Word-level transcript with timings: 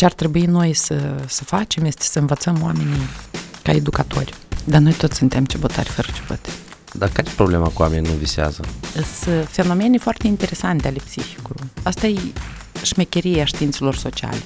ce 0.00 0.06
ar 0.06 0.12
trebui 0.12 0.44
noi 0.44 0.72
să, 0.72 1.14
să 1.26 1.44
facem 1.44 1.84
este 1.84 2.02
să 2.04 2.18
învățăm 2.18 2.58
oamenii 2.62 3.00
ca 3.62 3.72
educatori. 3.72 4.34
Dar 4.64 4.80
noi 4.80 4.92
toți 4.92 5.16
suntem 5.16 5.44
cebotari 5.44 5.88
fără 5.88 6.08
cebote. 6.14 6.50
Dar 6.92 7.08
care 7.08 7.28
e 7.30 7.34
problema 7.36 7.68
cu 7.68 7.82
oamenii 7.82 8.10
nu 8.10 8.16
visează? 8.16 8.64
Sunt 9.22 9.48
fenomene 9.48 9.98
foarte 9.98 10.26
interesante 10.26 10.88
ale 10.88 10.96
psihicului. 11.04 11.70
Asta 11.82 12.06
e 12.06 12.18
șmecheria 12.82 13.44
științelor 13.44 13.94
sociale. 13.94 14.38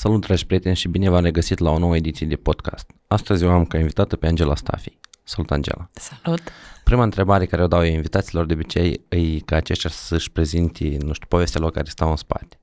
Salut, 0.00 0.20
dragi 0.20 0.46
prieteni, 0.46 0.76
și 0.76 0.88
bine 0.88 1.08
v-am 1.08 1.22
regăsit 1.22 1.58
la 1.58 1.70
o 1.70 1.78
nouă 1.78 1.96
ediție 1.96 2.26
de 2.26 2.36
podcast. 2.36 2.90
Astăzi 3.06 3.44
eu 3.44 3.50
am 3.50 3.64
ca 3.64 3.78
invitată 3.78 4.16
pe 4.16 4.26
Angela 4.26 4.54
Stafi. 4.54 4.98
Salut, 5.22 5.50
Angela! 5.50 5.90
Salut! 5.92 6.42
Prima 6.84 7.02
întrebare 7.02 7.46
care 7.46 7.62
o 7.62 7.66
dau 7.66 7.84
eu 7.84 7.92
invitaților 7.92 8.46
de 8.46 8.52
obicei 8.52 9.04
e 9.08 9.38
ca 9.38 9.56
aceștia 9.56 9.90
să-și 9.90 10.30
prezinte, 10.30 10.96
nu 11.00 11.12
știu, 11.12 11.26
povestea 11.28 11.60
lor 11.60 11.70
care 11.70 11.88
stau 11.88 12.10
în 12.10 12.16
spate. 12.16 12.60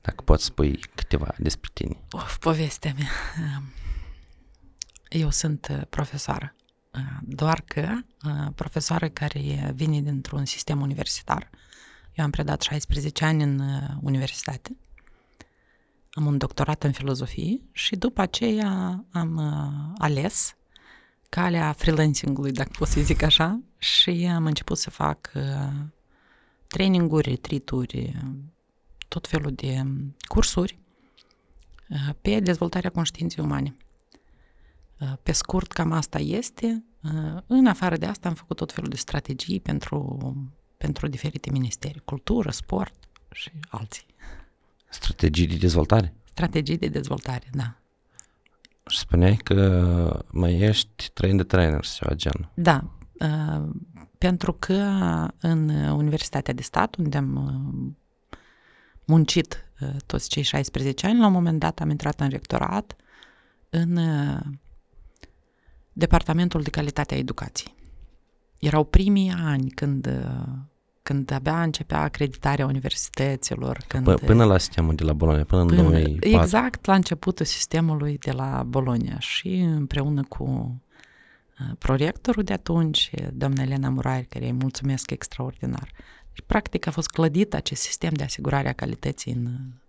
Dacă 0.00 0.22
poți 0.24 0.44
spui 0.44 0.80
câteva 0.94 1.34
despre 1.38 1.70
tine. 1.72 1.96
Of, 2.10 2.36
povestea 2.36 2.94
mea. 2.98 3.10
Eu 5.08 5.30
sunt 5.30 5.68
uh, 5.70 5.80
profesoară, 5.88 6.54
uh, 6.94 7.00
doar 7.22 7.62
că 7.64 7.88
uh, 8.24 8.52
profesoară 8.54 9.08
care 9.08 9.72
vine 9.74 10.00
dintr-un 10.00 10.44
sistem 10.44 10.80
universitar. 10.80 11.50
Eu 12.14 12.24
am 12.24 12.30
predat 12.30 12.60
16 12.60 13.24
ani 13.24 13.42
în 13.42 13.60
universitate 14.00 14.76
am 16.18 16.26
un 16.26 16.38
doctorat 16.38 16.84
în 16.84 16.92
filozofie 16.92 17.60
și 17.72 17.96
după 17.96 18.20
aceea 18.20 19.04
am 19.10 19.36
uh, 19.36 19.94
ales 19.98 20.56
calea 21.28 21.72
freelancing-ului, 21.72 22.52
dacă 22.52 22.70
pot 22.78 22.88
să 22.88 23.00
zic 23.00 23.22
așa, 23.22 23.60
și 23.78 24.30
am 24.34 24.46
început 24.46 24.78
să 24.78 24.90
fac 24.90 25.30
uh, 25.34 25.72
traininguri, 26.68 27.28
retreat-uri, 27.28 28.16
tot 29.08 29.28
felul 29.28 29.52
de 29.52 29.82
cursuri 30.28 30.78
uh, 31.88 32.14
pe 32.20 32.40
dezvoltarea 32.40 32.90
conștiinței 32.90 33.44
umane. 33.44 33.76
Uh, 35.00 35.12
pe 35.22 35.32
scurt, 35.32 35.72
cam 35.72 35.92
asta 35.92 36.18
este. 36.18 36.84
Uh, 37.02 37.42
în 37.46 37.66
afară 37.66 37.96
de 37.96 38.06
asta 38.06 38.28
am 38.28 38.34
făcut 38.34 38.56
tot 38.56 38.72
felul 38.72 38.90
de 38.90 38.96
strategii 38.96 39.60
pentru, 39.60 40.32
pentru 40.76 41.06
diferite 41.06 41.50
ministeri, 41.50 42.02
cultură, 42.04 42.50
sport 42.50 42.94
și 43.32 43.52
alții. 43.68 44.06
Strategii 44.88 45.46
de 45.46 45.56
dezvoltare? 45.56 46.14
Strategii 46.24 46.78
de 46.78 46.88
dezvoltare, 46.88 47.46
da. 47.52 47.76
Și 48.86 48.98
spuneai 48.98 49.36
că 49.36 50.24
mai 50.30 50.58
ești 50.58 51.10
train 51.12 51.36
de 51.36 51.42
trainer 51.42 51.84
sau 51.84 52.14
gen. 52.14 52.50
Da, 52.54 52.84
uh, 53.20 53.68
pentru 54.18 54.52
că 54.52 54.82
în 55.40 55.68
Universitatea 55.68 56.54
de 56.54 56.62
Stat, 56.62 56.96
unde 56.96 57.16
am 57.16 57.36
uh, 57.36 57.92
muncit 59.04 59.70
uh, 59.80 59.88
toți 60.06 60.28
cei 60.28 60.42
16 60.42 61.06
ani, 61.06 61.18
la 61.18 61.26
un 61.26 61.32
moment 61.32 61.58
dat 61.58 61.80
am 61.80 61.90
intrat 61.90 62.20
în 62.20 62.28
rectorat 62.28 62.96
în 63.70 63.96
uh, 63.96 64.40
Departamentul 65.92 66.62
de 66.62 66.70
Calitate 66.70 67.14
a 67.14 67.18
Educației. 67.18 67.74
Erau 68.58 68.84
primii 68.84 69.30
ani 69.30 69.70
când 69.70 70.06
uh, 70.06 70.58
când 71.08 71.30
abia 71.30 71.62
începea 71.62 72.00
acreditarea 72.00 72.66
universităților. 72.66 73.78
Când, 73.86 74.14
P- 74.14 74.24
până 74.24 74.44
la 74.44 74.58
sistemul 74.58 74.94
de 74.94 75.04
la 75.04 75.12
Bologna, 75.12 75.42
până, 75.42 75.64
până 75.64 75.80
în 75.80 75.86
2004. 75.86 76.28
Exact, 76.28 76.86
la 76.86 76.94
începutul 76.94 77.46
sistemului 77.46 78.18
de 78.18 78.30
la 78.30 78.62
Bologna 78.66 79.18
și 79.18 79.54
împreună 79.54 80.22
cu 80.28 80.44
uh, 80.44 81.76
prorectorul 81.78 82.42
de 82.42 82.52
atunci, 82.52 83.10
doamna 83.32 83.62
Elena 83.62 83.88
Murai, 83.88 84.22
care 84.22 84.44
îi 84.44 84.52
mulțumesc 84.52 85.10
extraordinar. 85.10 85.92
Și 86.32 86.42
practic 86.46 86.86
a 86.86 86.90
fost 86.90 87.08
clădit 87.08 87.54
acest 87.54 87.82
sistem 87.82 88.12
de 88.12 88.24
asigurare 88.24 88.68
a 88.68 88.72
calității 88.72 89.32
în, 89.32 89.46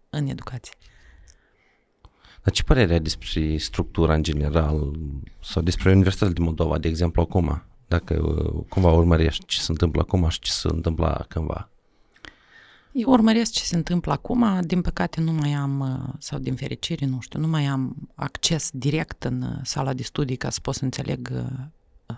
în 0.09 0.27
educație. 0.27 0.73
Dar 2.43 2.53
ce 2.53 2.63
părere 2.63 2.93
ai 2.93 2.99
despre 2.99 3.57
structura 3.57 4.13
în 4.13 4.23
general 4.23 4.91
sau 5.39 5.61
despre 5.61 5.91
Universitatea 5.91 6.33
din 6.33 6.43
Moldova, 6.43 6.77
de 6.77 6.87
exemplu, 6.87 7.21
acum? 7.21 7.63
Dacă 7.89 8.21
uh, 8.21 8.63
cumva 8.69 8.91
urmărești 8.91 9.45
ce 9.45 9.59
se 9.59 9.71
întâmplă 9.71 10.01
acum 10.01 10.29
și 10.29 10.39
ce 10.39 10.51
se 10.51 10.67
întâmplă 10.71 11.25
cândva? 11.29 11.69
Eu 12.91 13.09
urmăresc 13.09 13.51
ce 13.51 13.63
se 13.63 13.75
întâmplă 13.75 14.11
acum, 14.11 14.59
din 14.61 14.81
păcate 14.81 15.21
nu 15.21 15.31
mai 15.31 15.53
am, 15.53 15.79
uh, 15.79 16.13
sau 16.19 16.39
din 16.39 16.55
fericire, 16.55 17.05
nu 17.05 17.19
știu, 17.19 17.39
nu 17.39 17.47
mai 17.47 17.65
am 17.65 17.95
acces 18.15 18.69
direct 18.73 19.23
în 19.23 19.41
uh, 19.41 19.59
sala 19.63 19.93
de 19.93 20.03
studii 20.03 20.35
ca 20.35 20.49
să 20.49 20.59
pot 20.61 20.75
să 20.75 20.83
înțeleg 20.83 21.29
uh, 22.07 22.15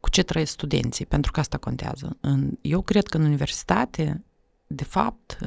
cu 0.00 0.10
ce 0.10 0.22
trăiesc 0.22 0.52
studenții, 0.52 1.06
pentru 1.06 1.32
că 1.32 1.40
asta 1.40 1.58
contează. 1.58 2.16
Eu 2.60 2.82
cred 2.82 3.06
că 3.06 3.16
în 3.16 3.24
universitate, 3.24 4.24
de 4.66 4.84
fapt, 4.84 5.38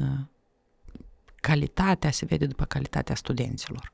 calitatea 1.40 2.10
se 2.10 2.24
vede 2.24 2.46
după 2.46 2.64
calitatea 2.64 3.14
studenților 3.14 3.92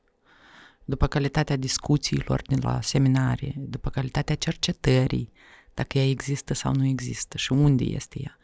după 0.87 1.07
calitatea 1.07 1.55
discuțiilor 1.55 2.41
din 2.41 2.59
la 2.61 2.81
seminarii, 2.81 3.55
după 3.57 3.89
calitatea 3.89 4.35
cercetării, 4.35 5.31
dacă 5.73 5.97
ea 5.97 6.09
există 6.09 6.53
sau 6.53 6.73
nu 6.73 6.85
există 6.85 7.37
și 7.37 7.51
unde 7.51 7.83
este 7.83 8.19
ea. 8.21 8.37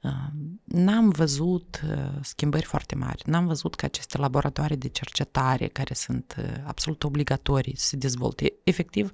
Uh, 0.00 0.10
n-am 0.64 1.08
văzut 1.08 1.82
uh, 1.88 2.18
schimbări 2.20 2.64
foarte 2.64 2.94
mari, 2.94 3.22
n-am 3.26 3.46
văzut 3.46 3.74
că 3.74 3.84
aceste 3.84 4.18
laboratoare 4.18 4.76
de 4.76 4.88
cercetare 4.88 5.66
care 5.66 5.94
sunt 5.94 6.34
uh, 6.38 6.44
absolut 6.64 7.04
obligatorii 7.04 7.76
să 7.76 7.86
se 7.86 7.96
dezvolte, 7.96 8.52
efectiv, 8.64 9.12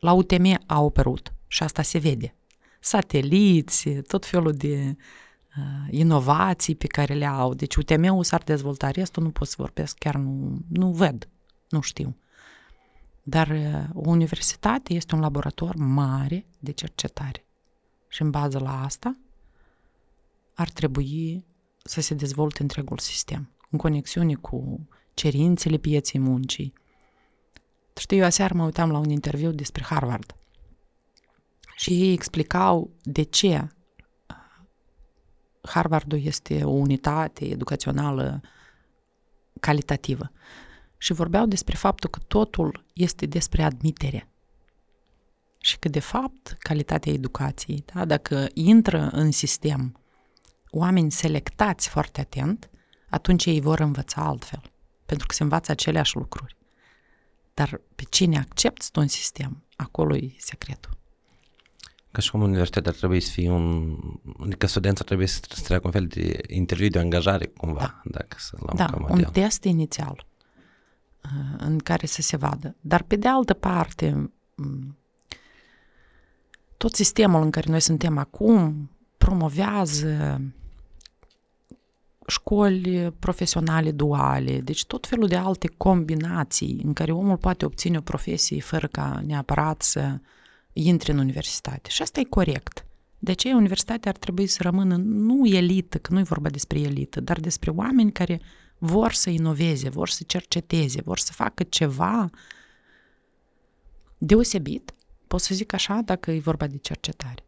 la 0.00 0.12
UTM 0.12 0.62
au 0.66 0.86
apărut 0.86 1.32
și 1.46 1.62
asta 1.62 1.82
se 1.82 1.98
vede. 1.98 2.34
Sateliți, 2.80 3.90
tot 3.90 4.26
felul 4.26 4.52
de 4.52 4.96
uh, 5.56 5.88
inovații 5.90 6.74
pe 6.74 6.86
care 6.86 7.14
le 7.14 7.26
au. 7.26 7.54
Deci 7.54 7.76
UTM-ul 7.76 8.24
s-ar 8.24 8.42
dezvolta, 8.42 8.90
restul 8.90 9.22
nu 9.22 9.30
pot 9.30 9.48
să 9.48 9.54
vorbesc, 9.58 9.98
chiar 9.98 10.14
nu, 10.14 10.58
nu 10.68 10.90
văd 10.90 11.28
nu 11.72 11.80
știu. 11.80 12.16
Dar 13.22 13.48
uh, 13.48 13.84
o 13.94 14.08
universitate 14.10 14.92
este 14.92 15.14
un 15.14 15.20
laborator 15.20 15.74
mare 15.76 16.46
de 16.58 16.70
cercetare. 16.72 17.44
Și 18.08 18.22
în 18.22 18.30
bază 18.30 18.58
la 18.58 18.82
asta 18.82 19.16
ar 20.54 20.68
trebui 20.70 21.44
să 21.84 22.00
se 22.00 22.14
dezvolte 22.14 22.62
întregul 22.62 22.98
sistem, 22.98 23.50
în 23.70 23.78
conexiune 23.78 24.34
cu 24.34 24.88
cerințele 25.14 25.76
pieței 25.76 26.20
muncii. 26.20 26.72
Știu, 27.96 28.16
eu 28.16 28.24
aseară 28.24 28.54
mă 28.54 28.64
uitam 28.64 28.90
la 28.90 28.98
un 28.98 29.10
interviu 29.10 29.50
despre 29.50 29.82
Harvard 29.82 30.36
și 31.76 32.02
ei 32.02 32.12
explicau 32.12 32.90
de 33.02 33.22
ce 33.22 33.56
uh, 33.58 34.36
Harvardul 35.62 36.24
este 36.24 36.64
o 36.64 36.70
unitate 36.70 37.44
educațională 37.44 38.40
calitativă 39.60 40.32
și 41.02 41.12
vorbeau 41.12 41.46
despre 41.46 41.76
faptul 41.76 42.10
că 42.10 42.18
totul 42.26 42.84
este 42.92 43.26
despre 43.26 43.62
admitere. 43.62 44.28
Și 45.58 45.78
că, 45.78 45.88
de 45.88 46.00
fapt, 46.00 46.56
calitatea 46.58 47.12
educației, 47.12 47.84
da, 47.94 48.04
dacă 48.04 48.46
intră 48.54 49.08
în 49.12 49.30
sistem 49.30 50.00
oameni 50.70 51.10
selectați 51.10 51.88
foarte 51.88 52.20
atent, 52.20 52.70
atunci 53.08 53.44
ei 53.44 53.60
vor 53.60 53.80
învăța 53.80 54.22
altfel, 54.22 54.62
pentru 55.06 55.26
că 55.26 55.34
se 55.34 55.42
învață 55.42 55.70
aceleași 55.70 56.16
lucruri. 56.16 56.56
Dar 57.54 57.80
pe 57.94 58.02
cine 58.08 58.38
accepti 58.38 58.90
tu 58.90 59.00
în 59.00 59.08
sistem, 59.08 59.64
acolo 59.76 60.16
e 60.16 60.34
secretul. 60.38 60.98
Ca 62.10 62.20
și 62.20 62.30
cum 62.30 62.40
universitatea 62.40 62.92
trebuie 62.92 63.20
să 63.20 63.30
fie 63.30 63.50
un... 63.50 63.96
Adică 64.40 64.66
studența 64.66 65.04
trebuie 65.04 65.26
să 65.26 65.40
treacă 65.62 65.86
un 65.86 65.92
fel 65.92 66.06
de 66.06 66.40
interviu 66.48 66.88
de 66.88 66.98
angajare, 66.98 67.46
cumva, 67.46 67.80
da. 67.80 68.00
dacă 68.04 68.36
să 68.38 68.56
luăm 68.60 68.76
Da, 68.76 69.14
un 69.14 69.22
test 69.32 69.64
inițial. 69.64 70.30
Uh, 71.24 71.54
în 71.58 71.78
care 71.78 72.06
să 72.06 72.22
se 72.22 72.36
vadă. 72.36 72.74
Dar 72.80 73.02
pe 73.02 73.16
de 73.16 73.28
altă 73.28 73.54
parte, 73.54 74.32
tot 76.76 76.94
sistemul 76.94 77.42
în 77.42 77.50
care 77.50 77.70
noi 77.70 77.80
suntem 77.80 78.18
acum 78.18 78.90
promovează 79.16 80.40
școli 82.26 83.12
profesionale 83.18 83.90
duale, 83.90 84.60
deci 84.60 84.86
tot 84.86 85.06
felul 85.06 85.28
de 85.28 85.36
alte 85.36 85.68
combinații 85.76 86.80
în 86.84 86.92
care 86.92 87.12
omul 87.12 87.36
poate 87.36 87.64
obține 87.64 87.96
o 87.96 88.00
profesie 88.00 88.60
fără 88.60 88.86
ca 88.86 89.22
neapărat 89.26 89.82
să 89.82 90.18
intre 90.72 91.12
în 91.12 91.18
universitate. 91.18 91.88
Și 91.88 92.02
asta 92.02 92.20
e 92.20 92.24
corect. 92.24 92.86
De 93.18 93.30
aceea 93.30 93.56
universitatea 93.56 94.10
ar 94.10 94.16
trebui 94.16 94.46
să 94.46 94.62
rămână 94.62 94.96
nu 95.04 95.46
elită, 95.46 95.98
că 95.98 96.12
nu 96.12 96.18
e 96.18 96.22
vorba 96.22 96.48
despre 96.48 96.80
elită, 96.80 97.20
dar 97.20 97.40
despre 97.40 97.70
oameni 97.70 98.12
care 98.12 98.40
vor 98.84 99.12
să 99.12 99.30
inoveze, 99.30 99.88
vor 99.88 100.08
să 100.08 100.24
cerceteze, 100.26 101.00
vor 101.04 101.18
să 101.18 101.32
facă 101.32 101.62
ceva 101.62 102.30
deosebit, 104.18 104.94
pot 105.26 105.40
să 105.40 105.54
zic 105.54 105.72
așa, 105.72 106.00
dacă 106.04 106.30
e 106.30 106.38
vorba 106.38 106.66
de 106.66 106.76
cercetare. 106.76 107.44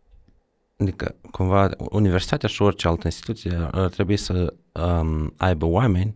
Adică, 0.77 1.15
cumva, 1.31 1.71
universitatea 1.79 2.49
și 2.49 2.63
orice 2.63 2.89
altă 2.89 3.07
instituție 3.07 3.69
ar 3.71 3.89
trebui 3.89 4.17
să 4.17 4.55
um, 4.73 5.35
aibă 5.37 5.67
oameni 5.67 6.15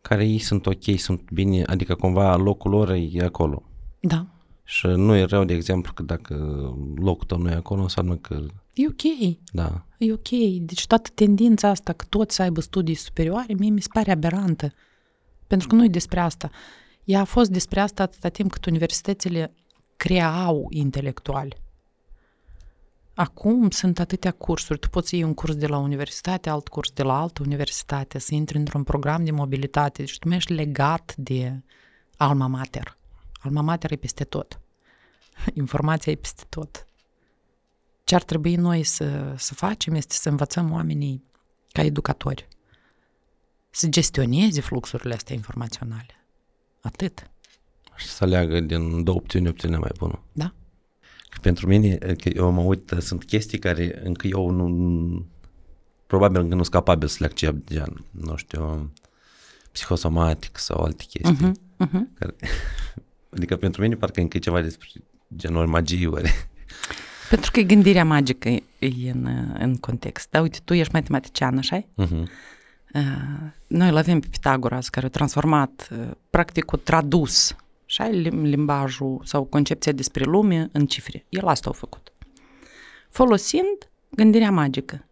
care 0.00 0.26
ei 0.26 0.38
sunt 0.38 0.66
ok, 0.66 0.98
sunt 0.98 1.30
bine, 1.30 1.62
adică 1.62 1.94
cumva 1.94 2.36
locul 2.36 2.70
lor 2.70 2.90
e 2.90 3.24
acolo. 3.24 3.62
Da. 4.00 4.26
Și 4.64 4.86
nu 4.86 5.14
e 5.14 5.24
rău, 5.24 5.44
de 5.44 5.54
exemplu, 5.54 5.92
că 5.92 6.02
dacă 6.02 6.34
locul 6.96 7.26
tău 7.26 7.38
nu 7.38 7.50
e 7.50 7.54
acolo, 7.54 7.82
înseamnă 7.82 8.16
că, 8.16 8.46
E 8.72 8.86
ok. 8.86 9.36
da, 9.52 9.84
E 9.98 10.12
ok. 10.12 10.28
Deci 10.60 10.86
toată 10.86 11.10
tendința 11.14 11.68
asta 11.68 11.92
că 11.92 12.04
toți 12.08 12.34
să 12.34 12.42
aibă 12.42 12.60
studii 12.60 12.94
superioare, 12.94 13.54
mie 13.54 13.70
mi 13.70 13.80
se 13.80 13.88
pare 13.92 14.10
aberantă. 14.10 14.72
Pentru 15.46 15.68
că 15.68 15.74
nu 15.74 15.84
e 15.84 15.88
despre 15.88 16.20
asta. 16.20 16.50
Ea 17.04 17.20
a 17.20 17.24
fost 17.24 17.50
despre 17.50 17.80
asta 17.80 18.02
atâta 18.02 18.28
timp 18.28 18.50
cât 18.50 18.66
universitățile 18.66 19.54
creau 19.96 20.66
intelectuali. 20.70 21.56
Acum 23.14 23.70
sunt 23.70 23.98
atâtea 23.98 24.30
cursuri. 24.30 24.78
Tu 24.78 24.88
poți 24.88 25.08
să 25.08 25.16
iei 25.16 25.24
un 25.24 25.34
curs 25.34 25.54
de 25.54 25.66
la 25.66 25.78
universitate, 25.78 26.50
alt 26.50 26.68
curs 26.68 26.90
de 26.90 27.02
la 27.02 27.20
altă 27.20 27.42
universitate, 27.42 28.18
să 28.18 28.34
intri 28.34 28.56
într-un 28.58 28.82
program 28.82 29.24
de 29.24 29.30
mobilitate. 29.30 30.02
Deci 30.02 30.18
tu 30.18 30.28
mai 30.28 30.36
ești 30.36 30.52
legat 30.52 31.14
de 31.16 31.62
alma 32.16 32.46
mater. 32.46 32.96
Alma 33.40 33.60
mater 33.60 33.92
e 33.92 33.96
peste 33.96 34.24
tot. 34.24 34.60
Informația 35.54 36.12
e 36.12 36.14
peste 36.14 36.42
tot. 36.48 36.86
Ce 38.10 38.16
ar 38.16 38.22
trebui 38.22 38.54
noi 38.54 38.82
să, 38.82 39.34
să 39.36 39.54
facem 39.54 39.94
este 39.94 40.14
să 40.14 40.28
învățăm 40.28 40.72
oamenii 40.72 41.24
ca 41.72 41.82
educatori 41.82 42.48
să 43.70 43.86
gestioneze 43.86 44.60
fluxurile 44.60 45.14
astea 45.14 45.34
informaționale. 45.34 46.26
Atât. 46.80 47.30
și 47.96 48.06
să 48.06 48.26
leagă 48.26 48.60
din 48.60 49.04
două 49.04 49.16
opțiuni 49.16 49.48
opțiunea 49.48 49.78
mai 49.78 49.90
bună. 49.98 50.22
Da? 50.32 50.54
Că 51.28 51.38
pentru 51.40 51.66
mine, 51.66 51.96
că 51.96 52.28
eu 52.34 52.50
mă 52.50 52.60
uit, 52.60 52.94
sunt 52.98 53.24
chestii 53.24 53.58
care 53.58 54.00
încă 54.04 54.26
eu 54.26 54.50
nu, 54.50 55.26
probabil 56.06 56.40
încă 56.40 56.54
nu 56.54 56.62
sunt 56.62 56.74
capabil 56.74 57.08
să 57.08 57.16
le 57.20 57.26
accept, 57.26 57.72
gen, 57.72 58.04
nu 58.10 58.36
știu, 58.36 58.92
psihosomatic 59.72 60.58
sau 60.58 60.84
alte 60.84 61.04
chestii. 61.08 61.36
Uh-huh, 61.36 61.86
uh-huh. 61.86 62.18
Care, 62.18 62.34
adică 63.36 63.56
pentru 63.56 63.82
mine 63.82 63.94
parcă 63.94 64.20
încă 64.20 64.36
e 64.36 64.40
ceva 64.40 64.60
despre 64.60 64.88
genul 65.36 65.66
magie, 65.66 66.06
oare. 66.06 66.30
Pentru 67.30 67.50
că 67.50 67.60
gândirea 67.60 68.04
magică 68.04 68.48
e 68.48 68.62
e 68.78 69.10
în, 69.10 69.54
în 69.58 69.76
context. 69.76 70.30
Da, 70.30 70.40
uite, 70.40 70.58
tu 70.64 70.74
ești 70.74 70.92
matematician, 70.92 71.58
așa 71.58 71.84
Uh-huh. 72.02 72.22
Noi 73.66 73.88
îl 73.88 73.96
avem 73.96 74.20
pe 74.20 74.26
Pitagoras, 74.30 74.88
care 74.88 75.06
a 75.06 75.08
transformat, 75.08 75.88
uh, 75.92 76.10
practic, 76.30 76.72
a 76.72 76.76
tradus 76.76 77.56
așa, 77.86 78.10
lim- 78.10 78.42
limbajul 78.42 79.20
sau 79.24 79.44
concepția 79.44 79.92
despre 79.92 80.24
lume 80.24 80.68
în 80.72 80.86
cifre. 80.86 81.24
El 81.28 81.46
asta 81.46 81.70
a 81.70 81.72
făcut. 81.72 82.12
Folosind 83.10 83.90
gândirea 84.08 84.50
magică, 84.50 85.06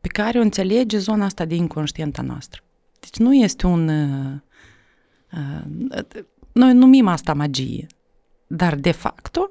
pe 0.00 0.08
care 0.08 0.38
o 0.38 0.42
înțelege 0.42 0.98
zona 0.98 1.24
asta 1.24 1.44
de 1.44 1.54
inconștientă 1.54 2.20
a 2.20 2.24
noastră. 2.24 2.62
Deci 3.00 3.16
nu 3.16 3.34
este 3.34 3.66
un... 3.66 3.88
uh, 3.88 4.32
uh, 5.32 6.04
Noi 6.52 6.74
numim 6.74 7.06
asta 7.06 7.34
magie, 7.34 7.86
dar 8.46 8.74
de 8.74 8.90
facto 8.90 9.50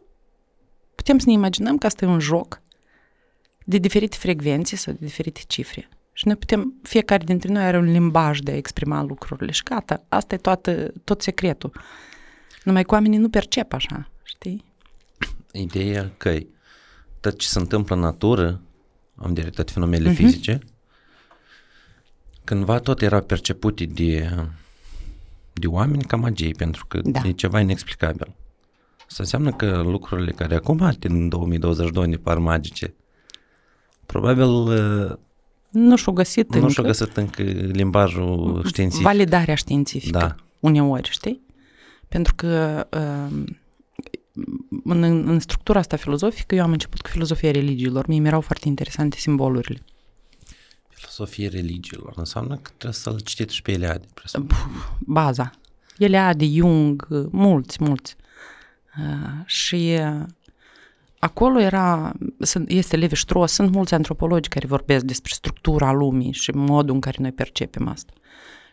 putem 1.06 1.20
să 1.20 1.26
ne 1.28 1.34
imaginăm 1.34 1.78
că 1.78 1.86
asta 1.86 2.06
e 2.06 2.08
un 2.08 2.20
joc 2.20 2.62
de 3.66 3.78
diferite 3.78 4.18
frecvențe 4.18 4.76
sau 4.76 4.94
de 4.94 5.06
diferite 5.06 5.42
cifre. 5.48 5.90
Și 6.14 6.28
noi 6.28 6.36
putem, 6.36 6.74
fiecare 6.82 7.24
dintre 7.24 7.52
noi 7.52 7.64
are 7.64 7.78
un 7.78 7.92
limbaj 7.92 8.40
de 8.40 8.52
a 8.52 8.56
exprima 8.56 9.04
lucrurile 9.04 9.52
și 9.52 9.64
gata, 9.64 10.04
asta 10.10 10.36
e 10.36 10.38
toată, 10.38 10.94
tot 11.04 11.22
secretul. 11.22 11.82
Numai 12.64 12.84
că 12.84 12.94
oamenii 12.94 13.18
nu 13.18 13.30
percep 13.30 13.74
așa, 13.74 14.10
știi? 14.24 14.64
Ideea 15.52 16.12
că 16.18 16.38
tot 17.20 17.38
ce 17.38 17.48
se 17.48 17.60
întâmplă 17.60 17.96
în 17.96 18.02
natură, 18.02 18.62
am 19.16 19.34
dire 19.34 19.50
toate 19.50 19.72
fenomenele 19.72 20.12
uh-huh. 20.12 20.16
fizice, 20.16 20.60
cândva 22.44 22.80
tot 22.80 23.02
erau 23.02 23.22
percepute 23.22 23.86
de, 23.86 24.30
de 25.54 25.68
oameni 25.68 26.04
ca 26.04 26.18
magie, 26.18 26.52
pentru 26.58 26.86
că 26.86 27.02
Da. 27.04 27.22
e 27.24 27.32
ceva 27.32 27.60
inexplicabil. 27.60 28.36
Asta 29.10 29.24
înseamnă 29.24 29.52
că 29.52 29.82
lucrurile 29.86 30.32
care 30.32 30.56
acum, 30.56 30.96
din 31.00 31.30
2022, 31.30 32.08
ne 32.08 32.16
par 32.16 32.38
magice, 32.38 32.94
probabil 34.06 34.44
uh, 34.50 35.12
Nu 35.70 35.96
și-o 35.96 36.12
găsit 36.12 36.50
nu 36.54 36.60
încă 36.60 36.72
și-au 36.72 36.86
găsit 36.86 37.18
încă 37.18 37.42
limbajul 37.72 38.64
științific. 38.68 39.06
validarea 39.06 39.56
științifică 39.56 40.18
Da. 40.18 40.36
uneori, 40.60 41.10
știi? 41.10 41.42
Pentru 42.08 42.36
că 42.36 42.88
um, 43.32 43.58
în, 44.84 45.04
în 45.04 45.40
structura 45.40 45.80
asta 45.80 45.98
filozofică, 45.98 46.56
eu 46.56 46.64
am 46.64 46.72
început 46.72 47.02
cu 47.02 47.10
filozofia 47.10 47.52
religiilor. 47.52 48.08
Mie 48.08 48.20
mi-erau 48.20 48.42
foarte 48.42 48.68
interesante 48.68 49.18
simbolurile. 49.18 49.82
Filosofie 50.90 51.48
religiilor 51.48 52.14
înseamnă 52.16 52.56
că 52.56 52.70
trebuie 52.78 52.94
să-l 52.94 53.20
citiți 53.20 53.56
și 53.56 53.62
pe 53.62 53.72
Eliade. 53.72 54.06
presupun. 54.14 54.48
baza. 55.00 55.52
Eliade, 55.98 56.46
Jung, 56.48 57.08
mulți, 57.32 57.78
mulți. 57.84 58.16
Uh, 59.00 59.46
și 59.46 59.98
uh, 60.00 60.24
acolo 61.20 61.60
era, 61.60 62.14
sunt, 62.40 62.70
este 62.70 62.96
Levi 62.96 63.16
Strauss, 63.16 63.54
sunt 63.54 63.72
mulți 63.72 63.94
antropologi 63.94 64.50
care 64.50 64.68
vorbesc 64.68 65.06
despre 65.06 65.32
structura 65.34 65.92
lumii 65.92 66.32
și 66.32 66.52
modul 66.52 66.94
în 66.94 67.02
care 67.02 67.18
noi 67.20 67.32
percepem 67.32 67.88
asta. 67.88 68.14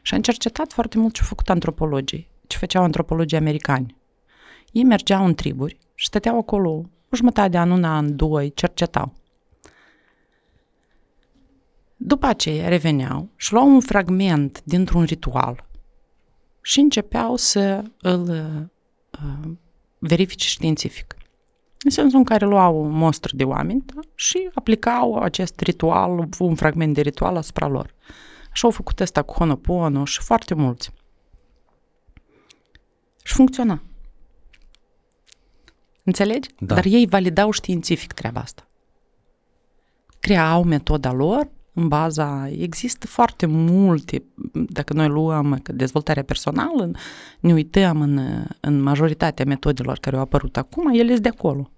Și 0.02 0.14
am 0.14 0.20
cercetat 0.20 0.72
foarte 0.72 0.98
mult 0.98 1.14
ce 1.14 1.20
au 1.20 1.26
făcut 1.28 1.50
antropologii, 1.50 2.28
ce 2.46 2.58
făceau 2.58 2.82
antropologii 2.82 3.36
americani. 3.36 3.96
Ei 4.72 4.84
mergeau 4.84 5.24
în 5.24 5.34
triburi 5.34 5.78
și 5.94 6.06
stăteau 6.06 6.38
acolo 6.38 6.70
o 7.10 7.16
jumătate 7.16 7.48
de 7.48 7.58
an, 7.58 7.70
un 7.70 7.84
an, 7.84 8.16
doi, 8.16 8.52
cercetau. 8.54 9.12
După 11.96 12.26
aceea 12.26 12.68
reveneau 12.68 13.28
și 13.36 13.52
luau 13.52 13.68
un 13.74 13.80
fragment 13.80 14.62
dintr-un 14.64 15.02
ritual 15.02 15.66
și 16.62 16.80
începeau 16.80 17.36
să 17.36 17.84
îl 18.00 18.28
uh, 18.28 19.50
verifice 20.02 20.46
științific. 20.46 21.16
În 21.84 21.90
sensul 21.90 22.18
în 22.18 22.24
care 22.24 22.46
luau 22.46 22.76
o 22.76 22.82
mostră 22.82 23.36
de 23.36 23.44
oameni 23.44 23.82
da? 23.86 24.00
și 24.14 24.50
aplicau 24.54 25.16
acest 25.16 25.60
ritual, 25.60 26.28
un 26.38 26.54
fragment 26.54 26.94
de 26.94 27.00
ritual 27.00 27.36
asupra 27.36 27.66
lor. 27.66 27.94
Așa 28.52 28.66
au 28.66 28.70
făcut 28.70 29.00
asta 29.00 29.22
cu 29.22 29.32
Honopono 29.32 30.04
și 30.04 30.20
foarte 30.22 30.54
mulți. 30.54 30.90
Și 33.22 33.34
funcționa. 33.34 33.82
Înțelegi? 36.04 36.48
Da. 36.58 36.74
Dar 36.74 36.84
ei 36.84 37.06
validau 37.06 37.50
științific 37.50 38.12
treaba 38.12 38.40
asta. 38.40 38.66
Creau 40.20 40.62
metoda 40.62 41.12
lor 41.12 41.48
în 41.72 41.88
baza... 41.88 42.48
Există 42.48 43.06
foarte 43.06 43.46
multe, 43.46 44.22
dacă 44.52 44.92
noi 44.92 45.08
luăm 45.08 45.58
că 45.62 45.72
dezvoltarea 45.72 46.22
personală, 46.22 46.90
ne 47.40 47.52
uităm 47.52 48.00
în, 48.00 48.44
în 48.60 48.80
majoritatea 48.80 49.44
metodelor 49.44 49.98
care 49.98 50.16
au 50.16 50.22
apărut 50.22 50.56
acum, 50.56 50.88
ele 50.88 51.10
sunt 51.10 51.22
de 51.22 51.28
acolo. 51.28 51.70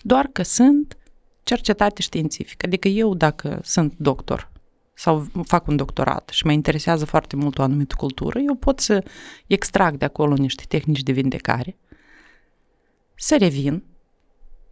Doar 0.00 0.26
că 0.26 0.42
sunt 0.42 0.96
cercetate 1.42 2.02
științific. 2.02 2.64
Adică 2.64 2.88
eu, 2.88 3.14
dacă 3.14 3.60
sunt 3.62 3.94
doctor 3.96 4.50
sau 4.94 5.26
fac 5.44 5.66
un 5.66 5.76
doctorat 5.76 6.28
și 6.28 6.46
mă 6.46 6.52
interesează 6.52 7.04
foarte 7.04 7.36
mult 7.36 7.58
o 7.58 7.62
anumită 7.62 7.94
cultură, 7.98 8.38
eu 8.38 8.54
pot 8.54 8.80
să 8.80 9.04
extrag 9.46 9.96
de 9.96 10.04
acolo 10.04 10.34
niște 10.34 10.64
tehnici 10.68 11.02
de 11.02 11.12
vindecare, 11.12 11.76
să 13.14 13.36
revin, 13.38 13.82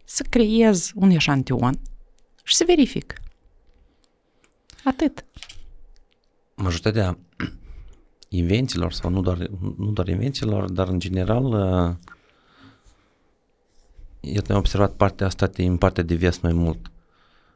să 0.03 0.23
creez 0.29 0.91
un 0.95 1.09
eșantion 1.09 1.79
și 2.43 2.55
să 2.55 2.63
verific. 2.67 3.13
Atât. 4.87 5.25
majoritatea 6.55 7.17
invențiilor, 8.29 8.91
sau 8.93 9.09
nu 9.09 9.21
doar, 9.21 9.37
nu 9.77 9.91
doar 9.91 10.07
invențiilor, 10.07 10.71
dar 10.71 10.87
în 10.87 10.99
general, 10.99 11.43
uh, 11.45 11.95
eu 14.21 14.41
am 14.49 14.55
observat 14.55 14.93
partea 14.93 15.25
asta 15.25 15.47
din 15.47 15.77
partea 15.77 16.03
de 16.03 16.15
viață 16.15 16.39
mai 16.41 16.53
mult. 16.53 16.91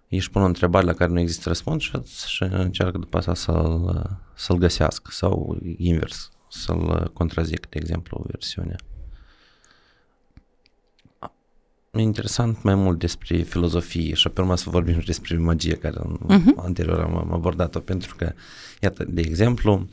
Ei 0.07 0.17
își 0.17 0.29
pun 0.29 0.41
o 0.41 0.45
întrebare 0.45 0.85
la 0.85 0.93
care 0.93 1.11
nu 1.11 1.19
există 1.19 1.47
răspuns 1.47 1.83
și, 1.83 1.91
și 2.25 2.43
încearcă 2.43 2.97
după 2.97 3.17
asta 3.17 3.33
să-l, 3.33 4.19
să-l 4.35 4.57
găsească 4.57 5.09
sau 5.13 5.57
invers, 5.77 6.31
să-l 6.49 7.11
contrazic, 7.13 7.69
de 7.69 7.77
exemplu, 7.79 8.25
versiunea. 8.27 8.75
E 11.97 12.01
interesant 12.01 12.63
mai 12.63 12.75
mult 12.75 12.99
despre 12.99 13.37
filozofie 13.37 14.13
și 14.13 14.29
pe 14.29 14.41
urmă 14.41 14.55
să 14.57 14.69
vorbim 14.69 14.99
și 14.99 15.05
despre 15.05 15.37
magie 15.37 15.75
care 15.75 15.95
uh-huh. 15.99 16.55
anterior 16.55 16.99
am, 16.99 17.17
am 17.17 17.33
abordat-o 17.33 17.79
pentru 17.79 18.15
că, 18.15 18.33
iată, 18.81 19.03
de 19.03 19.21
exemplu, 19.21 19.87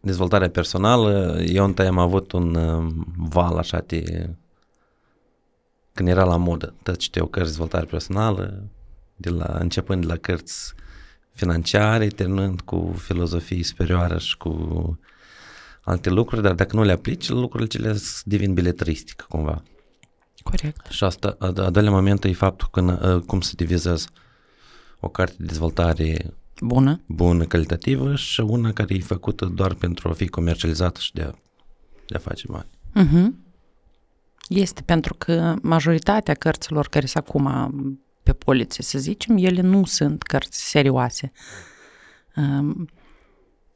dezvoltarea 0.00 0.50
personală, 0.50 1.40
eu 1.46 1.64
întâi 1.64 1.86
am 1.86 1.98
avut 1.98 2.32
un 2.32 2.54
uh, 2.54 2.92
val 3.16 3.56
așa 3.56 3.84
de 3.86 4.30
când 5.92 6.08
era 6.08 6.24
la 6.24 6.36
modă, 6.36 6.74
tot 6.82 6.96
citeau 6.96 7.26
cărți 7.26 7.48
dezvoltare 7.48 7.84
personală, 7.84 8.62
de 9.16 9.30
la, 9.30 9.56
începând 9.58 10.00
de 10.00 10.06
la 10.06 10.16
cărți 10.16 10.74
financiare, 11.30 12.06
terminând 12.06 12.60
cu 12.60 12.94
filozofie 12.98 13.62
superioară 13.64 14.18
și 14.18 14.36
cu 14.36 14.98
alte 15.82 16.10
lucruri, 16.10 16.42
dar 16.42 16.54
dacă 16.54 16.76
nu 16.76 16.82
le 16.82 16.92
aplici, 16.92 17.28
lucrurile 17.28 17.68
cele 17.68 17.96
devin 18.24 18.54
beletristică 18.54 19.24
cumva. 19.28 19.62
Corect. 20.50 20.86
Și 20.90 21.04
asta, 21.04 21.36
a, 21.38 21.46
a 21.46 21.70
doilea 21.70 21.90
moment 21.90 22.24
e 22.24 22.32
faptul 22.32 22.68
că, 22.70 22.80
uh, 23.14 23.22
cum 23.26 23.40
se 23.40 23.52
divizează 23.56 24.06
o 25.00 25.08
carte 25.08 25.34
de 25.38 25.44
dezvoltare 25.44 26.34
Bună. 26.60 27.00
bună, 27.06 27.44
calitativă 27.44 28.14
și 28.14 28.40
una 28.40 28.72
care 28.72 28.94
e 28.94 29.00
făcută 29.00 29.44
doar 29.44 29.74
pentru 29.74 30.08
a 30.08 30.12
fi 30.12 30.28
comercializată 30.28 31.00
și 31.00 31.12
de 31.12 31.22
a, 31.22 31.30
de 32.06 32.16
a 32.16 32.18
face 32.18 32.44
bani. 32.48 32.68
Uh-huh. 32.96 33.46
Este 34.48 34.82
pentru 34.82 35.14
că 35.14 35.54
majoritatea 35.62 36.34
cărților 36.34 36.88
care 36.88 37.06
sunt 37.06 37.24
acum 37.26 37.48
pe 38.22 38.32
poliție, 38.32 38.84
să 38.84 38.98
zicem, 38.98 39.36
ele 39.36 39.60
nu 39.60 39.84
sunt 39.84 40.22
cărți 40.22 40.68
serioase. 40.68 41.32
Um, 42.36 42.88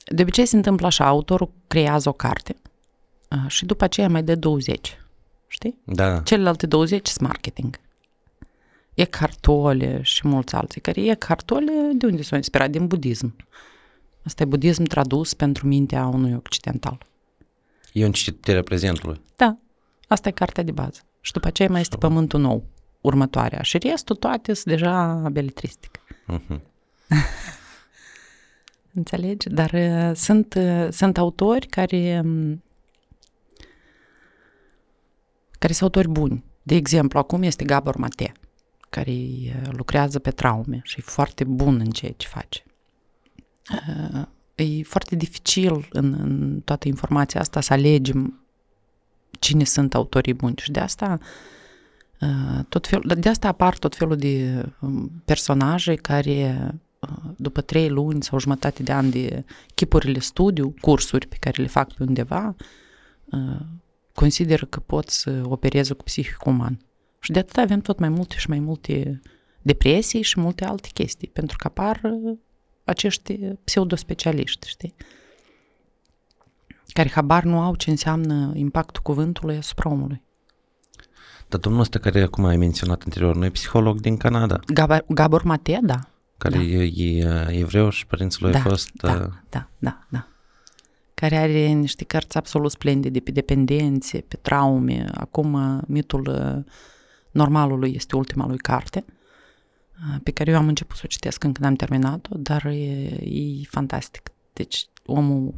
de 0.04 0.22
obicei 0.22 0.46
se 0.46 0.56
întâmplă 0.56 0.86
așa, 0.86 1.06
autorul 1.06 1.52
creează 1.66 2.08
o 2.08 2.12
carte 2.12 2.56
uh, 3.30 3.44
și 3.46 3.64
după 3.64 3.84
aceea 3.84 4.08
mai 4.08 4.22
dă 4.22 4.34
20, 4.34 5.01
știi? 5.52 5.78
Da, 5.84 6.20
Celelalte 6.20 6.66
20 6.66 7.06
sunt 7.06 7.20
marketing. 7.26 7.80
Eckhart 8.94 9.40
Tolle 9.40 10.02
și 10.02 10.28
mulți 10.28 10.54
alții, 10.54 10.80
care 10.80 11.02
Eckhart 11.02 11.44
Tolle 11.44 11.72
de 11.94 12.06
unde 12.06 12.22
s-au 12.22 12.36
inspirat? 12.36 12.70
Din 12.70 12.86
budism. 12.86 13.36
Asta 14.24 14.42
e 14.42 14.46
budism 14.46 14.82
tradus 14.82 15.34
pentru 15.34 15.66
mintea 15.66 16.06
unui 16.06 16.34
occidental. 16.34 17.06
e 17.92 18.04
un 18.04 18.12
citire 18.12 18.62
prezentului. 18.62 19.20
Da, 19.36 19.56
asta 20.08 20.28
e 20.28 20.32
cartea 20.32 20.62
de 20.62 20.72
bază. 20.72 21.00
Și 21.20 21.32
după 21.32 21.46
aceea 21.46 21.68
mai 21.68 21.80
este 21.80 21.96
Pământul 21.96 22.40
Nou, 22.40 22.64
următoarea. 23.00 23.62
Și 23.62 23.78
restul 23.78 24.16
toate 24.16 24.54
sunt 24.54 24.74
deja 24.74 25.28
beletristică. 25.32 26.00
Uh-huh. 26.28 26.60
Înțelegi? 28.94 29.48
Dar 29.48 29.70
uh, 29.72 30.10
sunt, 30.14 30.54
uh, 30.54 30.88
sunt 30.90 31.18
autori 31.18 31.66
care 31.66 32.20
um, 32.24 32.62
care 35.62 35.72
sunt 35.72 35.94
autori 35.94 36.12
buni. 36.12 36.44
De 36.62 36.74
exemplu, 36.74 37.18
acum 37.18 37.42
este 37.42 37.64
Gabor 37.64 37.96
Mate, 37.96 38.32
care 38.90 39.10
uh, 39.10 39.68
lucrează 39.70 40.18
pe 40.18 40.30
traume 40.30 40.80
și 40.82 40.98
e 40.98 41.02
foarte 41.06 41.44
bun 41.44 41.80
în 41.80 41.90
ceea 41.90 42.12
ce 42.16 42.26
face. 42.26 42.62
Uh, 43.70 44.22
E 44.54 44.82
foarte 44.82 45.16
dificil 45.16 45.88
în, 45.90 46.16
în 46.18 46.60
toată 46.64 46.88
informația 46.88 47.40
asta 47.40 47.60
să 47.60 47.72
alegem 47.72 48.40
cine 49.38 49.64
sunt 49.64 49.94
autorii 49.94 50.34
buni 50.34 50.54
și 50.56 50.70
de 50.70 50.80
asta 50.80 51.18
uh, 52.20 52.64
tot 52.68 52.86
fel, 52.86 53.02
de 53.18 53.28
asta 53.28 53.48
apar 53.48 53.78
tot 53.78 53.96
felul 53.96 54.16
de 54.16 54.64
um, 54.80 55.22
personaje 55.24 55.94
care 55.94 56.70
uh, 56.98 57.08
după 57.36 57.60
trei 57.60 57.88
luni 57.88 58.22
sau 58.22 58.38
jumătate 58.38 58.82
de 58.82 58.92
ani 58.92 59.10
de 59.10 59.44
chipurile 59.74 60.18
studiu, 60.18 60.74
cursuri 60.80 61.26
pe 61.26 61.36
care 61.40 61.62
le 61.62 61.68
fac 61.68 61.92
pe 61.92 62.02
undeva, 62.02 62.56
uh, 63.24 63.60
consideră 64.14 64.66
că 64.66 64.80
pot 64.80 65.08
să 65.08 65.42
opereze 65.44 65.94
cu 65.94 66.02
psihicul 66.02 66.52
uman. 66.52 66.78
Și 67.18 67.30
de 67.30 67.38
atât 67.38 67.56
avem 67.56 67.80
tot 67.80 67.98
mai 67.98 68.08
multe 68.08 68.34
și 68.36 68.48
mai 68.48 68.58
multe 68.58 69.20
depresii 69.62 70.22
și 70.22 70.40
multe 70.40 70.64
alte 70.64 70.88
chestii, 70.92 71.28
pentru 71.28 71.56
că 71.56 71.66
apar 71.66 72.00
uh, 72.02 72.38
acești 72.84 73.38
pseudospecialiști, 73.64 74.68
știi? 74.68 74.94
Care 76.92 77.10
habar 77.10 77.42
nu 77.42 77.60
au 77.60 77.74
ce 77.74 77.90
înseamnă 77.90 78.52
impactul 78.54 79.02
cuvântului 79.02 79.56
asupra 79.56 79.90
omului. 79.90 80.22
Dar 81.48 81.60
domnul 81.60 81.80
ăsta 81.80 81.98
care 81.98 82.22
acum 82.22 82.44
ai 82.44 82.56
menționat 82.56 83.02
anterior, 83.02 83.36
nu 83.36 83.44
e 83.44 83.50
psiholog 83.50 84.00
din 84.00 84.16
Canada, 84.16 84.60
Gabor, 84.66 85.04
Gabor 85.08 85.42
Mate, 85.42 85.78
da. 85.82 85.98
care 86.38 86.56
Da. 86.56 86.62
e, 86.62 86.92
e 86.94 87.46
evreu 87.50 87.90
și 87.90 88.06
părinții 88.06 88.42
lui 88.42 88.52
da, 88.52 88.58
a 88.58 88.62
fost... 88.62 88.90
da, 88.94 89.12
uh, 89.12 89.28
da, 89.48 89.68
da, 89.78 90.06
da. 90.08 90.26
Care 91.22 91.36
are 91.36 91.66
niște 91.66 92.04
cărți 92.04 92.36
absolut 92.36 92.70
splendide 92.70 93.20
pe 93.20 93.30
dependențe, 93.30 94.18
pe 94.20 94.36
traume. 94.36 95.04
Acum, 95.14 95.52
uh, 95.52 95.82
mitul 95.86 96.26
uh, 96.28 96.72
normalului 97.30 97.92
este 97.94 98.16
ultima 98.16 98.46
lui 98.46 98.58
carte, 98.58 99.04
uh, 99.06 100.20
pe 100.22 100.30
care 100.30 100.50
eu 100.50 100.56
am 100.56 100.68
început 100.68 100.96
să 100.96 101.02
o 101.04 101.08
citesc 101.08 101.44
încă 101.44 101.60
n-am 101.62 101.74
terminat-o, 101.74 102.36
dar 102.38 102.64
e, 102.64 102.72
e 103.24 103.62
fantastic. 103.68 104.30
Deci, 104.52 104.86
omul 105.06 105.54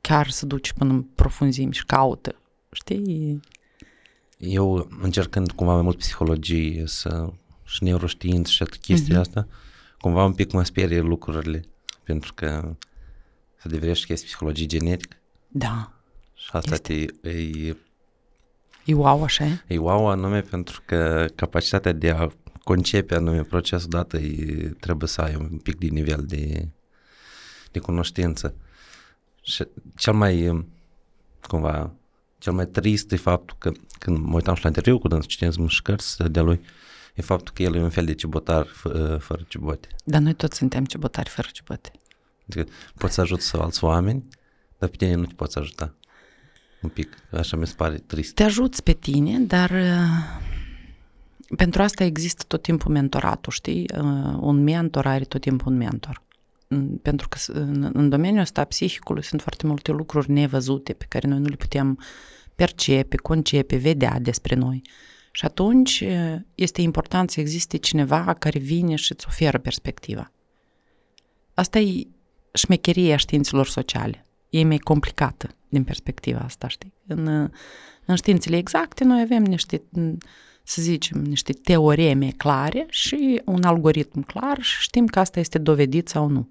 chiar 0.00 0.28
se 0.30 0.46
duce 0.46 0.72
până 0.72 0.92
în 0.92 1.02
profunzimi 1.02 1.72
și 1.72 1.86
caută, 1.86 2.34
știi? 2.72 3.40
Eu, 4.38 4.88
încercând 5.00 5.52
cumva 5.52 5.72
mai 5.72 5.82
mult 5.82 5.98
psihologie 5.98 6.82
să, 6.86 7.32
și 7.64 7.82
neuroștiință 7.82 8.50
și 8.50 8.58
toată 8.58 8.76
chestia 8.80 9.18
Mhm. 9.18 9.28
asta, 9.28 9.46
cumva 9.98 10.24
un 10.24 10.32
pic 10.32 10.52
mă 10.52 10.64
sperie 10.64 11.00
lucrurile, 11.00 11.64
pentru 12.04 12.34
că 12.34 12.76
să 13.64 13.70
deverești 13.70 14.06
că 14.06 14.12
este 14.12 14.26
psihologie 14.26 14.66
genetică 14.66 15.16
Da. 15.48 15.92
și 16.34 16.48
asta 16.52 16.76
te, 16.76 16.92
e, 17.28 17.76
E 18.84 18.94
wow, 18.94 19.22
așa 19.22 19.44
e? 19.44 19.62
e 19.66 19.78
wow 19.78 20.06
anume 20.08 20.40
pentru 20.40 20.82
că 20.86 21.26
capacitatea 21.34 21.92
de 21.92 22.10
a 22.10 22.28
concepe 22.64 23.14
anume 23.14 23.42
procesul 23.42 23.88
dat 23.88 24.12
e, 24.12 24.18
trebuie 24.80 25.08
să 25.08 25.20
ai 25.20 25.34
un 25.34 25.58
pic 25.62 25.78
de 25.78 25.86
nivel 25.86 26.24
de, 26.26 26.68
de 27.70 27.78
cunoștință. 27.78 28.54
Și 29.42 29.64
cel 29.96 30.12
mai, 30.12 30.48
um, 30.48 30.68
cumva, 31.40 31.92
cel 32.38 32.52
mai 32.52 32.66
trist 32.66 33.12
e 33.12 33.16
faptul 33.16 33.56
că 33.58 33.72
când 33.98 34.16
mă 34.18 34.34
uitam 34.34 34.54
și 34.54 34.62
la 34.62 34.68
interviu 34.68 34.98
cu 34.98 35.08
dânsul, 35.08 35.28
citeam 35.30 35.66
și 35.66 35.82
cărți 35.82 36.22
de 36.22 36.40
lui, 36.40 36.60
e 37.14 37.22
faptul 37.22 37.54
că 37.54 37.62
el 37.62 37.74
e 37.74 37.82
un 37.82 37.90
fel 37.90 38.04
de 38.04 38.14
cibotar 38.14 38.66
f- 38.66 39.18
fără 39.18 39.44
cibote. 39.48 39.88
Dar 40.04 40.20
noi 40.20 40.34
toți 40.34 40.56
suntem 40.56 40.84
cebotari 40.84 41.28
fără 41.28 41.48
cibote. 41.52 41.90
Adică 42.48 42.70
poți 42.98 43.14
să 43.14 43.20
ajuți 43.20 43.46
să 43.46 43.56
alți 43.56 43.84
oameni, 43.84 44.24
dar 44.78 44.88
pe 44.88 44.96
tine 44.96 45.14
nu 45.14 45.24
te 45.24 45.34
poți 45.34 45.58
ajuta. 45.58 45.94
Un 46.82 46.88
pic, 46.90 47.16
așa 47.32 47.56
mi 47.56 47.66
se 47.66 47.74
pare 47.76 47.96
trist. 47.96 48.34
Te 48.34 48.42
ajuți 48.42 48.82
pe 48.82 48.92
tine, 48.92 49.38
dar 49.38 49.70
uh, 49.70 50.42
pentru 51.56 51.82
asta 51.82 52.04
există 52.04 52.44
tot 52.48 52.62
timpul 52.62 52.92
mentoratul, 52.92 53.52
știi? 53.52 53.90
Uh, 53.98 54.36
Un 54.40 54.62
mentor 54.62 55.06
are 55.06 55.24
tot 55.24 55.40
timpul 55.40 55.72
un 55.72 55.78
mentor. 55.78 56.22
Mm, 56.68 56.96
Pentru 56.96 57.28
că 57.28 57.38
s- 57.38 57.46
în, 57.46 57.90
în 57.92 58.08
domeniul 58.08 58.40
ăsta 58.40 58.64
psihicului 58.64 59.22
sunt 59.24 59.40
foarte 59.42 59.66
multe 59.66 59.92
lucruri 59.92 60.30
nevăzute 60.30 60.92
pe 60.92 61.04
care 61.08 61.28
noi 61.28 61.38
nu 61.38 61.46
le 61.48 61.56
putem 61.56 61.98
percepe, 62.54 63.16
concepe, 63.16 63.76
vedea 63.76 64.18
despre 64.20 64.54
noi. 64.54 64.82
Și 65.30 65.44
atunci 65.44 66.00
uh, 66.06 66.34
este 66.54 66.80
important 66.80 67.30
să 67.30 67.40
existe 67.40 67.76
cineva 67.76 68.34
care 68.38 68.58
vine 68.58 68.94
și 68.94 69.12
îți 69.12 69.26
oferă 69.28 69.58
perspectiva. 69.58 70.32
Asta 71.54 71.78
e 71.78 72.06
șmecheria 72.54 73.16
științelor 73.16 73.66
sociale. 73.66 74.26
E 74.50 74.64
mai 74.64 74.78
complicată 74.78 75.54
din 75.68 75.84
perspectiva 75.84 76.38
asta, 76.38 76.68
știi? 76.68 76.92
În, 77.06 77.26
uh, 77.26 77.50
în 78.04 78.14
științele 78.14 78.56
exacte 78.56 79.04
noi 79.04 79.20
avem 79.20 79.42
niște, 79.42 79.82
m, 79.88 80.16
să 80.62 80.82
zicem, 80.82 81.22
niște 81.22 81.52
teoreme 81.52 82.30
clare 82.36 82.86
și 82.88 83.42
un 83.44 83.62
algoritm 83.62 84.20
clar 84.20 84.60
și 84.60 84.80
știm 84.80 85.06
că 85.06 85.18
asta 85.18 85.40
este 85.40 85.58
dovedit 85.58 86.08
sau 86.08 86.28
nu. 86.28 86.48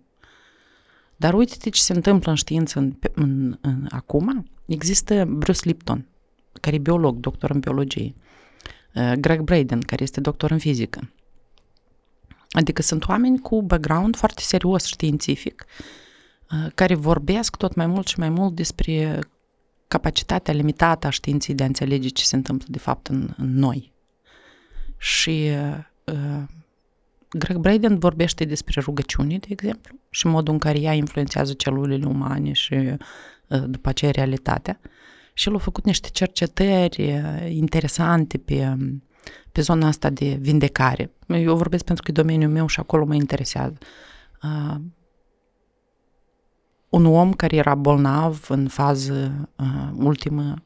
Dar 1.16 1.34
uite-te 1.34 1.70
ce 1.70 1.82
se 1.82 1.94
întâmplă 1.94 2.30
în 2.30 2.38
știință 2.38 2.80
în, 2.80 2.94
în, 3.14 3.58
în, 3.62 3.88
acum. 3.90 4.46
Există 4.66 5.26
Bruce 5.26 5.60
Lipton, 5.64 6.08
care 6.62 6.76
e 6.76 6.80
biolog, 6.80 7.18
doctor 7.18 7.50
în 7.50 7.60
biologie. 7.60 8.14
Uh, 8.96 9.12
Greg 9.20 9.42
Braden, 9.42 9.80
care 9.80 10.04
este 10.04 10.22
doctor 10.22 10.52
în 10.52 10.58
fizică. 10.58 11.10
Adică 12.54 12.82
sunt 12.82 13.08
oameni 13.08 13.40
cu 13.40 13.62
background 13.62 14.16
foarte 14.16 14.42
serios 14.42 14.86
științific, 14.86 15.66
uh, 16.52 16.72
care 16.76 16.96
vorbesc 16.96 17.56
tot 17.56 17.76
mai 17.76 17.88
mult 17.88 18.08
și 18.08 18.20
mai 18.20 18.30
mult 18.30 18.56
despre 18.56 19.20
capacitatea 19.88 20.54
limitată 20.54 21.08
a 21.08 21.10
științei 21.10 21.56
de 21.56 21.64
a 21.64 21.66
înțelege 21.66 22.08
ce 22.08 22.24
se 22.24 22.36
întâmplă 22.36 22.68
de 22.70 22.78
fapt 22.78 23.08
în, 23.08 23.34
în 23.38 23.54
noi. 23.54 23.92
Și 24.98 25.50
uh, 26.04 26.44
Greg 27.30 27.58
Braden 27.58 28.00
vorbește 28.00 28.46
despre 28.46 28.82
rugăciuni, 28.82 29.40
de 29.40 29.48
exemplu, 29.50 29.96
și 30.10 30.28
modul 30.28 30.54
în 30.54 30.60
care 30.60 30.80
ea 30.80 30.94
influențează 30.94 31.54
celulele 31.54 32.06
umane 32.06 32.52
și 32.52 32.74
uh, 32.74 33.64
după 33.68 33.90
aceea 33.90 34.12
realitatea. 34.12 34.80
Și 35.34 35.50
el 35.50 35.56
a 35.56 35.58
făcut 35.58 35.86
niște 35.86 36.10
cercetări 36.10 37.14
uh, 37.14 37.52
interesante 37.52 38.38
pe, 38.38 38.78
pe 39.52 39.62
zona 39.62 39.88
asta 39.88 40.10
de 40.10 40.38
vindecare. 40.42 41.12
Eu 41.28 41.56
vorbesc 41.56 41.84
pentru 41.84 42.04
că 42.04 42.12
e 42.12 42.22
domeniul 42.22 42.52
meu 42.52 42.68
și 42.68 42.80
acolo 42.80 43.06
mă 43.06 43.16
interesează. 43.16 43.78
Uh, 44.44 44.76
un 46.90 47.06
om 47.06 47.34
care 47.34 47.56
era 47.56 47.76
bolnav 47.76 48.46
în 48.50 48.68
fază 48.68 49.50
uh, 49.56 49.90
ultimă 49.96 50.64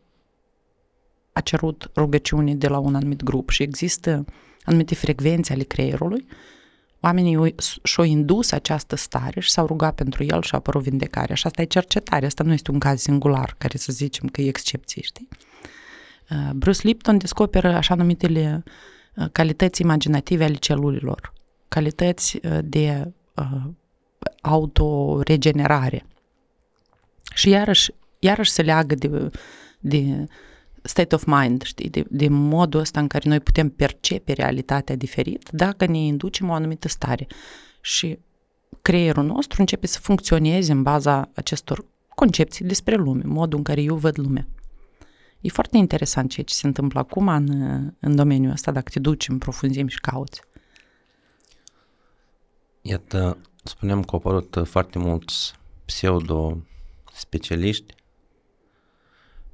a 1.33 1.41
cerut 1.41 1.91
rugăciune 1.95 2.55
de 2.55 2.67
la 2.67 2.77
un 2.77 2.95
anumit 2.95 3.23
grup 3.23 3.49
și 3.49 3.63
există 3.63 4.25
anumite 4.63 4.95
frecvențe 4.95 5.53
ale 5.53 5.63
creierului. 5.63 6.27
Oamenii 6.99 7.47
i- 7.47 7.55
și-au 7.83 8.05
indus 8.05 8.51
această 8.51 8.95
stare 8.95 9.39
și 9.39 9.51
s-au 9.51 9.65
rugat 9.65 9.95
pentru 9.95 10.23
el 10.23 10.41
și 10.41 10.53
a 10.53 10.57
apărut 10.57 10.81
vindecarea. 10.81 11.35
Și 11.35 11.45
asta 11.47 11.61
e 11.61 11.65
cercetare, 11.65 12.25
asta 12.25 12.43
nu 12.43 12.53
este 12.53 12.71
un 12.71 12.79
caz 12.79 13.01
singular, 13.01 13.55
care 13.57 13.77
să 13.77 13.91
zicem 13.91 14.27
că 14.27 14.41
e 14.41 14.47
excepție, 14.47 15.01
știi? 15.01 15.27
Uh, 16.29 16.49
Bruce 16.53 16.87
Lipton 16.87 17.17
descoperă 17.17 17.75
așa 17.75 17.95
numitele 17.95 18.63
uh, 19.15 19.25
calități 19.31 19.81
imaginative 19.81 20.43
ale 20.43 20.55
celulelor, 20.55 21.33
calități 21.67 22.39
uh, 22.43 22.57
de 22.63 23.11
uh, 23.35 23.69
autoregenerare. 24.41 26.05
Și 27.33 27.49
iarăși, 27.49 27.91
iarăși 28.19 28.51
se 28.51 28.61
leagă 28.61 28.95
de, 28.95 29.29
de 29.79 30.25
state 30.81 31.15
of 31.15 31.25
mind, 31.25 31.61
știi, 31.61 31.89
de, 31.89 32.05
de 32.09 32.27
modul 32.27 32.79
ăsta 32.79 32.99
în 32.99 33.07
care 33.07 33.29
noi 33.29 33.39
putem 33.39 33.69
percepe 33.69 34.33
realitatea 34.33 34.95
diferit 34.95 35.49
dacă 35.51 35.85
ne 35.85 35.97
inducem 35.97 36.49
o 36.49 36.53
anumită 36.53 36.87
stare. 36.87 37.27
Și 37.81 38.19
creierul 38.81 39.23
nostru 39.23 39.61
începe 39.61 39.87
să 39.87 39.99
funcționeze 39.99 40.71
în 40.71 40.83
baza 40.83 41.29
acestor 41.35 41.85
concepții 42.15 42.65
despre 42.65 42.95
lume, 42.95 43.23
modul 43.25 43.57
în 43.57 43.63
care 43.63 43.81
eu 43.81 43.95
văd 43.95 44.17
lumea. 44.19 44.47
E 45.41 45.49
foarte 45.49 45.77
interesant 45.77 46.29
ceea 46.29 46.45
ce 46.45 46.53
se 46.53 46.67
întâmplă 46.67 46.99
acum 46.99 47.27
în, 47.27 47.49
în 47.99 48.15
domeniul 48.15 48.51
ăsta, 48.51 48.71
dacă 48.71 48.89
te 48.89 48.99
duci 48.99 49.27
în 49.27 49.37
profunzime 49.37 49.89
și 49.89 49.99
cauți. 49.99 50.41
Iată, 52.81 53.37
spuneam 53.63 54.03
că 54.03 54.09
au 54.11 54.17
apărut 54.17 54.57
foarte 54.63 54.99
mulți 54.99 55.53
pseudo-specialiști. 55.85 57.95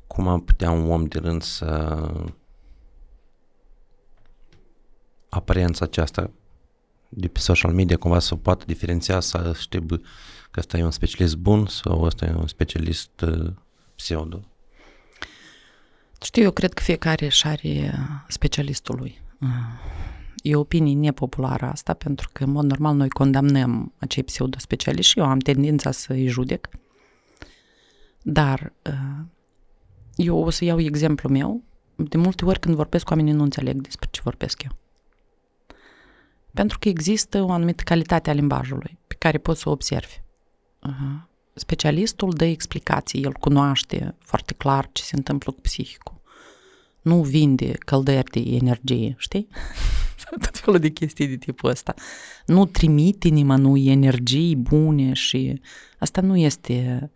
Cum 0.08 0.28
am 0.28 0.42
putea 0.42 0.72
un 0.72 0.92
om 0.92 1.06
de 1.06 1.20
rând 1.20 1.42
să 1.42 2.02
aparența 5.30 5.86
aceasta 5.86 6.32
de 7.10 7.28
pe 7.28 7.40
social 7.40 7.74
media 7.74 7.98
cumva 7.98 8.20
să 8.20 8.36
poată 8.36 8.64
diferenția, 8.68 9.20
să 9.20 9.54
știe 9.60 9.86
că 10.52 10.60
ăsta 10.60 10.78
e 10.78 10.84
un 10.84 10.92
specialist 10.92 11.36
bun 11.36 11.66
sau 11.66 12.02
ăsta 12.02 12.26
e 12.26 12.34
un 12.34 12.48
specialist 12.48 13.22
uh, 13.22 13.54
pseudo? 13.96 14.53
Știu, 16.24 16.44
eu 16.44 16.52
cred 16.52 16.74
că 16.74 16.84
fiecare 16.84 17.26
își 17.26 17.48
are 17.48 17.94
specialistul 18.28 18.96
lui. 18.96 19.22
Uh, 19.42 19.50
e 20.36 20.56
o 20.56 20.60
opinie 20.60 20.96
nepopulară 20.96 21.66
asta, 21.66 21.94
pentru 21.94 22.30
că, 22.32 22.44
în 22.44 22.52
mod 22.52 22.66
normal, 22.66 22.96
noi 22.96 23.10
condamnăm 23.10 23.94
acei 23.98 24.24
pseudo-specialiști 24.24 25.12
și 25.12 25.20
eu 25.20 25.26
am 25.26 25.40
tendința 25.40 25.92
să 25.92 26.14
îi 26.14 26.28
judec. 26.28 26.70
Dar 28.22 28.74
uh, 28.90 29.26
eu 30.16 30.38
o 30.38 30.50
să 30.50 30.66
iau 30.66 30.80
exemplu 30.80 31.30
meu. 31.30 31.64
De 31.96 32.18
multe 32.18 32.46
ori 32.46 32.60
când 32.60 32.76
vorbesc 32.76 33.04
cu 33.04 33.12
oamenii 33.12 33.34
nu 33.34 33.44
înțeleg 33.44 33.82
despre 33.82 34.08
ce 34.12 34.22
vorbesc 34.24 34.64
eu. 34.64 34.72
Pentru 36.54 36.80
că 36.80 36.90
există 36.90 37.42
o 37.42 37.52
anumită 37.52 37.84
calitate 37.84 38.30
a 38.30 38.34
limbajului 38.34 38.98
pe 39.08 39.16
care 39.18 39.38
poți 39.38 39.62
să 39.62 39.70
o 39.70 39.72
observi. 39.72 40.22
Uh-huh. 40.88 41.32
Specialistul 41.54 42.34
dă 42.34 42.46
explicații, 42.46 43.24
el 43.24 43.34
cunoaște 43.34 44.16
foarte 44.20 44.54
clar 44.54 44.90
ce 44.92 45.04
se 45.04 45.16
întâmplă 45.16 45.52
cu 45.52 45.62
psihicul. 45.62 46.13
Nu 47.04 47.22
vinde 47.22 47.72
căldări 47.72 48.30
de 48.32 48.40
energie, 48.40 49.16
știi? 49.18 49.48
Tot 50.46 50.58
felul 50.58 50.80
de 50.80 50.90
chestii 50.90 51.28
de 51.28 51.36
tipul 51.36 51.70
ăsta. 51.70 51.94
Nu 52.46 52.66
trimite 52.66 53.28
nimănui 53.28 53.88
energii 53.88 54.56
bune 54.56 55.14
și 55.14 55.62
asta 56.00 56.22
nu 56.22 56.38
este 56.38 57.12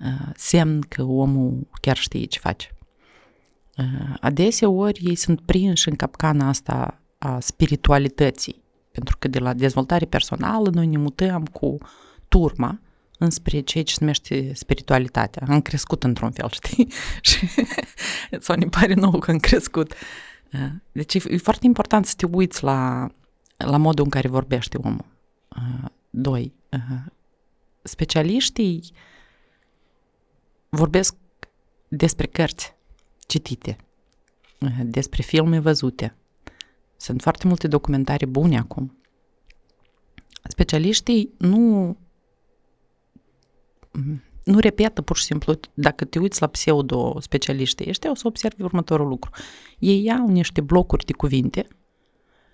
uh, 0.00 0.32
semn 0.36 0.80
că 0.80 1.02
omul 1.02 1.68
chiar 1.80 1.96
știe 1.96 2.24
ce 2.24 2.38
face. 2.38 2.76
Uh, 3.78 4.16
adeseori 4.20 5.02
ei 5.04 5.14
sunt 5.14 5.40
prinși 5.40 5.88
în 5.88 5.94
capcana 5.94 6.48
asta 6.48 7.00
a 7.18 7.40
spiritualității 7.40 8.62
pentru 8.94 9.16
că 9.18 9.28
de 9.28 9.38
la 9.38 9.52
dezvoltare 9.52 10.04
personală 10.04 10.70
noi 10.70 10.86
ne 10.86 10.96
mutăm 10.96 11.44
cu 11.44 11.78
turma 12.28 12.80
înspre 13.24 13.60
ceea 13.60 13.84
ce 13.84 13.92
se 13.92 13.98
numește 14.00 14.54
spiritualitatea. 14.54 15.46
Am 15.48 15.60
crescut 15.60 16.02
într-un 16.02 16.30
fel, 16.30 16.48
știi? 16.50 16.92
Și 17.20 17.48
sau 18.40 18.56
ne 18.56 18.66
pare 18.66 18.94
nou 18.94 19.18
că 19.18 19.30
am 19.30 19.38
crescut. 19.38 19.94
Deci 20.92 21.14
e, 21.14 21.36
foarte 21.36 21.66
important 21.66 22.06
să 22.06 22.14
te 22.16 22.26
uiți 22.32 22.62
la, 22.62 23.10
la 23.56 23.76
modul 23.76 24.04
în 24.04 24.10
care 24.10 24.28
vorbește 24.28 24.78
omul. 24.82 25.04
Doi, 26.10 26.52
specialiștii 27.82 28.92
vorbesc 30.68 31.14
despre 31.88 32.26
cărți 32.26 32.74
citite, 33.26 33.76
despre 34.82 35.22
filme 35.22 35.58
văzute, 35.58 36.14
sunt 36.96 37.22
foarte 37.22 37.46
multe 37.46 37.66
documentare 37.68 38.26
bune 38.26 38.58
acum. 38.58 38.98
Specialiștii 40.48 41.34
nu 41.38 41.96
nu 44.44 44.58
repetă 44.58 45.02
pur 45.02 45.16
și 45.16 45.24
simplu, 45.24 45.54
dacă 45.74 46.04
te 46.04 46.18
uiți 46.18 46.40
la 46.40 46.46
pseudo-specialiștii 46.46 47.88
ăștia, 47.88 48.10
o 48.10 48.14
să 48.14 48.26
observi 48.26 48.62
următorul 48.62 49.08
lucru. 49.08 49.30
Ei 49.78 50.02
iau 50.04 50.28
niște 50.28 50.60
blocuri 50.60 51.04
de 51.04 51.12
cuvinte 51.12 51.68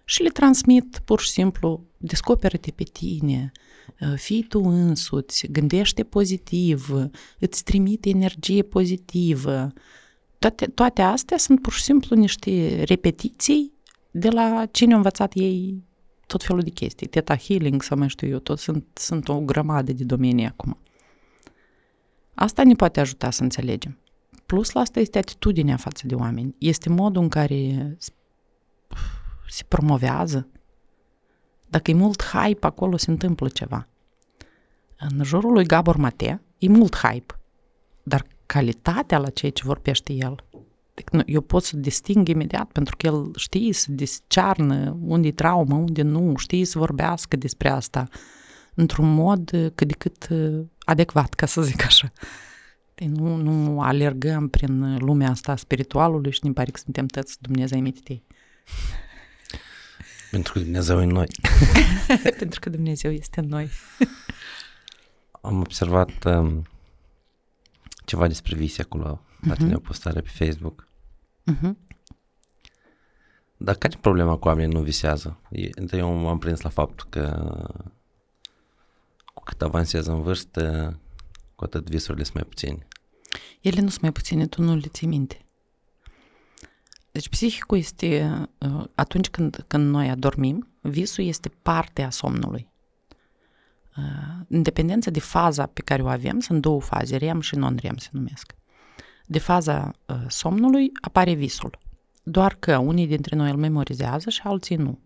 și 0.04 0.22
le 0.22 0.28
transmit 0.28 1.00
pur 1.04 1.20
și 1.20 1.28
simplu, 1.28 1.84
descoperă-te 1.96 2.70
pe 2.70 2.82
tine, 2.82 3.52
fii 4.16 4.42
tu 4.42 4.60
însuți, 4.60 5.46
gândește 5.46 6.02
pozitiv, 6.02 6.90
îți 7.38 7.64
trimite 7.64 8.08
energie 8.08 8.62
pozitivă. 8.62 9.72
Toate, 10.38 10.66
toate 10.66 11.02
astea 11.02 11.36
sunt 11.36 11.62
pur 11.62 11.72
și 11.72 11.82
simplu 11.82 12.16
niște 12.16 12.82
repetiții 12.82 13.72
de 14.10 14.28
la 14.28 14.66
cine 14.70 14.90
au 14.90 14.96
învățat 14.96 15.32
ei 15.34 15.84
tot 16.26 16.42
felul 16.42 16.62
de 16.62 16.70
chestii, 16.70 17.06
Teta 17.06 17.36
Healing 17.36 17.82
sau 17.82 17.98
mai 17.98 18.08
știu 18.08 18.28
eu, 18.28 18.38
tot 18.38 18.58
sunt, 18.58 18.84
sunt 18.92 19.28
o 19.28 19.40
grămadă 19.40 19.92
de 19.92 20.04
domenii 20.04 20.46
acum. 20.46 20.78
Asta 22.34 22.64
ne 22.64 22.74
poate 22.74 23.00
ajuta 23.00 23.30
să 23.30 23.42
înțelegem. 23.42 23.98
Plus 24.46 24.72
la 24.72 24.80
asta 24.80 25.00
este 25.00 25.18
atitudinea 25.18 25.76
față 25.76 26.06
de 26.06 26.14
oameni. 26.14 26.54
Este 26.58 26.88
modul 26.88 27.22
în 27.22 27.28
care 27.28 27.96
se 29.48 29.64
promovează. 29.68 30.48
Dacă 31.66 31.90
e 31.90 31.94
mult 31.94 32.22
hype, 32.22 32.66
acolo 32.66 32.96
se 32.96 33.10
întâmplă 33.10 33.48
ceva. 33.48 33.88
În 34.98 35.24
jurul 35.24 35.52
lui 35.52 35.66
Gabor 35.66 35.96
Mate 35.96 36.42
e 36.58 36.68
mult 36.68 36.96
hype, 36.96 37.38
dar 38.02 38.26
calitatea 38.46 39.18
la 39.18 39.30
ceea 39.30 39.52
ce 39.52 39.62
vorbește 39.64 40.12
el 40.12 40.44
eu 41.26 41.40
pot 41.40 41.62
să 41.62 41.76
disting 41.76 42.28
imediat 42.28 42.72
pentru 42.72 42.96
că 42.96 43.06
el 43.06 43.30
știe 43.36 43.72
să 43.72 43.92
discearnă 43.92 44.96
unde 45.02 45.26
e 45.26 45.32
traumă, 45.32 45.74
unde 45.74 46.02
nu, 46.02 46.36
știe 46.36 46.64
să 46.64 46.78
vorbească 46.78 47.36
despre 47.36 47.68
asta 47.68 48.08
într-un 48.74 49.14
mod 49.14 49.72
cât 49.74 49.86
de 49.86 49.94
cât 49.98 50.28
adecvat, 50.90 51.34
ca 51.34 51.46
să 51.46 51.62
zic 51.62 51.84
așa. 51.84 52.12
Deci 52.94 53.08
nu, 53.08 53.36
nu 53.36 53.82
alergăm 53.82 54.48
prin 54.48 54.98
lumea 54.98 55.30
asta 55.30 55.56
spiritualului 55.56 56.32
și 56.32 56.40
ne 56.42 56.52
pare 56.52 56.70
că 56.70 56.80
suntem 56.84 57.06
toți 57.06 57.36
Dumnezeu 57.40 57.80
mititei. 57.80 58.22
Pentru 60.30 60.52
că 60.52 60.58
Dumnezeu 60.58 61.00
e 61.00 61.02
în 61.02 61.10
noi. 61.10 61.26
Pentru 62.38 62.60
că 62.60 62.70
Dumnezeu 62.70 63.10
este 63.10 63.40
în 63.40 63.46
noi. 63.46 63.70
Am 65.40 65.60
observat 65.60 66.24
um, 66.24 66.66
ceva 68.04 68.26
despre 68.26 68.56
vise 68.56 68.82
acolo, 68.82 69.22
la 69.40 69.54
tine 69.54 69.72
uh-huh. 69.72 69.76
o 69.76 69.80
postare 69.80 70.20
pe 70.20 70.44
Facebook. 70.44 70.88
Uh-huh. 71.52 71.72
Dar 73.56 73.74
care 73.74 73.94
e 73.96 74.00
problema 74.00 74.36
cu 74.36 74.48
oamenii 74.48 74.74
nu 74.74 74.82
visează? 74.82 75.40
Întâi 75.74 75.98
eu 75.98 76.12
m-am 76.12 76.38
prins 76.38 76.60
la 76.60 76.68
faptul 76.68 77.06
că 77.10 77.52
cu 77.82 77.92
cât 79.50 79.62
avansez 79.62 80.06
în 80.06 80.20
vârstă, 80.20 80.98
cu 81.54 81.64
atât 81.64 81.88
visurile 81.88 82.22
sunt 82.22 82.34
mai 82.34 82.44
puține. 82.44 82.86
Ele 83.60 83.80
nu 83.80 83.88
sunt 83.88 84.00
mai 84.00 84.12
puține, 84.12 84.46
tu 84.46 84.62
nu 84.62 84.74
le 84.74 84.88
ții 84.88 85.06
minte. 85.06 85.44
Deci 87.12 87.28
psihicul 87.28 87.78
este, 87.78 88.38
uh, 88.58 88.84
atunci 88.94 89.28
când, 89.28 89.64
când 89.66 89.90
noi 89.90 90.08
adormim, 90.08 90.68
visul 90.80 91.24
este 91.24 91.48
parte 91.62 92.02
a 92.02 92.10
somnului. 92.10 92.68
Uh, 93.96 94.44
în 94.48 94.62
dependență 94.62 95.10
de 95.10 95.20
faza 95.20 95.66
pe 95.66 95.80
care 95.80 96.02
o 96.02 96.08
avem, 96.08 96.40
sunt 96.40 96.60
două 96.60 96.80
faze, 96.80 97.16
REM 97.16 97.40
și 97.40 97.56
non-REM 97.56 97.96
se 97.96 98.08
numesc 98.12 98.54
de 99.30 99.38
faza 99.38 99.92
uh, 100.06 100.16
somnului 100.28 100.90
apare 101.00 101.32
visul. 101.32 101.78
Doar 102.22 102.54
că 102.54 102.76
unii 102.76 103.06
dintre 103.06 103.36
noi 103.36 103.50
îl 103.50 103.56
memorizează 103.56 104.30
și 104.30 104.40
alții 104.44 104.76
nu. 104.76 104.98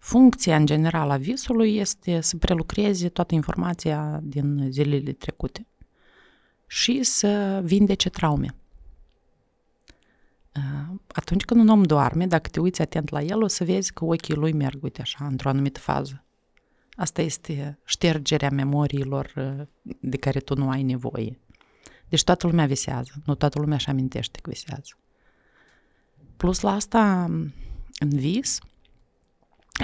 Funcția 0.00 0.56
în 0.56 0.66
general 0.66 1.10
a 1.10 1.16
visului 1.16 1.76
este 1.76 2.20
să 2.20 2.36
prelucreze 2.36 3.08
toată 3.08 3.34
informația 3.34 4.20
din 4.22 4.66
zilele 4.70 5.12
trecute 5.12 5.66
și 6.66 7.02
să 7.02 7.60
vindece 7.64 8.10
traume. 8.10 8.54
Uh, 10.56 10.96
atunci 11.12 11.44
când 11.44 11.60
un 11.60 11.68
om 11.68 11.82
doarme, 11.82 12.26
dacă 12.26 12.48
te 12.48 12.60
uiți 12.60 12.82
atent 12.82 13.10
la 13.10 13.22
el, 13.22 13.42
o 13.42 13.46
să 13.46 13.64
vezi 13.64 13.92
că 13.92 14.04
ochii 14.04 14.34
lui 14.34 14.52
merg, 14.52 14.82
uite 14.82 15.00
așa, 15.00 15.26
într-o 15.26 15.48
anumită 15.48 15.80
fază. 15.80 16.24
Asta 16.92 17.22
este 17.22 17.78
ștergerea 17.84 18.50
memoriilor 18.50 19.32
uh, 19.36 19.66
de 20.00 20.16
care 20.16 20.40
tu 20.40 20.54
nu 20.54 20.68
ai 20.68 20.82
nevoie. 20.82 21.38
Deci 22.08 22.24
toată 22.24 22.46
lumea 22.46 22.66
visează, 22.66 23.12
nu 23.24 23.34
toată 23.34 23.58
lumea 23.58 23.76
își 23.76 23.88
amintește 23.88 24.38
că 24.42 24.50
visează. 24.50 24.96
Plus 26.36 26.60
la 26.60 26.72
asta, 26.72 27.24
în 27.98 28.08
vis, 28.08 28.58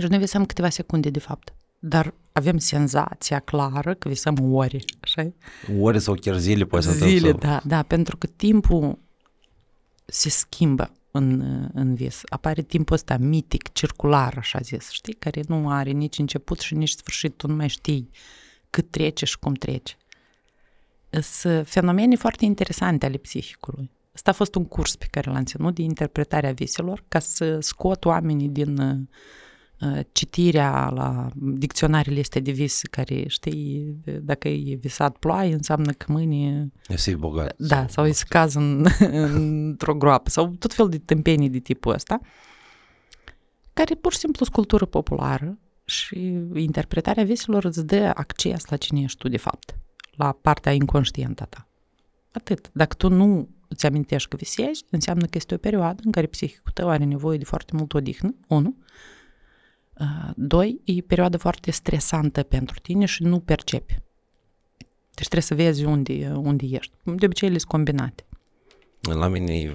și 0.00 0.08
noi 0.08 0.18
visăm 0.18 0.44
câteva 0.44 0.68
secunde, 0.68 1.10
de 1.10 1.18
fapt, 1.18 1.52
dar 1.78 2.14
avem 2.32 2.58
senzația 2.58 3.38
clară 3.38 3.94
că 3.94 4.08
visăm 4.08 4.54
ore, 4.54 4.78
așa 5.00 5.32
Ore 5.80 5.98
sau 5.98 6.14
chiar 6.14 6.36
zile, 6.38 6.64
poate 6.64 6.84
să 6.86 6.92
Zile, 6.92 7.32
da, 7.32 7.60
da, 7.64 7.82
pentru 7.82 8.16
că 8.16 8.26
timpul 8.26 8.98
se 10.04 10.28
schimbă 10.28 10.90
în, 11.10 11.42
în 11.74 11.94
vis. 11.94 12.20
Apare 12.28 12.62
timpul 12.62 12.94
ăsta 12.94 13.16
mitic, 13.16 13.72
circular, 13.72 14.34
așa 14.38 14.58
zis, 14.62 14.90
știi, 14.90 15.14
care 15.14 15.40
nu 15.48 15.70
are 15.70 15.90
nici 15.90 16.18
început 16.18 16.60
și 16.60 16.74
nici 16.74 16.90
sfârșit, 16.90 17.36
tu 17.36 17.46
nu 17.46 17.54
mai 17.54 17.68
știi 17.68 18.10
cât 18.70 18.90
trece 18.90 19.24
și 19.24 19.38
cum 19.38 19.54
trece 19.54 19.96
sunt 21.22 21.68
fenomene 21.68 22.16
foarte 22.16 22.44
interesante 22.44 23.06
ale 23.06 23.16
psihicului. 23.16 23.90
Asta 24.14 24.30
a 24.30 24.34
fost 24.34 24.54
un 24.54 24.64
curs 24.64 24.96
pe 24.96 25.06
care 25.10 25.30
l-am 25.30 25.44
ținut 25.44 25.74
de 25.74 25.82
interpretarea 25.82 26.52
viselor 26.52 27.04
ca 27.08 27.18
să 27.18 27.60
scot 27.60 28.04
oamenii 28.04 28.48
din 28.48 28.78
uh, 28.78 28.98
citirea 30.12 30.88
la 30.88 31.28
dicționarele 31.34 32.18
este 32.18 32.40
de 32.40 32.50
vis 32.50 32.80
care, 32.90 33.28
știi, 33.28 33.96
dacă 34.22 34.48
e 34.48 34.74
visat 34.74 35.16
ploaie, 35.16 35.54
înseamnă 35.54 35.92
că 35.92 36.12
mâine... 36.12 36.72
E 36.88 36.96
să 36.96 37.12
bogat. 37.16 37.54
Da, 37.58 37.76
sau, 37.76 37.88
sau 37.88 38.06
e 38.06 38.12
caz 38.28 38.54
în, 38.54 38.86
într-o 39.34 39.94
groapă, 39.94 40.30
sau 40.30 40.46
tot 40.58 40.72
fel 40.72 40.88
de 40.88 40.98
tâmpenii 40.98 41.50
de 41.50 41.58
tipul 41.58 41.92
ăsta, 41.92 42.20
care 43.72 43.94
pur 43.94 44.12
și 44.12 44.18
simplu 44.18 44.44
sunt 44.44 44.56
cultură 44.56 44.84
populară 44.84 45.58
și 45.84 46.38
interpretarea 46.54 47.24
viselor 47.24 47.64
îți 47.64 47.86
dă 47.86 48.10
acces 48.14 48.66
la 48.66 48.76
cine 48.76 49.00
ești 49.00 49.18
tu, 49.18 49.28
de 49.28 49.36
fapt, 49.36 49.76
la 50.10 50.32
partea 50.32 50.72
inconștientă 50.72 51.42
a 51.42 51.46
ta. 51.46 51.68
Atât. 52.32 52.70
Dacă 52.72 52.94
tu 52.94 53.08
nu 53.08 53.48
îți 53.68 53.86
amintești 53.86 54.28
că 54.28 54.36
visezi, 54.36 54.84
înseamnă 54.90 55.24
că 55.26 55.32
este 55.32 55.54
o 55.54 55.58
perioadă 55.58 56.02
în 56.04 56.10
care 56.10 56.26
psihicul 56.26 56.72
tău 56.74 56.88
are 56.88 57.04
nevoie 57.04 57.38
de 57.38 57.44
foarte 57.44 57.72
mult 57.76 57.94
odihnă, 57.94 58.34
unu. 58.48 58.76
Uh, 60.00 60.30
doi, 60.34 60.80
e 60.84 61.00
perioadă 61.00 61.36
foarte 61.36 61.70
stresantă 61.70 62.42
pentru 62.42 62.78
tine 62.82 63.04
și 63.04 63.22
nu 63.22 63.40
percepi. 63.40 63.98
Deci 65.14 65.28
trebuie 65.28 65.42
să 65.42 65.54
vezi 65.54 65.84
unde, 65.84 66.32
unde 66.34 66.66
ești. 66.66 66.92
De 67.02 67.24
obicei, 67.24 67.48
ele 67.48 67.58
sunt 67.58 67.70
combinate. 67.70 68.26
La 69.00 69.28
mine 69.28 69.54
e 69.54 69.74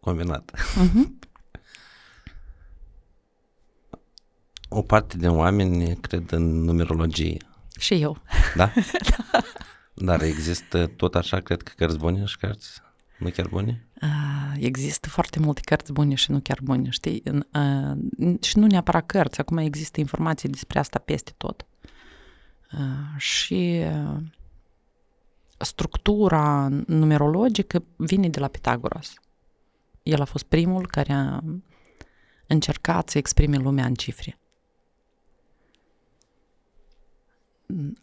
combinat. 0.00 0.52
Uh-huh. 0.54 1.08
o 4.68 4.82
parte 4.82 5.16
din 5.16 5.28
oameni 5.28 5.96
cred 5.96 6.30
în 6.30 6.64
numerologie. 6.64 7.36
Și 7.78 7.94
eu. 7.94 8.22
Da? 8.56 8.72
da. 9.10 9.42
Dar 9.94 10.22
există 10.22 10.86
tot 10.86 11.14
așa, 11.14 11.40
cred 11.40 11.62
că 11.62 11.72
cărți 11.76 11.98
bune 11.98 12.24
și 12.24 12.36
cărți 12.36 12.80
nu 13.18 13.30
chiar 13.30 13.48
bune? 13.48 13.86
Uh, 14.02 14.56
există 14.58 15.08
foarte 15.08 15.38
multe 15.38 15.60
cărți 15.64 15.92
bune 15.92 16.14
și 16.14 16.30
nu 16.30 16.40
chiar 16.40 16.58
bune, 16.62 16.90
știi? 16.90 17.22
Uh, 17.26 18.34
și 18.40 18.58
nu 18.58 18.66
neapărat 18.66 19.06
cărți, 19.06 19.40
acum 19.40 19.56
există 19.56 20.00
informații 20.00 20.48
despre 20.48 20.78
asta 20.78 20.98
peste 20.98 21.32
tot. 21.36 21.66
Uh, 22.72 23.20
și 23.20 23.82
uh, 23.84 24.16
structura 25.58 26.68
numerologică 26.86 27.84
vine 27.96 28.28
de 28.28 28.40
la 28.40 28.48
Pitagoras. 28.48 29.14
El 30.02 30.20
a 30.20 30.24
fost 30.24 30.44
primul 30.44 30.86
care 30.86 31.12
a 31.12 31.40
încercat 32.46 33.08
să 33.08 33.18
exprime 33.18 33.56
lumea 33.56 33.86
în 33.86 33.94
cifre. 33.94 34.38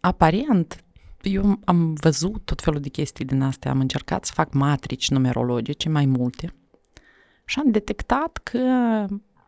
Aparent, 0.00 0.84
eu 1.28 1.60
am 1.64 1.94
văzut 1.94 2.44
tot 2.44 2.62
felul 2.62 2.80
de 2.80 2.88
chestii 2.88 3.24
din 3.24 3.42
astea, 3.42 3.70
am 3.70 3.80
încercat 3.80 4.24
să 4.24 4.32
fac 4.34 4.52
matrici 4.52 5.10
numerologice, 5.10 5.88
mai 5.88 6.06
multe, 6.06 6.54
și 7.44 7.58
am 7.58 7.70
detectat 7.70 8.40
că 8.42 8.58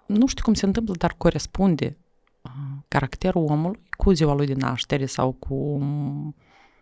nu 0.07 0.27
știu 0.27 0.45
cum 0.45 0.55
se 0.55 0.67
întâmplă, 0.67 0.95
dar 0.99 1.15
corespunde 1.17 1.97
uh, 2.43 2.51
caracterul 2.89 3.45
omului 3.45 3.81
cu 3.91 4.13
ziua 4.13 4.35
lui 4.35 4.47
de 4.47 4.55
naștere 4.55 5.07
sau 5.07 5.33
cu 5.33 5.79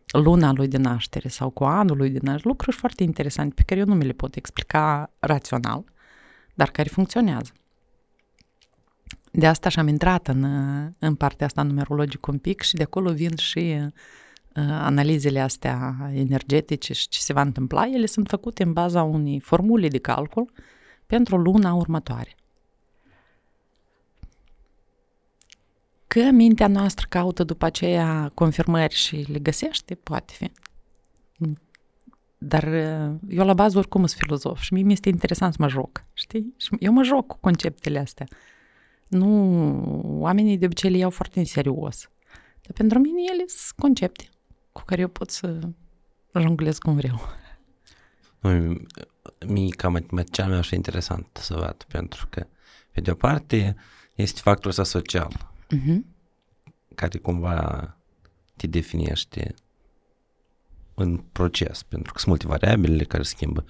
luna 0.06 0.52
lui 0.52 0.68
de 0.68 0.76
naștere 0.76 1.28
sau 1.28 1.50
cu 1.50 1.64
anul 1.64 1.96
lui 1.96 2.10
de 2.10 2.18
naștere, 2.22 2.48
lucruri 2.48 2.76
foarte 2.76 3.02
interesante 3.02 3.54
pe 3.54 3.62
care 3.62 3.80
eu 3.80 3.86
nu 3.86 3.94
mi 3.94 4.04
le 4.04 4.12
pot 4.12 4.34
explica 4.34 5.10
rațional, 5.18 5.84
dar 6.54 6.70
care 6.70 6.88
funcționează. 6.88 7.52
De 9.30 9.46
asta 9.46 9.68
și-am 9.68 9.88
intrat 9.88 10.28
în, 10.28 10.44
în 10.98 11.14
partea 11.14 11.46
asta 11.46 11.62
numerologică 11.62 12.30
un 12.30 12.38
pic 12.38 12.60
și 12.60 12.74
de 12.74 12.82
acolo 12.82 13.12
vin 13.12 13.36
și 13.36 13.78
uh, 13.82 13.92
analizele 14.60 15.40
astea 15.40 15.96
energetice 16.12 16.92
și 16.92 17.08
ce 17.08 17.20
se 17.20 17.32
va 17.32 17.40
întâmpla. 17.40 17.86
Ele 17.86 18.06
sunt 18.06 18.28
făcute 18.28 18.62
în 18.62 18.72
baza 18.72 19.02
unei 19.02 19.40
formule 19.40 19.88
de 19.88 19.98
calcul 19.98 20.52
pentru 21.06 21.36
luna 21.36 21.74
următoare. 21.74 22.34
Că 26.06 26.20
mintea 26.20 26.66
noastră 26.66 27.06
caută 27.08 27.44
după 27.44 27.64
aceea 27.64 28.30
confirmări 28.34 28.94
și 28.94 29.26
le 29.28 29.38
găsește, 29.38 29.94
poate 29.94 30.32
fi. 30.36 30.50
Dar 32.38 32.62
uh, 32.62 33.14
eu 33.28 33.44
la 33.44 33.54
bază 33.54 33.78
oricum 33.78 34.06
sunt 34.06 34.20
filozof 34.20 34.60
și 34.60 34.72
mie 34.72 34.82
mi 34.82 34.92
este 34.92 35.08
interesant 35.08 35.52
să 35.52 35.58
mă 35.62 35.68
joc, 35.68 36.04
știi? 36.12 36.54
Și 36.56 36.76
eu 36.78 36.92
mă 36.92 37.02
joc 37.02 37.26
cu 37.26 37.38
conceptele 37.40 37.98
astea 37.98 38.26
nu, 39.06 40.00
oamenii 40.20 40.58
de 40.58 40.64
obicei 40.64 40.90
le 40.90 40.96
iau 40.96 41.10
foarte 41.10 41.38
în 41.38 41.44
serios. 41.44 42.10
Dar 42.62 42.72
pentru 42.74 42.98
mine 42.98 43.20
ele 43.32 43.44
sunt 43.46 43.78
concepte 43.78 44.28
cu 44.76 44.82
care 44.84 45.00
eu 45.00 45.08
pot 45.08 45.30
să 45.30 45.58
jonglez 46.38 46.78
cum 46.78 46.94
vreau. 46.94 47.20
Mie 49.46 49.68
ca 49.68 49.88
matematician 49.88 50.50
mi-a 50.50 50.62
interesant 50.70 51.26
să 51.40 51.54
văd, 51.54 51.82
pentru 51.88 52.26
că, 52.30 52.46
pe 52.92 53.00
de 53.00 53.10
o 53.10 53.14
parte, 53.14 53.76
este 54.14 54.40
factorul 54.40 54.70
ăsta 54.70 54.84
social, 54.84 55.52
uh-huh. 55.74 55.98
care 56.94 57.18
cumva 57.18 57.96
te 58.56 58.66
definește 58.66 59.54
în 60.94 61.16
proces, 61.16 61.82
pentru 61.82 62.12
că 62.12 62.18
sunt 62.18 62.30
multe 62.30 62.46
variabile 62.46 63.04
care 63.04 63.22
schimbă. 63.22 63.64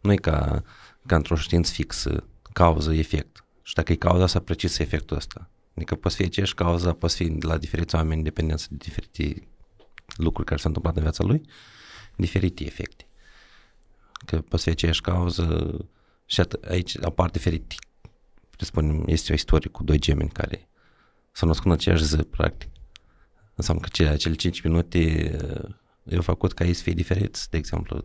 Nu 0.00 0.12
e 0.12 0.16
ca, 0.16 0.62
ca 1.06 1.16
într-o 1.16 1.36
știință 1.36 1.72
fixă, 1.72 2.24
cauză-efect 2.52 3.44
și 3.62 3.74
dacă 3.74 3.92
e 3.92 3.96
cauza 3.96 4.26
să 4.26 4.40
precisă 4.40 4.82
efectul 4.82 5.16
ăsta. 5.16 5.50
Adică 5.74 5.94
poți 5.94 6.16
fi 6.16 6.22
aceeași 6.22 6.54
cauza, 6.54 6.92
poți 6.92 7.16
fi 7.16 7.36
la 7.40 7.58
diferiți 7.58 7.94
oameni 7.94 8.22
dependență 8.22 8.66
de 8.70 8.76
diferite 8.78 9.46
lucruri 10.16 10.46
care 10.48 10.60
s-au 10.60 10.68
întâmplat 10.68 10.96
în 10.96 11.02
viața 11.02 11.24
lui, 11.24 11.42
diferite 12.16 12.64
efecte. 12.64 13.06
Că 14.26 14.40
poți 14.40 14.62
fi 14.62 14.68
aceeași 14.68 15.00
cauză 15.00 15.76
și 16.26 16.40
at- 16.40 16.68
aici 16.68 17.02
apar 17.02 17.30
diferite, 17.30 17.74
spunem, 18.58 19.04
este 19.06 19.32
o 19.32 19.34
istorie 19.34 19.70
cu 19.70 19.84
doi 19.84 19.98
gemeni 19.98 20.30
care 20.30 20.68
s-au 21.32 21.48
născut 21.48 21.66
în 21.66 21.72
aceeași 21.72 22.04
zi, 22.04 22.16
practic. 22.16 22.70
Înseamnă 23.54 23.82
că 23.82 23.88
cele, 23.92 24.16
cele 24.16 24.34
5 24.34 24.60
minute 24.60 25.30
uh, 25.44 25.74
eu 26.04 26.22
făcut 26.22 26.52
ca 26.52 26.64
ei 26.64 26.74
să 26.74 26.82
fie 26.82 26.92
diferiți, 26.92 27.50
de 27.50 27.56
exemplu, 27.56 28.04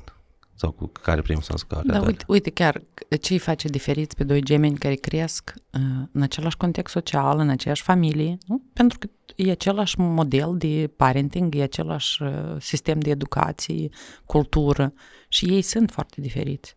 sau 0.59 0.71
cu 0.71 0.91
care 1.01 1.21
primul 1.21 1.41
sens 1.41 1.63
cu 1.63 1.79
Da, 1.85 2.01
uite, 2.01 2.23
uite 2.27 2.49
chiar 2.49 2.81
ce 3.21 3.33
îi 3.33 3.39
face 3.39 3.67
diferiți 3.67 4.15
pe 4.15 4.23
doi 4.23 4.41
gemeni 4.41 4.77
care 4.77 4.95
cresc 4.95 5.53
uh, 5.55 5.81
în 6.11 6.21
același 6.21 6.57
context 6.57 6.93
social, 6.93 7.39
în 7.39 7.49
aceeași 7.49 7.81
familie, 7.81 8.37
nu? 8.47 8.61
pentru 8.73 8.97
că 8.97 9.07
e 9.35 9.51
același 9.51 9.99
model 9.99 10.57
de 10.57 10.91
parenting, 10.95 11.55
e 11.55 11.61
același 11.61 12.23
uh, 12.23 12.55
sistem 12.59 12.99
de 12.99 13.09
educație, 13.09 13.89
cultură 14.25 14.93
și 15.27 15.45
ei 15.45 15.61
sunt 15.61 15.91
foarte 15.91 16.21
diferiți. 16.21 16.75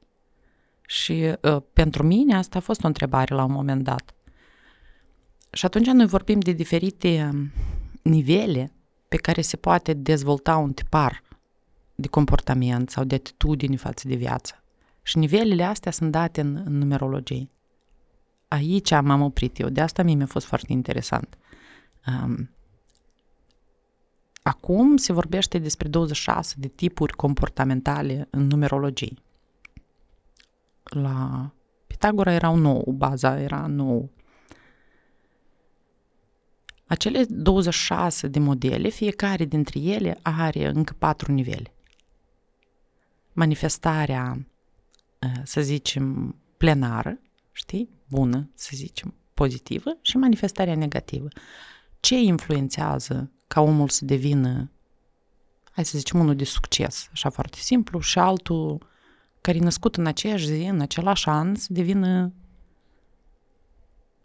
Și 0.86 1.34
uh, 1.40 1.56
pentru 1.72 2.02
mine 2.02 2.36
asta 2.36 2.58
a 2.58 2.60
fost 2.60 2.84
o 2.84 2.86
întrebare 2.86 3.34
la 3.34 3.44
un 3.44 3.52
moment 3.52 3.84
dat. 3.84 4.14
Și 5.52 5.64
atunci 5.64 5.86
noi 5.86 6.06
vorbim 6.06 6.40
de 6.40 6.52
diferite 6.52 7.30
um, 7.32 7.52
nivele 8.02 8.72
pe 9.08 9.16
care 9.16 9.40
se 9.40 9.56
poate 9.56 9.92
dezvolta 9.92 10.56
un 10.56 10.72
tipar 10.72 11.22
de 12.00 12.08
comportament 12.08 12.90
sau 12.90 13.04
de 13.04 13.14
atitudine 13.14 13.76
față 13.76 14.08
de 14.08 14.14
viață. 14.14 14.62
Și 15.02 15.18
nivelele 15.18 15.64
astea 15.64 15.92
sunt 15.92 16.10
date 16.10 16.40
în, 16.40 16.62
în 16.64 16.78
numerologie. 16.78 17.48
Aici 18.48 18.90
m-am 18.90 19.22
oprit 19.22 19.58
eu, 19.58 19.68
de 19.68 19.80
asta 19.80 20.02
mie 20.02 20.14
mi-a 20.14 20.26
fost 20.26 20.46
foarte 20.46 20.72
interesant. 20.72 21.38
Um, 22.06 22.50
acum 24.42 24.96
se 24.96 25.12
vorbește 25.12 25.58
despre 25.58 25.88
26 25.88 26.54
de 26.58 26.68
tipuri 26.68 27.12
comportamentale 27.12 28.28
în 28.30 28.46
numerologie. 28.46 29.14
La 30.82 31.50
Pitagora 31.86 32.32
erau 32.32 32.56
nou, 32.56 32.94
baza 32.96 33.40
era 33.40 33.66
nou. 33.66 34.10
Acele 36.86 37.24
26 37.28 38.28
de 38.28 38.38
modele, 38.38 38.88
fiecare 38.88 39.44
dintre 39.44 39.80
ele 39.80 40.18
are 40.22 40.66
încă 40.66 40.94
patru 40.98 41.32
nivele 41.32 41.72
manifestarea, 43.32 44.46
să 45.42 45.60
zicem, 45.60 46.36
plenară, 46.56 47.18
știi, 47.52 47.88
bună, 48.08 48.50
să 48.54 48.70
zicem, 48.74 49.14
pozitivă 49.34 49.96
și 50.00 50.16
manifestarea 50.16 50.74
negativă. 50.74 51.28
Ce 52.00 52.18
influențează 52.18 53.30
ca 53.46 53.60
omul 53.60 53.88
să 53.88 54.04
devină, 54.04 54.70
hai 55.70 55.84
să 55.84 55.98
zicem, 55.98 56.20
unul 56.20 56.36
de 56.36 56.44
succes, 56.44 57.08
așa 57.12 57.30
foarte 57.30 57.58
simplu, 57.58 58.00
și 58.00 58.18
altul 58.18 58.88
care 59.40 59.56
e 59.58 59.60
născut 59.60 59.96
în 59.96 60.06
aceeași 60.06 60.46
zi, 60.46 60.62
în 60.62 60.80
același 60.80 61.28
an, 61.28 61.54
să 61.54 61.66
devină 61.70 62.32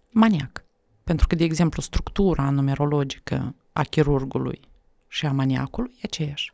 maniac. 0.09 0.63
Pentru 1.03 1.27
că, 1.27 1.35
de 1.35 1.43
exemplu, 1.43 1.81
structura 1.81 2.49
numerologică 2.49 3.55
a 3.73 3.81
chirurgului 3.83 4.59
și 5.07 5.25
a 5.25 5.31
maniacului 5.31 5.91
e 5.95 5.99
aceeași. 6.03 6.53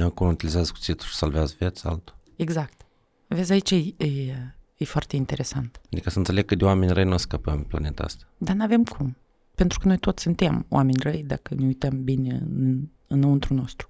Acum 0.00 0.26
utilizează 0.26 0.70
cuțitul 0.72 1.06
și 1.06 1.14
salvează 1.14 1.54
vieți, 1.58 1.86
altul. 1.86 2.16
Exact. 2.36 2.86
Vezi, 3.26 3.52
aici 3.52 3.70
e, 3.70 3.94
e, 3.96 4.36
e 4.76 4.84
foarte 4.84 5.16
interesant. 5.16 5.80
Adică 5.92 6.10
să 6.10 6.18
înțeleg 6.18 6.44
că 6.44 6.54
de 6.54 6.64
oameni 6.64 6.92
răi 6.92 7.04
nu 7.04 7.16
scăpăm 7.16 7.56
pe 7.56 7.66
planeta 7.68 8.02
asta. 8.02 8.24
Dar 8.38 8.54
nu 8.54 8.62
avem 8.62 8.84
cum. 8.84 9.16
Pentru 9.54 9.78
că 9.78 9.86
noi 9.86 9.98
toți 9.98 10.22
suntem 10.22 10.66
oameni 10.68 11.02
răi 11.02 11.24
dacă 11.26 11.54
ne 11.54 11.66
uităm 11.66 12.04
bine 12.04 12.34
în, 12.34 12.88
înăuntru 13.06 13.54
nostru. 13.54 13.86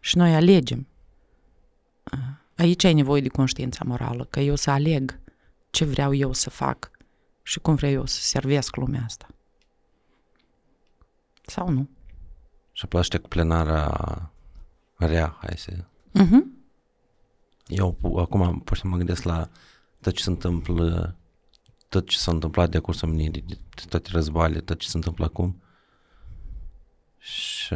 Și 0.00 0.16
noi 0.16 0.34
alegem. 0.34 0.86
Aici 2.56 2.84
ai 2.84 2.94
nevoie 2.94 3.20
de 3.20 3.28
conștiința 3.28 3.84
morală, 3.84 4.24
că 4.24 4.40
eu 4.40 4.54
să 4.54 4.70
aleg 4.70 5.20
ce 5.70 5.84
vreau 5.84 6.14
eu 6.14 6.32
să 6.32 6.50
fac 6.50 6.90
și 7.42 7.60
cum 7.60 7.74
vreau 7.74 7.92
eu 7.92 8.06
să 8.06 8.20
servesc 8.20 8.76
lumea 8.76 9.02
asta. 9.04 9.26
Sau 11.46 11.68
nu? 11.68 11.88
Și 12.72 12.84
apoi 12.84 13.20
cu 13.22 13.28
plenara 13.28 14.33
rea, 15.06 15.36
hai 15.40 15.54
să... 15.56 15.72
Uh-huh. 16.18 16.44
Eu 17.66 17.98
acum 18.16 18.60
pot 18.60 18.78
să 18.78 18.86
mă 18.86 18.96
gândesc 18.96 19.22
la 19.22 19.48
tot 20.00 20.14
ce 20.14 20.22
se 20.22 20.30
întâmplă, 20.30 21.16
tot 21.88 22.08
ce 22.08 22.18
s-a 22.18 22.30
întâmplat 22.30 22.70
de 22.70 22.78
cursul 22.78 23.08
menirii, 23.08 23.42
de 23.42 23.82
toate 23.88 24.08
războaiele, 24.12 24.60
tot 24.60 24.78
ce 24.78 24.88
se 24.88 24.96
întâmplă 24.96 25.24
acum. 25.24 25.62
Și 27.18 27.74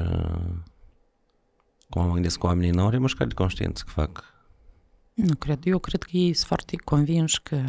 cum 1.89 2.07
mă 2.07 2.13
gândesc 2.13 2.39
că 2.39 2.47
oamenii 2.47 2.71
n-au 2.71 2.91
remușcat 2.91 3.29
de 3.29 3.35
conștiință 3.35 3.83
că 3.87 3.91
fac. 3.91 4.25
Nu 5.15 5.35
cred. 5.35 5.67
Eu 5.67 5.79
cred 5.79 6.03
că 6.03 6.11
ei 6.13 6.33
sunt 6.33 6.47
foarte 6.47 6.77
convinși 6.77 7.43
că 7.43 7.65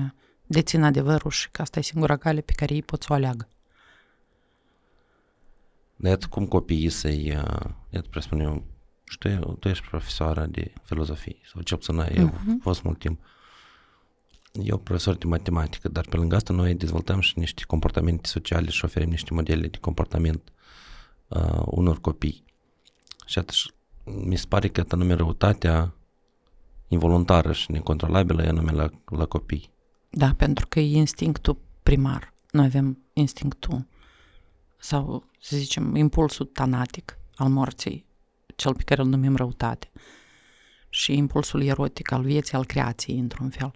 dețin 0.45 0.83
adevărul 0.83 1.31
și 1.31 1.49
că 1.49 1.61
asta 1.61 1.79
e 1.79 1.81
singura 1.81 2.17
cale 2.17 2.41
pe 2.41 2.53
care 2.53 2.73
ei 2.73 2.83
pot 2.83 3.01
să 3.01 3.07
o 3.11 3.13
aleagă. 3.13 3.47
Dar 5.95 6.11
iată 6.11 6.27
cum 6.27 6.47
copiii 6.47 6.89
să-i, 6.89 7.25
iată 7.89 8.07
presupun 8.09 8.39
eu, 8.39 8.63
știu, 9.09 9.57
tu 9.59 9.67
ești 9.67 9.87
profesoară 9.87 10.45
de 10.45 10.73
filozofie, 10.83 11.37
sau 11.53 11.61
ce 11.61 11.75
puțin 11.75 11.97
eu 11.97 12.29
uh-huh. 12.29 12.61
fost 12.61 12.83
mult 12.83 12.99
timp. 12.99 13.19
Eu 14.51 14.77
profesor 14.77 15.15
de 15.15 15.25
matematică, 15.25 15.87
dar 15.87 16.05
pe 16.09 16.17
lângă 16.17 16.35
asta 16.35 16.53
noi 16.53 16.73
dezvoltăm 16.73 17.19
și 17.19 17.39
niște 17.39 17.63
comportamente 17.67 18.27
sociale 18.27 18.69
și 18.69 18.85
oferim 18.85 19.09
niște 19.09 19.33
modele 19.33 19.67
de 19.67 19.77
comportament 19.77 20.51
uh, 21.27 21.61
unor 21.65 22.01
copii. 22.01 22.43
Și 23.25 23.39
atunci 23.39 23.73
mi 24.03 24.35
se 24.35 24.45
pare 24.47 24.67
că 24.67 24.83
anume 24.89 25.13
răutatea 25.13 25.93
involuntară 26.87 27.51
și 27.51 27.71
necontrolabilă 27.71 28.43
e 28.43 28.47
anume 28.47 28.71
la, 28.71 28.89
la 29.05 29.25
copii. 29.25 29.71
Da, 30.09 30.33
pentru 30.37 30.67
că 30.67 30.79
e 30.79 30.97
instinctul 30.97 31.57
primar. 31.83 32.33
Noi 32.51 32.65
avem 32.65 32.97
instinctul 33.13 33.85
sau, 34.77 35.29
să 35.39 35.57
zicem, 35.57 35.95
impulsul 35.95 36.45
tanatic 36.45 37.17
al 37.35 37.49
morții, 37.49 38.05
cel 38.59 38.75
pe 38.75 38.83
care 38.83 39.01
îl 39.01 39.07
numim 39.07 39.35
răutate, 39.35 39.91
și 40.89 41.13
impulsul 41.17 41.61
erotic 41.61 42.11
al 42.11 42.23
vieții, 42.23 42.57
al 42.57 42.65
creației, 42.65 43.19
într-un 43.19 43.49
fel. 43.49 43.71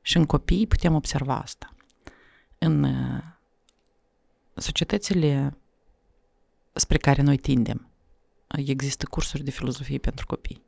Și 0.00 0.16
în 0.16 0.26
copii 0.26 0.66
putem 0.66 0.94
observa 0.94 1.36
asta. 1.36 1.74
În 2.58 2.82
uh, 2.82 3.22
societățile 4.54 5.56
spre 6.72 6.98
care 6.98 7.22
noi 7.22 7.36
tindem, 7.36 7.88
există 8.46 9.06
cursuri 9.06 9.44
de 9.44 9.50
filozofie 9.50 9.98
pentru 9.98 10.26
copii. 10.26 10.62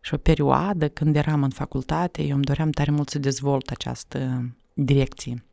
Și 0.00 0.14
o 0.14 0.16
perioadă 0.16 0.88
când 0.88 1.16
eram 1.16 1.42
în 1.42 1.50
facultate, 1.50 2.22
eu 2.22 2.34
îmi 2.34 2.44
doream 2.44 2.70
tare 2.70 2.90
mult 2.90 3.08
să 3.08 3.18
dezvolt 3.18 3.70
această 3.70 4.50
direcție 4.72 5.44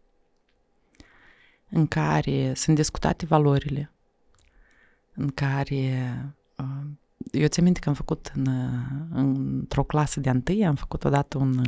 în 1.69 1.87
care 1.87 2.53
sunt 2.53 2.75
discutate 2.75 3.25
valorile, 3.25 3.91
în 5.13 5.29
care 5.29 5.75
uh, 6.25 6.42
eu 7.31 7.47
țin 7.47 7.63
minte 7.63 7.79
că 7.79 7.89
am 7.89 7.95
făcut 7.95 8.31
în, 8.35 8.47
într-o 9.11 9.83
clasă 9.83 10.19
de 10.19 10.29
întâi, 10.29 10.65
am 10.65 10.75
făcut 10.75 11.03
odată 11.03 11.37
un, 11.37 11.61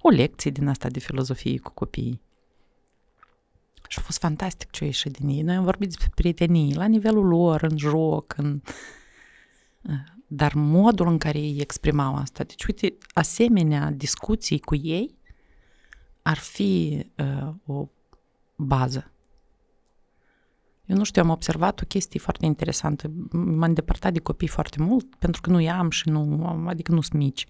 o 0.00 0.08
lecție 0.08 0.50
din 0.50 0.68
asta 0.68 0.88
de 0.88 0.98
filozofie 0.98 1.58
cu 1.58 1.70
copiii. 1.70 2.20
Și 3.88 3.98
a 3.98 4.02
fost 4.02 4.18
fantastic 4.18 4.70
ce 4.70 4.82
a 4.82 4.86
ieșit 4.86 5.12
din 5.12 5.28
ei. 5.28 5.42
Noi 5.42 5.54
am 5.54 5.64
vorbit 5.64 5.88
despre 5.88 6.10
prietenii, 6.14 6.74
la 6.74 6.86
nivelul 6.86 7.26
lor, 7.26 7.62
în 7.62 7.78
joc, 7.78 8.34
în... 8.36 8.62
dar 10.26 10.54
modul 10.54 11.06
în 11.06 11.18
care 11.18 11.38
ei 11.38 11.60
exprimau 11.60 12.14
asta. 12.14 12.44
Deci, 12.44 12.64
uite, 12.64 12.94
asemenea 13.12 13.90
discuții 13.90 14.58
cu 14.58 14.74
ei 14.74 15.14
ar 16.22 16.36
fi 16.36 17.04
uh, 17.16 17.54
o 17.66 17.88
bază. 18.56 19.10
Eu 20.86 20.96
nu 20.96 21.04
știu, 21.04 21.22
am 21.22 21.30
observat 21.30 21.80
o 21.80 21.84
chestie 21.84 22.20
foarte 22.20 22.46
interesantă. 22.46 23.10
M-am 23.30 23.62
îndepărtat 23.62 24.12
de 24.12 24.20
copii 24.20 24.48
foarte 24.48 24.82
mult, 24.82 25.14
pentru 25.14 25.40
că 25.40 25.50
nu 25.50 25.60
i-am 25.60 25.90
și 25.90 26.08
nu, 26.08 26.44
adică 26.66 26.92
nu 26.92 27.00
sunt 27.00 27.18
mici. 27.18 27.46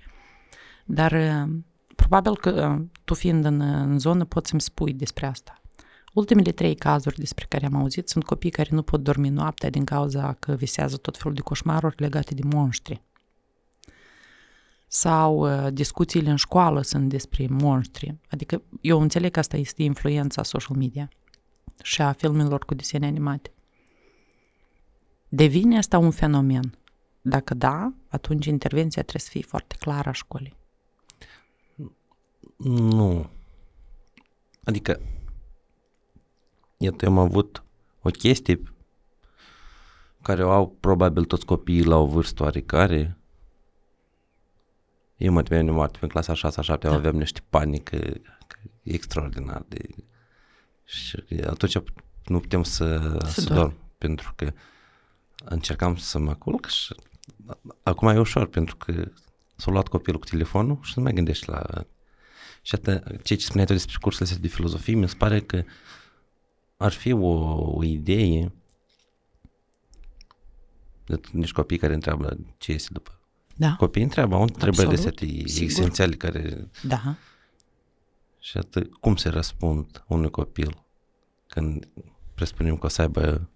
Dar 0.85 1.13
uh, 1.13 1.55
probabil 1.97 2.37
că 2.37 2.77
uh, 2.79 2.87
tu 3.05 3.15
fiind 3.15 3.45
în, 3.45 3.61
în 3.61 3.99
zonă 3.99 4.25
poți 4.25 4.49
să-mi 4.49 4.61
spui 4.61 4.93
despre 4.93 5.27
asta. 5.27 5.63
Ultimele 6.13 6.53
trei 6.53 6.75
cazuri 6.75 7.19
despre 7.19 7.47
care 7.49 7.67
am 7.67 7.75
auzit 7.75 8.09
sunt 8.09 8.25
copii 8.25 8.51
care 8.51 8.69
nu 8.73 8.83
pot 8.83 9.03
dormi 9.03 9.29
noaptea 9.29 9.71
din 9.71 9.85
cauza 9.85 10.33
că 10.33 10.53
visează 10.53 10.97
tot 10.97 11.17
felul 11.17 11.35
de 11.35 11.41
coșmaruri 11.41 11.95
legate 11.99 12.35
de 12.35 12.43
monștri. 12.45 13.03
Sau 14.87 15.37
uh, 15.37 15.73
discuțiile 15.73 16.31
în 16.31 16.37
școală 16.37 16.83
sunt 16.83 17.09
despre 17.09 17.47
monștri. 17.51 18.17
Adică 18.31 18.63
eu 18.81 19.01
înțeleg 19.01 19.31
că 19.31 19.39
asta 19.39 19.57
este 19.57 19.83
influența 19.83 20.43
social 20.43 20.77
media 20.77 21.11
și 21.83 22.03
a 22.03 22.13
filmelor 22.13 22.65
cu 22.65 22.75
desene 22.75 23.07
animate. 23.07 23.53
Devine 25.29 25.79
asta 25.79 25.99
un 25.99 26.11
fenomen? 26.11 26.79
Dacă 27.23 27.55
da, 27.55 27.93
atunci 28.09 28.47
intervenția 28.47 29.03
trebuie 29.03 29.23
să 29.23 29.31
fie 29.31 29.43
foarte 29.43 29.77
clară 29.79 30.09
a 30.09 30.13
școlii. 30.13 30.57
Nu. 32.57 33.31
Adică 34.65 35.01
Iată, 36.85 37.05
eu 37.05 37.11
am 37.11 37.19
avut 37.19 37.65
o 38.03 38.11
chestie 38.11 38.63
care 40.23 40.45
o 40.45 40.51
au 40.51 40.69
probabil 40.81 41.25
toți 41.25 41.45
copiii 41.45 41.85
la 41.85 41.97
o 41.97 42.07
vârstă 42.07 42.43
oarecare. 42.43 43.19
Eu 45.17 45.33
mă 45.33 45.43
temeam 45.43 45.67
de 45.67 45.71
moarte 45.71 45.99
în 46.01 46.09
clasa 46.09 46.35
6 46.35 46.63
7 46.63 46.87
da. 46.89 46.95
aveam 46.95 47.17
niște 47.17 47.41
panică 47.49 48.21
extraordinar 48.83 49.65
de... 49.69 49.79
Și 50.85 51.25
atunci 51.47 51.79
nu 52.25 52.41
putem 52.41 52.63
să, 52.63 53.19
să, 53.25 53.41
să 53.41 53.55
dorm, 53.55 53.75
pentru 53.99 54.33
că 54.37 54.53
încercam 55.45 55.97
să 55.97 56.19
mă 56.19 56.35
culc 56.35 56.67
și 56.67 56.95
acum 57.83 58.09
e 58.09 58.19
ușor, 58.19 58.47
pentru 58.47 58.77
că 58.77 59.09
s-a 59.57 59.71
luat 59.71 59.89
copilul 59.89 60.21
cu 60.21 60.27
telefonul 60.27 60.79
și 60.83 60.93
nu 60.97 61.03
mai 61.03 61.13
gândești 61.13 61.49
la... 61.49 61.63
Și 62.63 62.75
atât, 62.75 63.23
ce 63.23 63.37
spuneai 63.37 63.67
tu 63.67 63.73
despre 63.73 63.97
cursurile 64.01 64.37
de 64.41 64.49
filozofie, 64.49 64.95
mi 64.95 65.09
se 65.09 65.17
pare 65.17 65.41
că 65.41 65.57
uh, 65.57 65.65
ar 66.77 66.93
fi 66.93 67.13
o, 67.13 67.29
o 67.77 67.85
idee 67.85 68.53
de 71.07 71.21
nici 71.33 71.53
copii 71.53 71.79
care 71.79 71.95
întreabă 71.95 72.37
ce 72.59 72.73
este 72.73 72.89
după. 72.93 73.19
Da. 73.57 73.75
Copiii 73.79 74.05
întreabă, 74.05 74.35
au 74.35 74.43
întrebări 74.43 74.89
de 74.89 74.97
sete 74.97 75.25
esențiale 75.45 76.15
care... 76.15 76.69
Da. 76.83 77.17
Și 78.45 78.57
atât, 78.57 78.95
cum 78.95 79.17
se 79.17 79.29
răspund 79.29 80.05
unui 80.07 80.31
copil 80.31 80.85
când 81.47 81.89
presupunem 82.35 82.77
că 82.77 82.87
o 82.87 82.89
să 82.89 83.01
aibă 83.01 83.49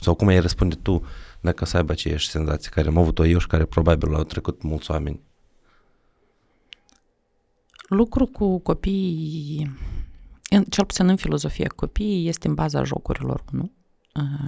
sau 0.00 0.14
cum 0.14 0.26
ai 0.26 0.40
răspunde 0.40 0.74
tu 0.74 1.04
dacă 1.40 1.62
o 1.62 1.66
să 1.66 1.76
aibă 1.76 1.92
aceeași 1.92 2.28
senzații 2.28 2.70
care 2.70 2.88
am 2.88 2.96
avut-o 2.96 3.26
eu 3.26 3.38
și 3.38 3.46
care 3.46 3.64
probabil 3.64 4.14
au 4.14 4.24
trecut 4.24 4.62
mulți 4.62 4.90
oameni? 4.90 5.20
Lucru 7.88 8.26
cu 8.26 8.58
copiii 8.58 9.76
în, 10.50 10.64
cel 10.64 10.84
puțin 10.84 11.08
în 11.08 11.16
filozofia 11.16 11.68
copiii, 11.76 12.28
este 12.28 12.48
în 12.48 12.54
baza 12.54 12.84
jocurilor, 12.84 13.44
nu? 13.50 13.72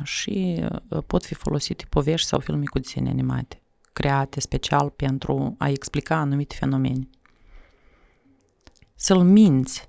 Și 0.02 0.64
pot 1.06 1.24
fi 1.24 1.34
folosite 1.34 1.84
povești 1.88 2.28
sau 2.28 2.38
filme 2.38 2.64
cu 2.64 2.78
desene 2.78 3.10
animate, 3.10 3.62
create 3.92 4.40
special 4.40 4.90
pentru 4.90 5.54
a 5.58 5.68
explica 5.68 6.16
anumite 6.16 6.54
fenomene. 6.58 7.08
Să-l 9.04 9.22
minți 9.22 9.88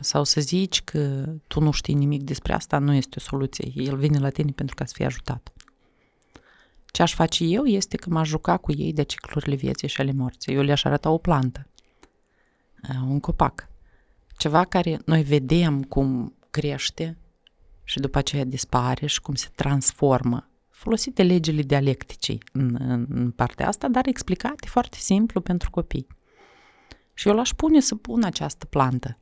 sau 0.00 0.24
să 0.24 0.40
zici 0.40 0.82
că 0.82 1.24
tu 1.46 1.60
nu 1.60 1.70
știi 1.70 1.94
nimic 1.94 2.22
despre 2.22 2.52
asta 2.52 2.78
nu 2.78 2.94
este 2.94 3.14
o 3.16 3.20
soluție. 3.20 3.72
El 3.74 3.96
vine 3.96 4.18
la 4.18 4.30
tine 4.30 4.50
pentru 4.50 4.74
ca 4.74 4.84
să 4.84 4.92
fie 4.96 5.04
ajutat. 5.04 5.52
Ce 6.86 7.02
aș 7.02 7.14
face 7.14 7.44
eu 7.44 7.64
este 7.64 7.96
că 7.96 8.10
m-aș 8.10 8.28
juca 8.28 8.56
cu 8.56 8.72
ei 8.72 8.92
de 8.92 9.02
ciclurile 9.02 9.54
vieții 9.54 9.88
și 9.88 10.00
ale 10.00 10.12
morții. 10.12 10.54
Eu 10.54 10.62
le-aș 10.62 10.84
arăta 10.84 11.10
o 11.10 11.18
plantă, 11.18 11.66
un 13.08 13.20
copac 13.20 13.68
ceva 14.36 14.64
care 14.64 15.00
noi 15.04 15.22
vedem 15.22 15.82
cum 15.82 16.34
crește 16.50 17.18
și 17.84 17.98
după 17.98 18.18
aceea 18.18 18.44
dispare 18.44 19.06
și 19.06 19.20
cum 19.20 19.34
se 19.34 19.48
transformă. 19.54 20.48
Folosite 20.70 21.22
legile 21.22 21.62
dialecticii 21.62 22.42
în, 22.52 22.76
în, 22.78 23.06
în 23.10 23.30
partea 23.30 23.68
asta, 23.68 23.88
dar 23.88 24.06
explicate 24.06 24.68
foarte 24.68 24.96
simplu 24.96 25.40
pentru 25.40 25.70
copii. 25.70 26.06
Și 27.18 27.28
eu 27.28 27.34
l-aș 27.34 27.52
pune 27.52 27.80
să 27.80 27.94
pun 27.94 28.22
această 28.22 28.66
plantă 28.66 29.18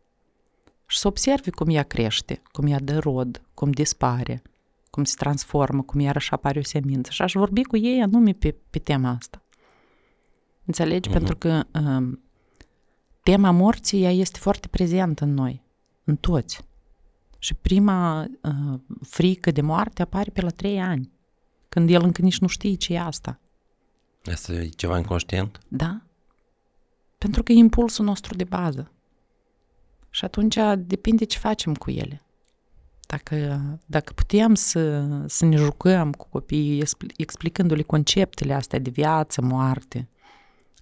și 0.87 0.99
să 0.99 1.09
observi 1.09 1.51
cum 1.51 1.69
ea 1.69 1.83
crește, 1.83 2.43
cum 2.53 2.67
ea 2.67 2.79
dă 2.79 2.99
rod, 2.99 3.43
cum 3.55 3.71
dispare, 3.71 4.43
cum 4.91 5.05
se 5.05 5.15
transformă, 5.19 5.83
cum 5.83 6.01
iarăși 6.01 6.33
apare 6.33 6.59
o 6.59 6.63
semință. 6.63 7.11
Și 7.11 7.23
aș 7.23 7.33
vorbi 7.33 7.63
cu 7.63 7.77
ei 7.77 8.03
anume 8.03 8.33
pe, 8.33 8.57
pe 8.71 8.79
tema 8.79 9.11
asta. 9.11 9.43
Înțelegi? 10.65 11.09
Uh-huh. 11.09 11.13
Pentru 11.13 11.37
că 11.37 11.65
um, 11.73 12.23
tema 13.23 13.51
morții 13.51 14.03
ea 14.03 14.13
este 14.13 14.39
foarte 14.39 14.69
prezentă 14.69 15.25
în 15.25 15.35
noi, 15.35 15.63
în 16.05 16.17
toți. 16.17 16.61
Și 17.39 17.55
prima 17.55 18.27
uh, 18.43 18.81
frică 19.03 19.51
de 19.51 19.61
moarte 19.61 20.03
apare 20.03 20.31
pe 20.31 20.41
la 20.41 20.51
trei 20.51 20.81
ani, 20.81 21.13
când 21.69 21.91
el 21.91 22.03
încă 22.03 22.23
nici 22.23 22.39
nu 22.39 22.47
știe 22.47 22.75
ce 22.75 22.93
e 22.93 23.01
asta. 23.01 23.41
Asta 24.25 24.53
e 24.53 24.69
ceva 24.69 24.99
inconștient? 24.99 25.59
Da. 25.69 26.06
Pentru 27.27 27.45
că 27.45 27.53
e 27.53 27.55
impulsul 27.55 28.05
nostru 28.05 28.37
de 28.37 28.45
bază. 28.45 28.93
Și 30.11 30.25
atunci 30.25 30.57
depinde 30.79 31.25
ce 31.25 31.39
facem 31.39 31.75
cu 31.75 31.91
ele. 31.91 32.23
Dacă, 33.07 33.61
dacă 33.87 34.13
putem 34.13 34.55
să, 34.55 35.07
să 35.27 35.45
ne 35.45 35.57
jucăm 35.57 36.13
cu 36.13 36.29
copiii 36.29 36.85
explicându-le 37.17 37.83
conceptele 37.83 38.55
astea 38.55 38.79
de 38.79 38.91
viață, 38.91 39.43
moarte, 39.43 40.09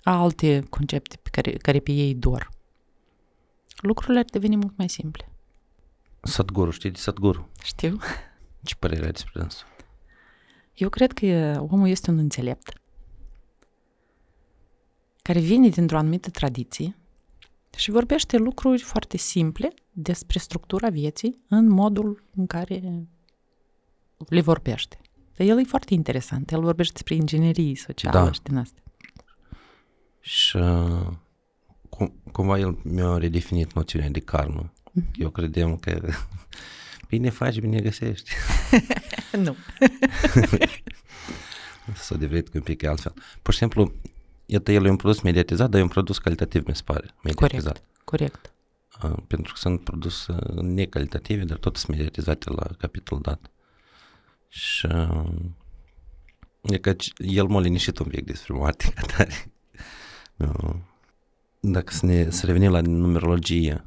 alte 0.03 0.63
concepte 0.71 1.19
pe 1.23 1.29
care, 1.31 1.51
care 1.53 1.79
pe 1.79 1.93
ei 1.93 2.15
dor, 2.15 2.49
lucrurile 3.77 4.19
ar 4.19 4.25
deveni 4.25 4.57
mult 4.57 4.77
mai 4.77 4.89
simple. 4.89 5.29
Sadhguru, 6.23 6.71
știi 6.71 6.91
de 6.91 6.99
Sadhguru? 6.99 7.49
Știu. 7.63 7.99
Ce 8.63 8.75
părere 8.75 9.05
ai 9.05 9.13
despre 9.13 9.41
dânsul? 9.41 9.67
Eu 10.75 10.89
cred 10.89 11.13
că 11.13 11.59
omul 11.71 11.89
este 11.89 12.11
un 12.11 12.19
înțelept 12.19 12.79
care 15.25 15.41
vine 15.41 15.69
dintr-o 15.69 15.97
anumită 15.97 16.31
tradiție 16.31 16.97
și 17.77 17.91
vorbește 17.91 18.37
lucruri 18.37 18.83
foarte 18.83 19.17
simple 19.17 19.73
despre 19.93 20.39
structura 20.39 20.89
vieții 20.89 21.39
în 21.49 21.69
modul 21.69 22.23
în 22.37 22.47
care 22.47 23.07
le 24.29 24.41
vorbește. 24.41 25.01
Dar 25.37 25.47
el 25.47 25.59
e 25.59 25.63
foarte 25.63 25.95
interesant. 25.95 26.51
El 26.51 26.61
vorbește 26.61 26.93
despre 26.93 27.15
inginerie 27.15 27.77
socială 27.77 28.25
Da. 28.25 28.33
și 28.33 28.43
din 28.43 28.57
asta. 28.57 28.81
Și 30.21 30.57
uh, 30.57 31.07
cum, 31.89 32.15
cumva 32.33 32.59
el 32.59 32.79
mi-a 32.83 33.17
redefinit 33.17 33.73
noțiunea 33.73 34.09
de 34.09 34.21
karmă. 34.21 34.73
Eu 35.15 35.31
credeam 35.31 35.77
că 35.77 36.09
bine 37.09 37.31
faci, 37.31 37.61
bine 37.61 37.81
găsești. 37.81 38.31
nu. 39.45 39.57
S-a 41.95 42.17
devenit 42.17 42.55
un 42.55 42.61
pic 42.61 42.85
altfel. 42.85 43.13
Pur 43.43 43.53
și 43.53 43.59
simplu, 43.59 43.93
iată, 44.47 44.73
el 44.73 44.85
e 44.85 44.91
un 44.91 44.97
produs 44.97 45.21
mediatizat, 45.21 45.71
dar 45.71 45.81
e 45.81 45.83
un 45.83 45.89
produs 45.89 46.19
calitativ, 46.19 46.67
mi 46.67 46.75
se 46.77 46.83
pare, 46.85 47.15
mediatizat. 47.23 47.83
Corect. 48.05 48.05
Corect. 48.05 48.53
Uh, 49.17 49.23
pentru 49.27 49.53
că 49.53 49.59
sunt 49.59 49.81
produse 49.85 50.35
necalitative, 50.61 51.45
dar 51.45 51.57
tot 51.57 51.77
sunt 51.77 51.97
mediatizate 51.97 52.51
la 52.51 52.67
capitol 52.79 53.19
dat. 53.23 53.51
Și 54.49 54.87
uh, 54.87 55.25
e 56.63 56.79
că 56.79 56.93
c- 56.95 57.13
el 57.17 57.47
m-a 57.47 57.61
liniștit 57.61 57.99
un 57.99 58.07
pic 58.07 58.25
despre 58.25 58.55
moarte 58.55 58.93
ca 58.95 59.03
tare. 59.17 59.53
Uh, 60.37 60.75
Dacă 61.61 61.93
să, 61.93 62.07
ne, 62.07 62.31
să 62.31 62.47
revenim 62.47 62.71
la 62.71 62.81
numerologie, 62.81 63.85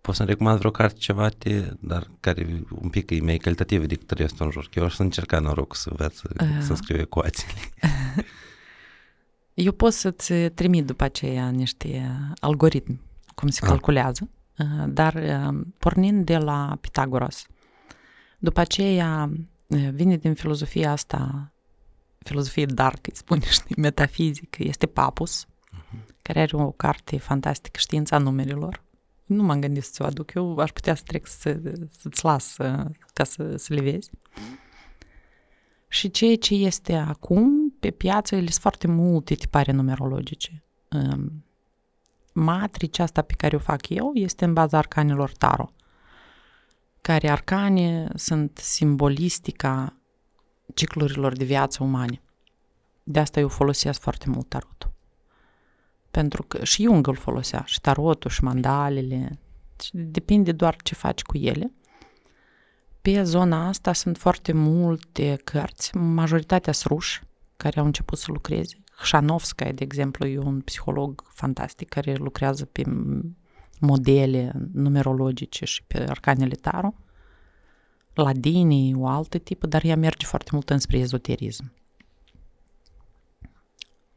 pot 0.00 0.14
să-mi 0.14 0.28
recomand 0.28 0.58
vreo 0.58 0.70
carte 0.70 0.98
ceva, 0.98 1.28
te, 1.28 1.70
dar 1.80 2.10
care 2.20 2.62
un 2.80 2.88
pic 2.88 3.10
e 3.10 3.20
mai 3.20 3.36
calitativă 3.36 3.86
decât 3.86 4.10
restul 4.10 4.44
în 4.46 4.50
jur. 4.52 4.64
Că 4.70 4.78
eu 4.78 4.84
aș 4.84 4.94
să 4.94 5.02
încerca 5.02 5.38
noroc 5.38 5.74
să 5.76 5.88
învăț 5.90 6.20
Ah. 6.36 6.46
să 6.60 6.74
scriu 6.74 6.98
ecuațiile. 7.00 7.60
Eu 9.60 9.72
pot 9.72 9.92
să-ți 9.92 10.32
trimit 10.34 10.84
după 10.86 11.04
aceea 11.04 11.50
niște 11.50 12.10
algoritmi, 12.40 13.00
cum 13.34 13.48
se 13.48 13.60
Ah. 13.62 13.68
calculează, 13.68 14.28
uh, 14.58 14.84
dar 14.88 15.14
uh, 15.14 15.60
pornind 15.78 16.24
de 16.24 16.36
la 16.36 16.78
Pitagoras. 16.80 17.46
După 18.38 18.60
aceea 18.60 19.30
uh, 19.66 19.88
vine 19.92 20.16
din 20.16 20.34
filozofia 20.34 20.92
asta, 20.92 21.52
filozofie 22.18 22.66
dark, 22.66 23.06
îi 23.06 23.16
spune, 23.16 23.40
știi, 23.50 23.74
metafizică, 23.78 24.62
este 24.62 24.86
Papus, 24.86 25.46
care 26.22 26.40
are 26.40 26.56
o 26.56 26.70
carte 26.70 27.18
fantastică, 27.18 27.78
Știința 27.78 28.18
numerelor. 28.18 28.82
Nu 29.24 29.42
m-am 29.42 29.60
gândit 29.60 29.82
să 29.84 29.90
ți-o 29.92 30.04
aduc, 30.04 30.34
eu 30.34 30.58
aș 30.58 30.70
putea 30.70 30.94
să 30.94 31.02
trec 31.06 31.26
să, 31.26 31.60
să-ți 31.98 32.24
las 32.24 32.56
uh, 32.58 32.84
ca 33.12 33.24
să, 33.24 33.56
să 33.56 33.74
le 33.74 33.80
vezi. 33.80 34.10
Și 35.88 36.10
ceea 36.10 36.36
ce 36.36 36.54
este 36.54 36.94
acum 36.94 37.67
pe 37.80 37.90
piață, 37.90 38.34
ele 38.34 38.46
sunt 38.46 38.60
foarte 38.60 38.86
multe 38.86 39.34
tipare 39.34 39.72
numerologice. 39.72 40.62
Um, 40.90 41.42
Matricea 42.32 43.02
asta 43.02 43.22
pe 43.22 43.34
care 43.34 43.56
o 43.56 43.58
fac 43.58 43.88
eu 43.88 44.10
este 44.14 44.44
în 44.44 44.52
baza 44.52 44.78
arcanelor 44.78 45.32
Taro, 45.32 45.72
care 47.00 47.28
arcane 47.30 48.08
sunt 48.14 48.58
simbolistica 48.58 49.96
ciclurilor 50.74 51.36
de 51.36 51.44
viață 51.44 51.82
umane. 51.82 52.22
De 53.02 53.18
asta 53.18 53.40
eu 53.40 53.48
folosesc 53.48 54.00
foarte 54.00 54.30
mult 54.30 54.48
tarotul. 54.48 54.92
Pentru 56.10 56.42
că 56.42 56.64
și 56.64 56.82
Jung 56.82 57.06
îl 57.06 57.16
folosea, 57.16 57.62
și 57.66 57.80
tarotul, 57.80 58.30
și 58.30 58.44
mandalele. 58.44 59.38
Și 59.82 59.90
depinde 59.92 60.52
doar 60.52 60.76
ce 60.82 60.94
faci 60.94 61.22
cu 61.22 61.36
ele. 61.36 61.72
Pe 63.02 63.22
zona 63.22 63.66
asta 63.68 63.92
sunt 63.92 64.18
foarte 64.18 64.52
multe 64.52 65.40
cărți, 65.44 65.96
majoritatea 65.96 66.72
sunt 66.72 66.92
ruși 66.92 67.22
care 67.58 67.80
au 67.80 67.86
început 67.86 68.18
să 68.18 68.26
lucreze. 68.32 68.76
Hșanovskaya, 68.96 69.72
de 69.72 69.84
exemplu, 69.84 70.26
e 70.26 70.38
un 70.38 70.60
psiholog 70.60 71.22
fantastic 71.34 71.88
care 71.88 72.14
lucrează 72.14 72.64
pe 72.64 72.82
m- 72.82 73.20
modele 73.80 74.52
numerologice 74.72 75.64
și 75.64 75.82
pe 75.82 76.04
arcanele 76.08 76.54
Taro. 76.54 76.94
Ladini, 78.14 78.94
o 78.94 79.06
altă 79.06 79.38
tipă, 79.38 79.66
dar 79.66 79.84
ea 79.84 79.96
merge 79.96 80.26
foarte 80.26 80.50
mult 80.52 80.70
înspre 80.70 80.98
ezoterism. 80.98 81.72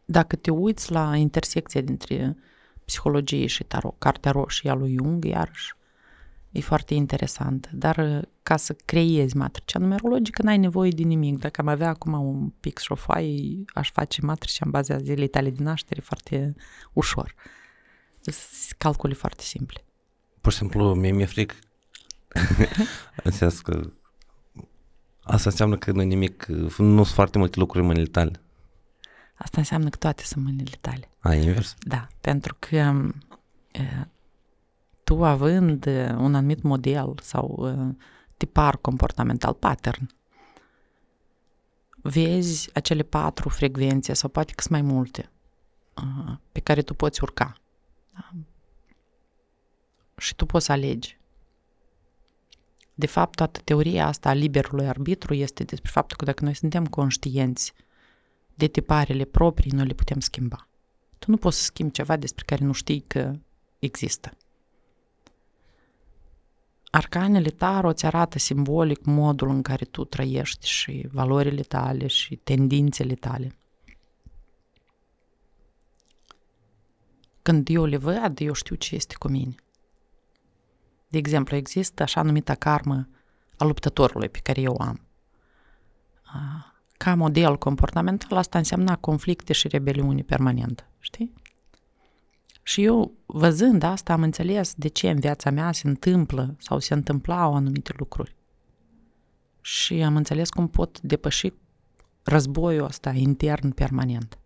Dacă 0.06 0.36
te 0.36 0.52
uiți 0.52 0.92
la 0.92 1.16
intersecția 1.16 1.82
dintre 1.82 2.38
psihologie 2.86 3.46
și 3.46 3.64
tarot, 3.64 3.96
cartea 3.98 4.32
roșie 4.32 4.70
a 4.70 4.74
lui 4.74 4.94
Jung, 4.94 5.26
iarăși, 5.26 5.74
e 6.52 6.62
foarte 6.62 6.94
interesantă. 6.94 7.70
Dar 7.72 7.98
uh, 7.98 8.22
ca 8.44 8.58
să 8.58 8.76
creezi 8.86 9.38
matricea 9.38 9.80
numerologică, 9.80 10.42
n-ai 10.42 10.58
nevoie 10.58 10.90
de 10.90 11.04
nimic. 11.04 11.40
Dacă 11.40 11.62
am 11.62 11.68
avea 11.68 11.90
acum 11.90 12.14
un 12.14 12.50
pix 12.60 12.82
și 12.82 12.92
o 12.92 12.96
foaie, 12.96 13.64
aș 13.74 13.92
face 13.92 14.22
matricea 14.22 14.64
în 14.66 14.72
baza 14.72 14.98
zilei 14.98 15.28
tale 15.28 15.50
de 15.50 15.64
naștere 15.64 16.02
foarte 16.02 16.56
ușor. 16.94 17.36
Sunt 18.22 18.78
calcule 18.78 19.14
foarte 19.14 19.44
simple. 19.44 19.84
Pur 20.42 20.52
și 20.52 20.58
simplu, 20.58 20.94
mie 20.94 21.12
mi-e 21.12 21.26
fric. 21.26 21.56
în 23.24 23.32
sens 23.32 23.60
că 23.60 23.92
asta 25.24 25.50
înseamnă 25.50 25.78
că 25.78 25.92
nu 25.92 26.02
nimic, 26.02 26.46
nu 26.78 27.04
sunt 27.04 27.08
foarte 27.08 27.38
multe 27.38 27.60
lucruri 27.60 27.80
în 27.80 27.86
mâinile 27.86 28.12
tale. 28.12 28.42
Asta 29.36 29.58
înseamnă 29.58 29.90
că 29.90 29.98
toate 29.98 30.24
sunt 30.24 30.44
mâinile 30.44 30.78
tale. 30.82 31.10
A, 31.20 31.34
invers? 31.34 31.76
Da, 31.80 32.08
pentru 32.22 32.56
că 32.60 32.76
e, 32.76 34.08
tu 35.12 35.24
având 35.24 35.86
e, 35.86 36.16
un 36.18 36.36
anumit 36.36 36.62
model 36.62 37.16
sau 37.22 37.68
e, 37.68 37.96
tipar 38.38 38.78
comportamental, 38.78 39.54
pattern, 39.54 40.10
vezi 42.02 42.70
acele 42.74 43.04
patru 43.04 43.50
frecvențe 43.50 44.14
sau 44.14 44.30
poate 44.30 44.54
că 44.56 44.62
sunt 44.62 44.82
mai 44.82 44.94
multe 44.94 45.32
a, 45.94 46.40
pe 46.52 46.60
care 46.60 46.82
tu 46.82 46.94
poți 46.94 47.24
urca. 47.24 47.54
Da? 48.14 48.32
Și 50.18 50.36
tu 50.36 50.46
poți 50.46 50.66
să 50.66 50.72
alegi. 50.72 51.20
De 52.94 53.06
fapt, 53.06 53.36
toată 53.36 53.60
teoria 53.64 54.08
asta 54.08 54.30
a 54.30 54.34
liberului 54.34 54.88
arbitru 54.88 55.34
este 55.34 55.64
despre 55.64 55.92
faptul 55.94 56.18
că 56.18 56.26
dacă 56.26 56.44
noi 56.44 56.56
suntem 56.56 56.86
conștienți 56.86 57.74
de 58.56 58.68
tiparele 58.68 59.26
proprii, 59.26 59.72
noi 59.72 59.86
le 59.86 59.94
putem 59.94 60.20
schimba. 60.20 60.68
Tu 61.20 61.32
nu 61.32 61.38
poți 61.38 61.58
să 61.58 61.64
schimbi 61.64 61.94
ceva 61.94 62.16
despre 62.16 62.44
care 62.48 62.66
nu 62.66 62.72
știi 62.72 63.04
că 63.08 63.34
există. 63.80 64.32
Arcanele 66.94 67.50
taro 67.50 67.88
îți 67.88 68.06
arată 68.06 68.40
simbolic 68.40 69.06
modul 69.06 69.50
în 69.50 69.62
care 69.62 69.86
tu 69.86 70.04
trăiești 70.04 70.68
și 70.68 71.08
valorile 71.12 71.62
tale 71.62 72.08
și 72.08 72.36
tendințele 72.36 73.14
tale. 73.14 73.56
Când 77.42 77.68
eu 77.70 77.86
le 77.86 77.98
văd, 77.98 78.40
eu 78.40 78.54
știu 78.54 78.76
ce 78.76 78.96
este 78.96 79.16
cu 79.20 79.28
mine. 79.28 79.56
De 81.08 81.18
exemplu, 81.18 81.56
există 81.56 82.04
așa 82.04 82.22
numita 82.22 82.56
karmă 82.56 83.08
a 83.58 83.64
luptătorului 83.64 84.30
pe 84.30 84.40
care 84.40 84.62
eu 84.62 84.74
o 84.74 84.82
am. 84.82 85.02
Ca 86.98 87.16
model 87.16 87.58
comportamental, 87.58 88.38
asta 88.38 88.58
înseamnă 88.58 88.96
conflicte 88.96 89.54
și 89.54 89.68
rebeliuni 89.68 90.24
permanentă, 90.24 90.88
știi? 91.00 91.34
Și 92.64 92.84
eu, 92.84 93.12
văzând 93.26 93.84
asta, 93.84 94.14
am 94.14 94.22
înțeles 94.22 94.74
de 94.74 94.88
ce 94.88 95.10
în 95.10 95.20
viața 95.20 95.50
mea 95.50 95.72
se 95.72 95.88
întâmplă 95.88 96.56
sau 96.58 96.80
se 96.80 96.94
întâmplau 96.94 97.56
anumite 97.56 97.94
lucruri. 97.98 98.36
Și 99.62 99.94
am 99.94 100.16
înțeles 100.16 100.50
cum 100.50 100.68
pot 100.68 101.02
depăși 101.02 101.54
războiul 102.24 102.86
ăsta 102.86 103.10
intern 103.10 103.72
permanent. 103.72 104.40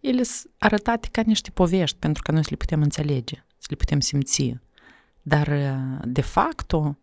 Ele 0.00 0.22
sunt 0.22 0.52
arătate 0.58 1.08
ca 1.12 1.22
niște 1.22 1.50
povești 1.50 1.96
pentru 1.96 2.22
că 2.22 2.32
noi 2.32 2.42
să 2.42 2.48
le 2.50 2.56
putem 2.56 2.82
înțelege, 2.82 3.44
să 3.58 3.66
le 3.70 3.76
putem 3.76 4.00
simți. 4.00 4.56
Dar, 5.22 5.76
de 6.04 6.20
facto, 6.20 6.98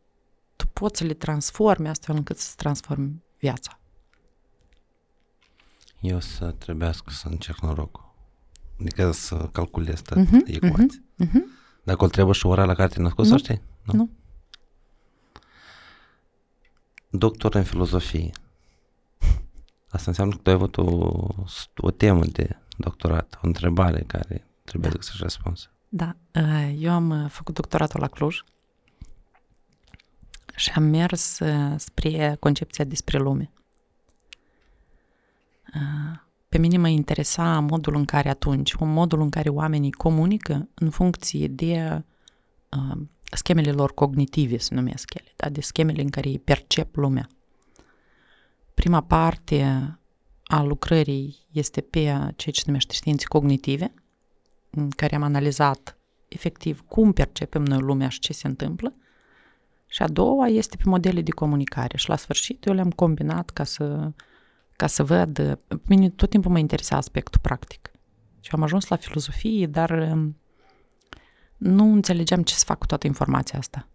tu 0.56 0.68
poți 0.68 0.98
să 1.00 1.04
le 1.06 1.14
transformi 1.14 1.88
astfel 1.88 2.16
încât 2.16 2.38
să 2.38 2.54
transformi 2.56 3.24
viața. 3.40 3.80
Eu 6.00 6.20
să 6.20 6.52
trebuiască 6.52 7.10
să 7.10 7.28
încerc 7.28 7.60
norocul. 7.60 8.05
Adică 8.80 9.12
să 9.12 9.50
calculez 9.52 10.02
tot 10.02 10.18
Mhm, 10.18 10.44
ecuații. 10.46 11.04
Mhm. 11.16 11.46
Dacă 11.84 12.04
îl 12.04 12.10
trebuie 12.10 12.34
și 12.34 12.46
ora 12.46 12.66
la 12.66 12.74
care 12.74 12.88
te 12.90 13.02
născut, 13.02 13.26
să 13.26 13.32
Nu. 13.32 13.38
știi? 13.38 13.62
Nu. 13.84 14.10
Doctor 17.10 17.56
în 17.56 17.64
filozofie. 17.64 18.32
Asta 19.90 20.04
înseamnă 20.10 20.36
că 20.36 20.42
tu 20.42 20.50
ai 20.50 20.56
avut 20.56 20.78
o, 20.78 20.84
o 21.78 21.92
temă 21.92 22.26
de 22.26 22.58
doctorat, 22.78 23.40
o 23.44 23.48
întrebare 23.48 24.04
care 24.08 24.48
trebuie 24.64 24.92
să-și 25.00 25.22
răspuns. 25.22 25.70
Da, 25.90 26.16
uh, 26.36 26.76
eu 26.80 26.92
am 26.92 27.10
uh, 27.24 27.30
făcut 27.30 27.54
doctoratul 27.56 28.00
la 28.00 28.08
Cluj 28.08 28.44
și 30.56 30.72
am 30.76 30.84
mers 30.84 31.40
uh, 31.40 31.74
spre 31.78 32.38
concepția 32.40 32.86
despre 32.86 33.18
lume. 33.18 33.52
Pe 36.56 36.62
mine 36.62 36.78
mă 36.78 36.88
interesa 36.88 37.60
modul 37.60 37.96
în 37.96 38.06
care 38.06 38.30
atunci, 38.30 38.76
modul 38.76 39.22
în 39.22 39.30
care 39.30 39.50
oamenii 39.50 39.92
comunică 39.92 40.70
în 40.74 40.90
funcție 40.90 41.48
de 41.48 42.04
schemele 43.32 43.72
lor 43.72 43.94
cognitive, 43.94 44.58
se 44.58 44.74
numesc 44.74 45.14
ele, 45.14 45.34
da? 45.36 45.50
de 45.50 45.62
schemele 45.62 46.02
în 46.02 46.10
care 46.10 46.30
ei 46.30 46.40
percep 46.40 46.96
lumea. 46.96 47.28
Prima 48.74 49.02
parte 49.02 49.90
a 50.44 50.64
lucrării 50.64 51.38
este 51.52 51.82
pe 51.82 52.00
ceea 52.00 52.32
ce 52.36 52.52
se 52.52 52.64
numește 52.66 52.94
științe 52.94 53.26
cognitive, 53.28 53.94
în 54.70 54.90
care 54.90 55.16
am 55.16 55.24
analizat 55.24 55.98
efectiv 56.28 56.84
cum 56.88 57.12
percepem 57.12 57.64
noi 57.64 57.80
lumea 57.80 58.10
și 58.10 58.20
ce 58.20 58.34
se 58.34 58.48
întâmplă. 58.48 58.94
Și 59.88 60.02
a 60.02 60.08
doua 60.08 60.48
este 60.48 60.76
pe 60.76 60.84
modele 60.86 61.22
de 61.22 61.32
comunicare. 61.32 61.98
Și 61.98 62.10
la 62.10 62.16
sfârșit 62.16 62.66
eu 62.66 62.74
le-am 62.74 62.92
combinat 62.92 63.50
ca 63.50 63.64
să, 63.64 64.12
ca 64.76 64.88
să 64.88 65.04
văd... 65.04 65.60
Pe 65.68 65.80
mine 65.88 66.10
tot 66.10 66.30
timpul 66.30 66.52
mă 66.52 66.60
interesa 66.60 66.96
aspectul 66.96 67.40
practic. 67.42 67.92
Și 68.40 68.50
am 68.54 68.64
ajuns 68.64 68.88
la 68.88 68.96
filozofie, 68.96 69.68
dar 69.68 69.90
um, 69.90 70.38
nu 71.58 71.84
înțelegeam 71.84 72.44
ce 72.44 72.54
să 72.54 72.64
fac 72.66 72.78
cu 72.78 72.86
toată 72.86 73.08
informația 73.08 73.60
asta. 73.60 73.88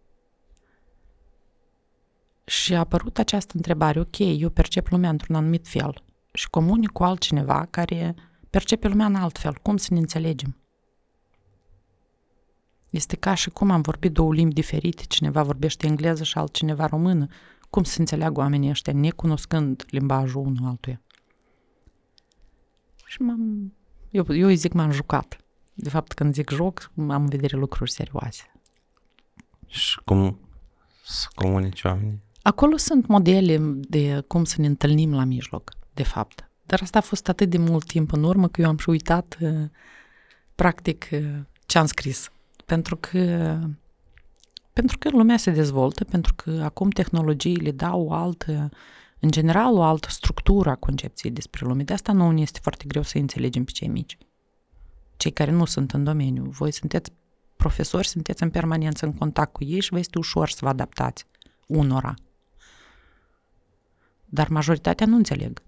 Și 2.45 2.75
a 2.75 2.79
apărut 2.79 3.19
această 3.19 3.53
întrebare, 3.57 4.01
ok, 4.01 4.19
eu 4.19 4.51
percep 4.51 4.89
lumea 4.89 5.11
într-un 5.11 5.35
anumit 5.35 5.69
fel 5.69 6.03
și 6.33 6.51
comunic 6.51 6.91
cu 6.91 7.03
altcineva 7.03 7.67
care 7.71 8.15
percepe 8.51 8.89
lumea 8.89 9.07
în 9.07 9.15
alt 9.15 9.39
fel. 9.39 9.59
Cum 9.63 9.77
să 9.77 9.89
ne 9.91 9.99
înțelegem? 9.99 10.57
Este 12.91 13.17
ca 13.17 13.35
și 13.35 13.51
cum 13.51 13.71
am 13.71 13.81
vorbit 13.81 14.13
două 14.13 14.35
limbi 14.35 14.55
diferite, 14.55 15.03
cineva 15.09 15.43
vorbește 15.43 15.87
engleză 15.87 16.25
și 16.25 16.39
altcineva 16.39 16.87
română. 16.87 17.27
Cum 17.71 17.83
să 17.83 17.99
înțeleagă 17.99 18.41
oamenii 18.41 18.71
ăștia 18.71 18.93
necunoscând 18.93 19.85
limbajul 19.91 20.41
unul 20.41 20.69
altuia? 20.69 21.01
Și 23.05 23.23
m-am... 23.23 23.73
Eu, 24.11 24.27
eu 24.29 24.47
îi 24.47 24.57
zic 24.57 24.73
m-am 24.73 24.91
jucat. 24.91 25.37
De 25.75 25.89
fapt, 25.89 26.13
când 26.13 26.35
zic 26.35 26.51
joc, 26.51 26.91
am 26.97 27.11
în 27.11 27.27
vedere 27.27 27.57
lucruri 27.57 27.91
serioase. 27.91 28.53
Și 29.67 30.01
cum 30.05 30.39
să 31.05 31.29
comunici 31.35 31.85
oamenii? 31.85 32.23
Acolo 32.43 32.77
sunt 32.77 33.07
modele 33.07 33.59
de 33.89 34.25
cum 34.27 34.45
să 34.45 34.61
ne 34.61 34.67
întâlnim 34.67 35.15
la 35.15 35.25
mijloc, 35.25 35.71
de 35.95 36.03
fapt. 36.03 36.51
Dar 36.67 36.81
asta 36.83 36.99
a 36.99 37.03
fost 37.03 37.29
atât 37.29 37.51
de 37.51 37.59
mult 37.59 37.87
timp 37.87 38.13
în 38.13 38.23
urmă 38.23 38.49
că 38.49 38.61
eu 38.61 38.69
am 38.69 38.77
și 38.77 38.89
uitat, 38.89 39.39
uh, 39.41 39.69
practic, 40.55 41.09
uh, 41.13 41.39
ce 41.67 41.79
am 41.79 41.87
scris. 41.87 42.31
Pentru 42.67 42.97
că 42.97 43.59
pentru 44.81 44.99
că 44.99 45.11
lumea 45.11 45.37
se 45.37 45.51
dezvoltă, 45.51 46.05
pentru 46.05 46.35
că 46.35 46.61
acum 46.65 46.91
tehnologiile 46.91 47.71
dau 47.71 48.07
o 48.07 48.13
altă, 48.13 48.69
în 49.19 49.31
general, 49.31 49.75
o 49.75 49.83
altă 49.83 50.09
structură 50.11 50.71
a 50.71 50.75
concepției 50.75 51.33
despre 51.33 51.67
lume. 51.67 51.83
De 51.83 51.93
asta 51.93 52.13
nu 52.13 52.31
ne 52.31 52.41
este 52.41 52.59
foarte 52.63 52.85
greu 52.87 53.03
să 53.03 53.19
înțelegem 53.19 53.65
pe 53.65 53.71
cei 53.71 53.89
mici. 53.89 54.19
Cei 55.17 55.31
care 55.31 55.51
nu 55.51 55.65
sunt 55.65 55.93
în 55.93 56.05
domeniu. 56.05 56.45
Voi 56.45 56.73
sunteți 56.73 57.13
profesori, 57.57 58.07
sunteți 58.07 58.43
în 58.43 58.51
permanență 58.51 59.07
în 59.07 59.13
contact 59.13 59.53
cu 59.53 59.65
ei 59.65 59.81
și 59.81 59.91
vă 59.91 59.99
este 59.99 60.19
ușor 60.19 60.49
să 60.49 60.59
vă 60.61 60.69
adaptați 60.69 61.27
unora. 61.67 62.15
Dar 64.25 64.49
majoritatea 64.49 65.07
nu 65.07 65.17
înțeleg. 65.17 65.63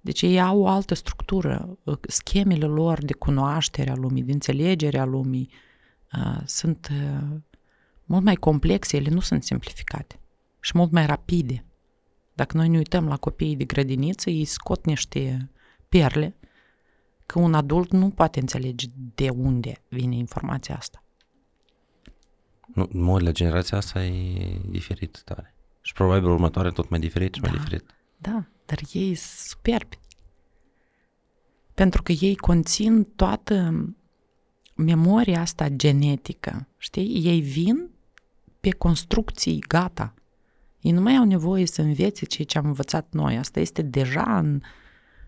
Deci 0.00 0.22
ei 0.22 0.40
au 0.40 0.60
o 0.60 0.66
altă 0.66 0.94
structură. 0.94 1.78
Schemele 2.00 2.66
lor 2.66 3.04
de 3.04 3.12
cunoaștere 3.12 3.90
a 3.90 3.94
lumii, 3.94 4.22
de 4.22 4.32
înțelegere 4.32 4.98
a 4.98 5.04
lumii, 5.04 5.50
uh, 6.12 6.40
sunt 6.44 6.88
uh, 6.90 7.38
mult 8.10 8.24
mai 8.24 8.34
complexe, 8.34 8.96
ele 8.96 9.10
nu 9.10 9.20
sunt 9.20 9.42
simplificate 9.42 10.20
și 10.60 10.72
mult 10.74 10.90
mai 10.90 11.06
rapide. 11.06 11.64
Dacă 12.34 12.56
noi 12.56 12.68
ne 12.68 12.76
uităm 12.76 13.08
la 13.08 13.16
copiii 13.16 13.56
de 13.56 13.64
grădiniță, 13.64 14.30
ei 14.30 14.44
scot 14.44 14.84
niște 14.84 15.50
perle 15.88 16.36
că 17.26 17.38
un 17.38 17.54
adult 17.54 17.90
nu 17.90 18.10
poate 18.10 18.40
înțelege 18.40 18.86
de 19.14 19.28
unde 19.28 19.82
vine 19.88 20.14
informația 20.14 20.76
asta. 20.76 21.04
Nu, 22.74 22.88
mod 22.92 23.22
la 23.22 23.30
generația 23.30 23.76
asta 23.76 24.04
e 24.04 24.60
diferit 24.68 25.22
tare. 25.24 25.54
Și 25.80 25.92
probabil 25.92 26.28
următoare 26.28 26.70
tot 26.70 26.88
mai 26.88 26.98
diferit 26.98 27.34
și 27.34 27.40
da, 27.40 27.48
mai 27.48 27.58
diferit. 27.58 27.84
Da, 28.16 28.44
dar 28.66 28.78
ei 28.92 29.14
sunt 29.14 29.48
superbi. 29.48 29.98
Pentru 31.74 32.02
că 32.02 32.12
ei 32.12 32.36
conțin 32.36 33.04
toată 33.04 33.84
memoria 34.74 35.40
asta 35.40 35.68
genetică, 35.68 36.68
știi? 36.76 37.22
Ei 37.24 37.40
vin 37.40 37.90
pe 38.60 38.70
construcții 38.70 39.58
gata. 39.58 40.14
Ei 40.80 40.92
nu 40.92 41.00
mai 41.00 41.16
au 41.16 41.24
nevoie 41.24 41.66
să 41.66 41.82
învețe 41.82 42.24
ceea 42.24 42.46
ce 42.46 42.58
am 42.58 42.66
învățat 42.66 43.06
noi. 43.10 43.38
Asta 43.38 43.60
este 43.60 43.82
deja 43.82 44.38
în, 44.38 44.60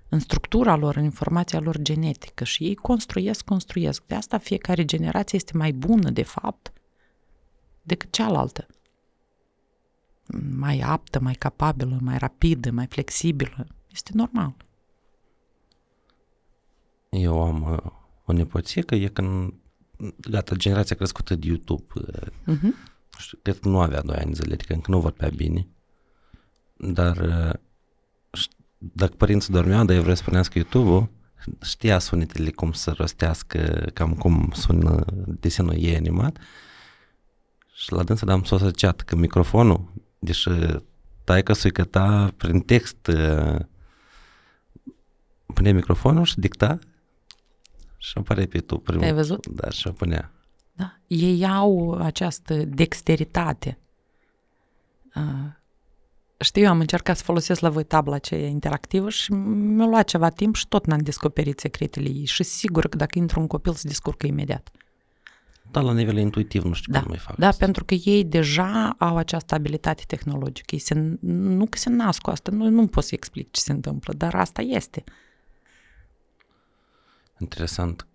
în 0.08 0.18
structura 0.18 0.76
lor, 0.76 0.96
în 0.96 1.04
informația 1.04 1.60
lor 1.60 1.78
genetică 1.78 2.44
și 2.44 2.64
ei 2.64 2.74
construiesc, 2.74 3.44
construiesc. 3.44 4.02
De 4.06 4.14
asta 4.14 4.38
fiecare 4.38 4.84
generație 4.84 5.38
este 5.38 5.56
mai 5.56 5.72
bună, 5.72 6.10
de 6.10 6.22
fapt, 6.22 6.72
decât 7.82 8.12
cealaltă. 8.12 8.66
Mai 10.56 10.80
aptă, 10.80 11.20
mai 11.20 11.34
capabilă, 11.34 11.98
mai 12.00 12.18
rapidă, 12.18 12.70
mai 12.70 12.86
flexibilă. 12.86 13.66
Este 13.92 14.10
normal. 14.14 14.54
Eu 17.08 17.42
am 17.42 17.62
uh, 17.62 17.92
o 18.24 18.32
nepoție 18.32 18.82
că 18.82 18.94
e 18.94 19.08
când, 19.08 19.54
gata, 20.30 20.54
generația 20.54 20.96
crescută 20.96 21.34
de 21.34 21.46
YouTube, 21.46 21.84
uh-huh. 22.46 22.91
Știu, 23.18 23.38
cred 23.42 23.58
că 23.58 23.68
nu 23.68 23.80
avea 23.80 24.00
2 24.00 24.16
ani 24.16 24.34
zile, 24.34 24.52
adică 24.52 24.72
încă 24.72 24.90
nu 24.90 25.00
văd 25.00 25.12
prea 25.12 25.30
bine, 25.36 25.66
dar 26.76 27.16
uh, 27.16 27.52
dacă 28.78 29.14
părinții 29.16 29.52
dormeau, 29.52 29.84
dar 29.84 29.94
eu 29.94 30.00
vreau 30.00 30.16
să 30.16 30.22
spunească 30.22 30.58
YouTube-ul, 30.58 31.08
știa 31.62 31.98
sunetele 31.98 32.50
cum 32.50 32.72
să 32.72 32.94
rostească, 32.96 33.90
cam 33.94 34.14
cum 34.14 34.50
sună 34.54 35.04
desenul 35.26 35.74
ei 35.74 35.96
animat 35.96 36.38
și 37.74 37.92
la 37.92 38.02
dânsă 38.02 38.24
am 38.28 38.40
asociat 38.50 39.00
că 39.00 39.16
microfonul, 39.16 39.92
deși 40.18 40.50
taică 41.24 41.52
că 41.52 41.84
ta 41.84 42.32
prin 42.36 42.60
text 42.60 43.06
uh, 43.06 43.58
pune 45.54 45.72
microfonul 45.72 46.24
și 46.24 46.38
dicta 46.38 46.78
și 47.96 48.12
apare 48.18 48.46
pe 48.46 48.58
tu 48.58 48.78
primul. 48.78 49.04
Ai 49.04 49.12
văzut? 49.12 49.46
Da, 49.46 49.70
și 49.70 49.88
o 49.88 49.92
punea. 49.92 50.32
Da. 50.82 50.96
Ei 51.06 51.46
au 51.46 51.92
această 51.92 52.54
dexteritate. 52.54 53.78
Uh, 55.14 55.22
știu, 56.38 56.62
eu 56.62 56.68
am 56.68 56.80
încercat 56.80 57.16
să 57.16 57.22
folosesc 57.22 57.60
la 57.60 57.68
voi 57.70 57.84
tabla 57.84 58.14
aceea 58.14 58.46
interactivă 58.46 59.08
și 59.10 59.32
mi-a 59.32 59.86
luat 59.86 60.04
ceva 60.04 60.28
timp 60.28 60.54
și 60.54 60.68
tot 60.68 60.86
n-am 60.86 60.98
descoperit 60.98 61.60
secretele 61.60 62.08
ei. 62.08 62.24
Și 62.24 62.42
sigur 62.42 62.88
că 62.88 62.96
dacă 62.96 63.18
intru 63.18 63.40
un 63.40 63.46
copil 63.46 63.72
se 63.72 63.88
descurcă 63.88 64.26
imediat. 64.26 64.70
Da, 65.70 65.80
la 65.80 65.92
nivel 65.92 66.16
intuitiv 66.16 66.62
nu 66.62 66.72
știu 66.72 66.92
da. 66.92 67.00
cum 67.00 67.08
mai 67.08 67.18
fac 67.18 67.36
Da, 67.36 67.48
asta. 67.48 67.64
pentru 67.64 67.84
că 67.84 67.94
ei 67.94 68.24
deja 68.24 68.94
au 68.98 69.16
această 69.16 69.54
abilitate 69.54 70.02
tehnologică. 70.06 70.74
Ei 70.74 70.80
se, 70.80 71.16
nu 71.20 71.66
că 71.66 71.78
se 71.78 71.90
nasc 71.90 72.20
cu 72.20 72.30
asta, 72.30 72.50
nu, 72.50 72.68
nu 72.68 72.86
pot 72.86 73.04
să 73.04 73.10
explic 73.14 73.50
ce 73.50 73.60
se 73.60 73.72
întâmplă, 73.72 74.12
dar 74.12 74.34
asta 74.34 74.62
este. 74.62 75.04
Uh, 75.06 75.12
interesant 77.42 78.06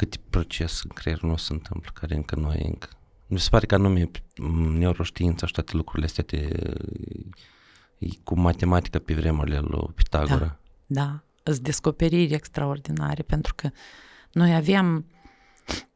câte 0.00 0.18
proces 0.30 0.82
în 0.82 0.90
creierul 0.94 1.28
nostru 1.28 1.46
se 1.46 1.52
întâmplă, 1.52 1.90
care 1.94 2.14
încă 2.14 2.36
noi 2.36 2.62
încă. 2.64 2.88
Mi 3.26 3.38
se 3.38 3.48
pare 3.50 3.66
că 3.66 3.74
anume 3.74 4.10
neuroștiința 4.78 5.46
și 5.46 5.52
toate 5.52 5.76
lucrurile 5.76 6.06
astea 6.06 6.24
te, 6.24 6.36
e 7.98 8.06
cu 8.24 8.38
matematica 8.38 8.98
pe 8.98 9.14
vremurile 9.14 9.58
lui 9.58 9.92
Pitagora. 9.94 10.38
Da, 10.38 10.58
da. 10.86 11.22
Îți 11.42 11.62
descoperiri 11.62 12.32
extraordinare, 12.34 13.22
pentru 13.22 13.54
că 13.54 13.70
noi 14.32 14.54
avem 14.54 15.06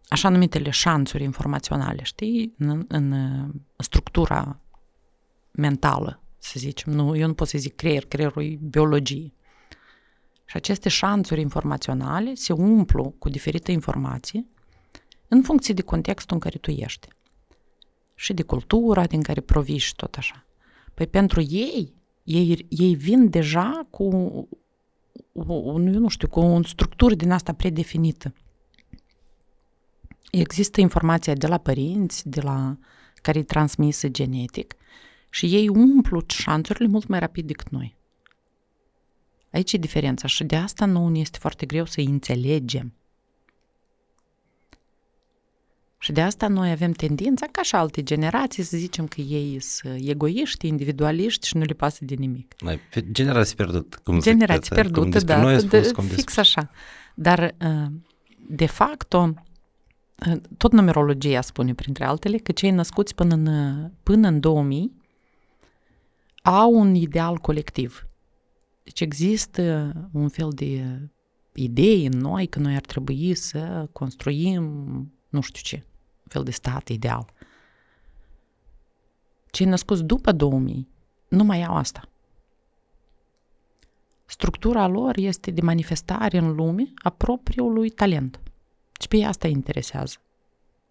așa 0.09 0.29
numitele 0.29 0.71
șanțuri 0.71 1.23
informaționale, 1.23 2.03
știi, 2.03 2.55
în, 2.59 2.85
în, 2.89 3.13
în 3.13 3.53
structura 3.77 4.61
mentală, 5.51 6.23
să 6.39 6.55
zicem. 6.57 6.93
Nu, 6.93 7.17
eu 7.17 7.27
nu 7.27 7.35
pot 7.35 7.49
să 7.49 7.59
zic 7.59 7.75
creier, 7.75 8.05
creierul 8.05 8.43
e 8.43 8.59
biologie. 8.61 9.34
Și 10.45 10.57
aceste 10.57 10.89
șanțuri 10.89 11.41
informaționale 11.41 12.35
se 12.35 12.53
umplu 12.53 13.15
cu 13.19 13.29
diferite 13.29 13.73
informații 13.73 14.53
în 15.29 15.43
funcție 15.43 15.75
de 15.75 15.83
contextul 15.83 16.35
în 16.35 16.41
care 16.41 16.59
tu 16.59 16.71
ești. 16.71 17.09
Și 18.15 18.33
de 18.33 18.43
cultura 18.43 19.07
din 19.07 19.23
care 19.23 19.41
provii 19.41 19.79
și 19.79 19.95
tot 19.95 20.15
așa. 20.15 20.47
Păi 20.95 21.07
pentru 21.07 21.41
ei, 21.41 21.95
ei, 22.23 22.67
ei 22.69 22.95
vin 22.95 23.31
deja 23.31 23.87
cu, 23.91 24.05
un, 25.33 25.87
eu 25.87 26.01
nu 26.01 26.09
știu, 26.09 26.29
cu 26.29 26.41
o 26.41 26.63
structură 26.63 27.15
din 27.15 27.31
asta 27.31 27.53
predefinită. 27.53 28.35
Există 30.31 30.81
informația 30.81 31.35
de 31.35 31.47
la 31.47 31.59
părinți, 31.59 32.29
de 32.29 32.41
la 32.41 32.79
care 33.23 33.39
e 33.39 33.43
transmisă 33.43 34.09
genetic 34.09 34.75
și 35.31 35.55
ei 35.55 35.69
umplu 35.69 36.23
șanțurile 36.27 36.87
mult 36.87 37.07
mai 37.07 37.19
rapid 37.19 37.47
decât 37.47 37.69
noi. 37.69 37.97
Aici 39.55 39.73
e 39.73 39.77
diferența 39.77 40.27
și 40.27 40.45
de 40.45 40.57
asta 40.57 40.85
nu 40.85 41.09
ne 41.09 41.19
este 41.19 41.39
foarte 41.41 41.67
greu 41.67 41.85
să 41.85 42.01
înțelegem. 42.01 42.93
Și 45.99 46.13
de 46.13 46.21
asta 46.23 46.49
noi 46.49 46.71
avem 46.71 46.93
tendința, 46.93 47.47
ca 47.51 47.63
și 47.63 47.75
alte 47.75 48.03
generații, 48.03 48.63
să 48.63 48.77
zicem 48.77 49.07
că 49.07 49.21
ei 49.21 49.61
sunt 49.61 50.01
egoiști, 50.05 50.67
individualiști 50.67 51.47
și 51.47 51.57
nu 51.57 51.63
le 51.63 51.73
pasă 51.73 52.05
de 52.05 52.15
nimic. 52.15 52.55
Generație 53.13 53.55
pierdută. 53.55 53.99
Cum 54.03 54.21
generație 54.21 54.75
pierdută, 54.75 55.19
da, 55.19 55.41
noi 55.41 55.59
spus, 55.59 55.71
de, 55.71 55.91
cum 55.93 56.05
fix 56.05 56.37
așa. 56.37 56.71
Dar, 57.15 57.55
uh, 57.65 57.87
de 58.49 58.67
fapt, 58.67 59.13
uh, 59.13 59.29
tot 60.57 60.73
numerologia 60.73 61.41
spune, 61.41 61.75
printre 61.75 62.05
altele, 62.05 62.37
că 62.37 62.53
cei 62.53 62.71
născuți 62.71 63.15
până 63.15 63.35
în, 63.35 63.91
până 64.03 64.29
în 64.29 64.41
2000 64.41 64.93
au 66.43 66.73
un 66.73 66.95
ideal 66.95 67.37
colectiv. 67.37 68.07
Deci 68.85 69.01
există 69.01 69.93
un 70.13 70.29
fel 70.29 70.51
de 70.51 70.99
idei 71.55 72.07
în 72.07 72.19
noi 72.19 72.47
că 72.47 72.59
noi 72.59 72.75
ar 72.75 72.81
trebui 72.81 73.35
să 73.35 73.89
construim 73.93 74.63
nu 75.29 75.41
știu 75.41 75.63
ce 75.63 75.85
fel 76.29 76.43
de 76.43 76.51
stat 76.51 76.89
ideal. 76.89 77.33
Cei 79.51 79.67
născuți 79.67 80.05
după 80.05 80.33
2000 80.33 80.89
nu 81.29 81.45
mai 81.45 81.63
au 81.65 81.75
asta. 81.75 82.09
Structura 84.25 84.87
lor 84.87 85.17
este 85.17 85.51
de 85.51 85.61
manifestare 85.61 86.39
în 86.39 86.55
lume 86.55 86.93
a 86.95 87.11
propriului 87.11 87.91
talent. 87.91 88.41
Și 89.01 89.09
pe 89.09 89.17
ei 89.17 89.27
asta 89.27 89.49
interesează. 89.49 90.17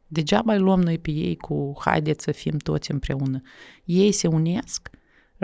Degeaba 0.08 0.54
îi 0.54 0.60
luăm 0.60 0.82
noi 0.82 1.00
pe 1.00 1.12
ei 1.12 1.36
cu 1.36 1.74
haideți 1.80 2.24
să 2.24 2.32
fim 2.32 2.58
toți 2.58 2.92
împreună. 2.92 3.42
Ei 3.86 4.12
se 4.12 4.28
unesc, 4.28 4.90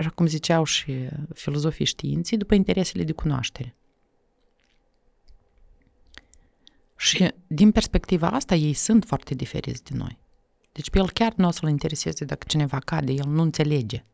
așa 0.00 0.10
cum 0.10 0.26
ziceau 0.26 0.64
și 0.64 1.08
filozofii 1.34 1.84
științii, 1.84 2.36
după 2.36 2.54
interesele 2.54 3.04
de 3.04 3.12
cunoaștere. 3.12 3.74
Și 6.96 7.34
din 7.46 7.70
perspectiva 7.72 8.28
asta, 8.28 8.54
ei 8.54 8.72
sunt 8.72 9.04
foarte 9.04 9.34
diferiți 9.34 9.84
de 9.84 9.96
noi. 9.96 10.18
Deci 10.72 10.90
pe 10.90 10.98
el 10.98 11.10
chiar 11.10 11.34
nu 11.36 11.46
o 11.46 11.50
să-l 11.50 11.68
intereseze 11.68 12.24
dacă 12.24 12.46
cineva 12.48 12.78
cade, 12.78 13.12
el 13.12 13.26
nu 13.26 13.42
înțelege. 13.42 14.04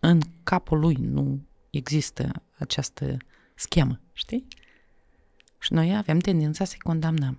În 0.00 0.20
capul 0.42 0.78
lui 0.78 0.94
nu 0.94 1.46
există 1.70 2.30
această 2.58 3.16
schemă, 3.54 4.00
știi? 4.12 4.46
Și 5.58 5.72
noi 5.72 5.96
avem 5.96 6.18
tendința 6.18 6.64
să-i 6.64 6.78
condamnăm. 6.78 7.38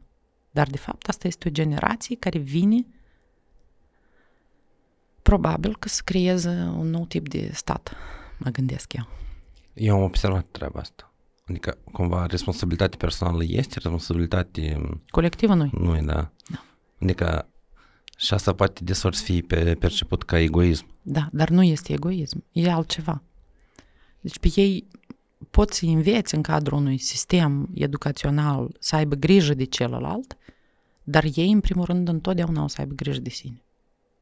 Dar, 0.52 0.68
de 0.68 0.78
fapt, 0.78 1.08
asta 1.08 1.28
este 1.28 1.48
o 1.48 1.52
generație 1.52 2.16
care 2.16 2.40
vine 2.40 2.86
probabil 5.30 5.76
că 5.80 5.88
să 5.88 6.02
creeze 6.06 6.50
un 6.78 6.90
nou 6.90 7.06
tip 7.06 7.30
de 7.30 7.50
stat, 7.54 7.96
mă 8.38 8.50
gândesc 8.50 8.94
eu. 8.94 9.08
Eu 9.74 9.96
am 9.96 10.04
observat 10.04 10.46
treaba 10.52 10.80
asta. 10.80 11.12
Adică, 11.48 11.78
cumva, 11.92 12.26
responsabilitate 12.26 12.98
personală 12.98 13.44
este, 13.48 13.80
responsabilitate... 13.80 14.82
Colectivă 15.10 15.54
nu 15.54 15.70
Nu 15.72 16.02
da. 16.02 16.32
da. 16.48 16.64
Adică, 17.02 17.48
și 18.18 18.34
asta 18.34 18.54
poate 18.54 18.84
desor 18.84 19.14
să 19.14 19.24
fie 19.24 19.42
pe, 19.42 19.76
perceput 19.80 20.24
ca 20.24 20.40
egoism. 20.40 20.86
Da, 21.02 21.30
dar 21.32 21.50
nu 21.50 21.64
este 21.64 21.94
egoism, 21.94 22.44
e 22.52 22.72
altceva. 22.72 23.22
Deci 24.20 24.40
pe 24.40 24.52
ei 24.56 24.88
pot 25.50 25.74
să 25.74 25.86
înveți 25.86 26.36
în 26.36 26.42
cadrul 26.42 26.78
unui 26.78 26.98
sistem 26.98 27.70
educațional 27.74 28.76
să 28.80 28.96
aibă 28.96 29.16
grijă 29.16 29.54
de 29.54 29.64
celălalt, 29.64 30.38
dar 31.04 31.26
ei, 31.36 31.52
în 31.52 31.60
primul 31.60 31.86
rând, 31.86 32.08
întotdeauna 32.08 32.64
o 32.64 32.68
să 32.68 32.76
aibă 32.80 32.94
grijă 32.94 33.20
de 33.20 33.30
sine. 33.30 33.64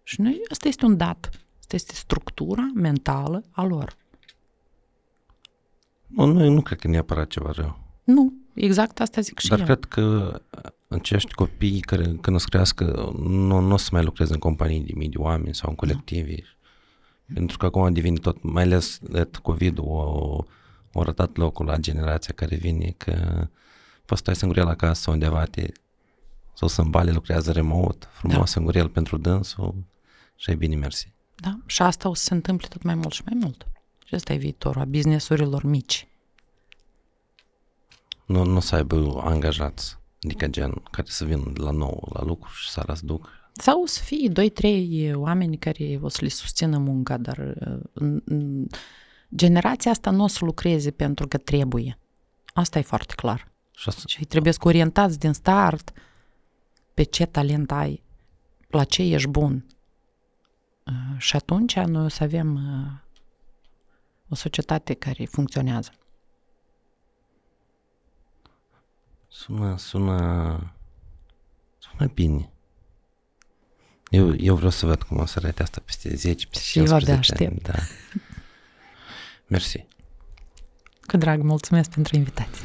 Și 0.07 0.21
noi, 0.21 0.41
asta 0.51 0.67
este 0.67 0.85
un 0.85 0.97
dat. 0.97 1.29
Asta 1.59 1.75
este 1.75 1.93
structura 1.93 2.71
mentală 2.73 3.43
a 3.51 3.63
lor. 3.63 3.95
Nu, 6.07 6.25
nu, 6.25 6.49
nu 6.49 6.61
cred 6.61 6.79
că 6.79 6.87
neapărat 6.87 7.27
ceva 7.27 7.51
rău. 7.51 7.79
Nu, 8.03 8.33
exact 8.53 8.99
asta 8.99 9.21
zic 9.21 9.39
și 9.39 9.47
Dar 9.47 9.59
eu. 9.59 9.65
cred 9.65 9.83
că 9.83 10.35
acești 10.87 11.33
copii 11.33 11.79
care 11.79 12.03
când 12.03 12.35
o 12.35 12.39
să 12.39 12.45
crească 12.49 13.13
nu, 13.19 13.59
nu 13.59 13.73
o 13.73 13.77
să 13.77 13.89
mai 13.91 14.03
lucreze 14.03 14.33
în 14.33 14.39
companii 14.39 14.81
de 14.81 14.91
mii 14.95 15.09
de 15.09 15.17
oameni 15.17 15.55
sau 15.55 15.69
în 15.69 15.75
colective. 15.75 16.35
Da. 16.35 17.33
Pentru 17.33 17.57
că 17.57 17.65
acum 17.65 17.93
devine 17.93 18.17
tot, 18.17 18.43
mai 18.43 18.63
ales 18.63 18.99
de 19.01 19.29
COVID, 19.41 19.77
o, 19.79 20.43
o 20.93 21.03
rătat 21.03 21.37
locul 21.37 21.65
la 21.65 21.77
generația 21.77 22.33
care 22.33 22.55
vine 22.55 22.93
că 22.97 23.47
poți 24.05 24.19
stai 24.19 24.35
singurel 24.35 24.67
acasă 24.67 25.11
undeva 25.11 25.43
te, 25.43 25.71
sau 26.53 26.67
să 26.67 26.81
bale 26.81 27.11
lucrează 27.11 27.51
remote, 27.51 28.07
frumos 28.11 28.37
da. 28.37 28.45
singurel 28.45 28.89
pentru 28.89 29.17
dânsul 29.17 29.75
și 30.37 30.51
e 30.51 30.55
bine 30.55 30.75
mersi. 30.75 31.11
Da, 31.35 31.57
și 31.65 31.81
asta 31.81 32.09
o 32.09 32.13
să 32.13 32.23
se 32.23 32.33
întâmple 32.33 32.67
tot 32.67 32.81
mai 32.81 32.95
mult 32.95 33.11
și 33.13 33.21
mai 33.25 33.37
mult. 33.41 33.67
Și 34.05 34.15
ăsta 34.15 34.33
e 34.33 34.37
viitorul 34.37 34.81
a 34.81 34.85
businessurilor 34.85 35.63
mici. 35.63 36.07
Nu, 38.25 38.43
nu 38.43 38.59
să 38.59 38.75
aibă 38.75 39.21
angajați, 39.23 39.97
adică 40.23 40.47
gen, 40.47 40.71
care 40.91 41.07
să 41.09 41.25
vină 41.25 41.51
la 41.55 41.71
nou 41.71 42.09
la 42.13 42.23
lucru 42.23 42.49
și 42.53 42.69
să 42.69 42.83
răsduc. 42.85 43.29
Sau 43.53 43.85
să 43.85 44.03
fie 44.03 44.29
doi, 44.29 44.49
trei 44.49 45.13
oameni 45.13 45.57
care 45.57 45.99
o 46.01 46.07
să 46.07 46.17
le 46.21 46.27
susțină 46.27 46.77
munca, 46.77 47.17
dar 47.17 47.53
generația 49.35 49.91
asta 49.91 50.09
nu 50.09 50.23
o 50.23 50.27
să 50.27 50.45
lucreze 50.45 50.91
pentru 50.91 51.27
că 51.27 51.37
trebuie. 51.37 51.99
Asta 52.53 52.79
e 52.79 52.81
foarte 52.81 53.13
clar. 53.15 53.51
Și, 53.71 53.89
asta... 53.89 54.01
și 54.05 54.25
trebuie 54.25 54.53
să 54.53 54.59
orientați 54.63 55.19
din 55.19 55.33
start 55.33 55.91
pe 56.93 57.03
ce 57.03 57.25
talent 57.25 57.71
ai, 57.71 58.03
la 58.67 58.83
ce 58.83 59.01
ești 59.01 59.29
bun. 59.29 59.65
Și 61.17 61.35
atunci 61.35 61.75
noi 61.75 62.05
o 62.05 62.07
să 62.07 62.23
avem 62.23 62.59
o 64.29 64.35
societate 64.35 64.93
care 64.93 65.25
funcționează. 65.25 65.91
Sună, 69.27 69.77
sună, 69.77 70.73
sună 71.77 72.11
bine. 72.13 72.51
Eu, 74.09 74.35
eu 74.35 74.55
vreau 74.55 74.71
să 74.71 74.85
văd 74.85 75.03
cum 75.03 75.17
o 75.17 75.25
să 75.25 75.39
arate 75.43 75.61
asta 75.61 75.81
peste 75.85 76.15
10, 76.15 76.47
peste 76.47 76.63
Și 76.65 76.77
eu 76.79 76.99
de 76.99 77.11
aștept. 77.11 77.61
Da. 77.61 77.73
Mersi. 79.47 79.85
Cu 81.01 81.17
drag, 81.17 81.41
mulțumesc 81.41 81.89
pentru 81.89 82.15
invitație. 82.15 82.63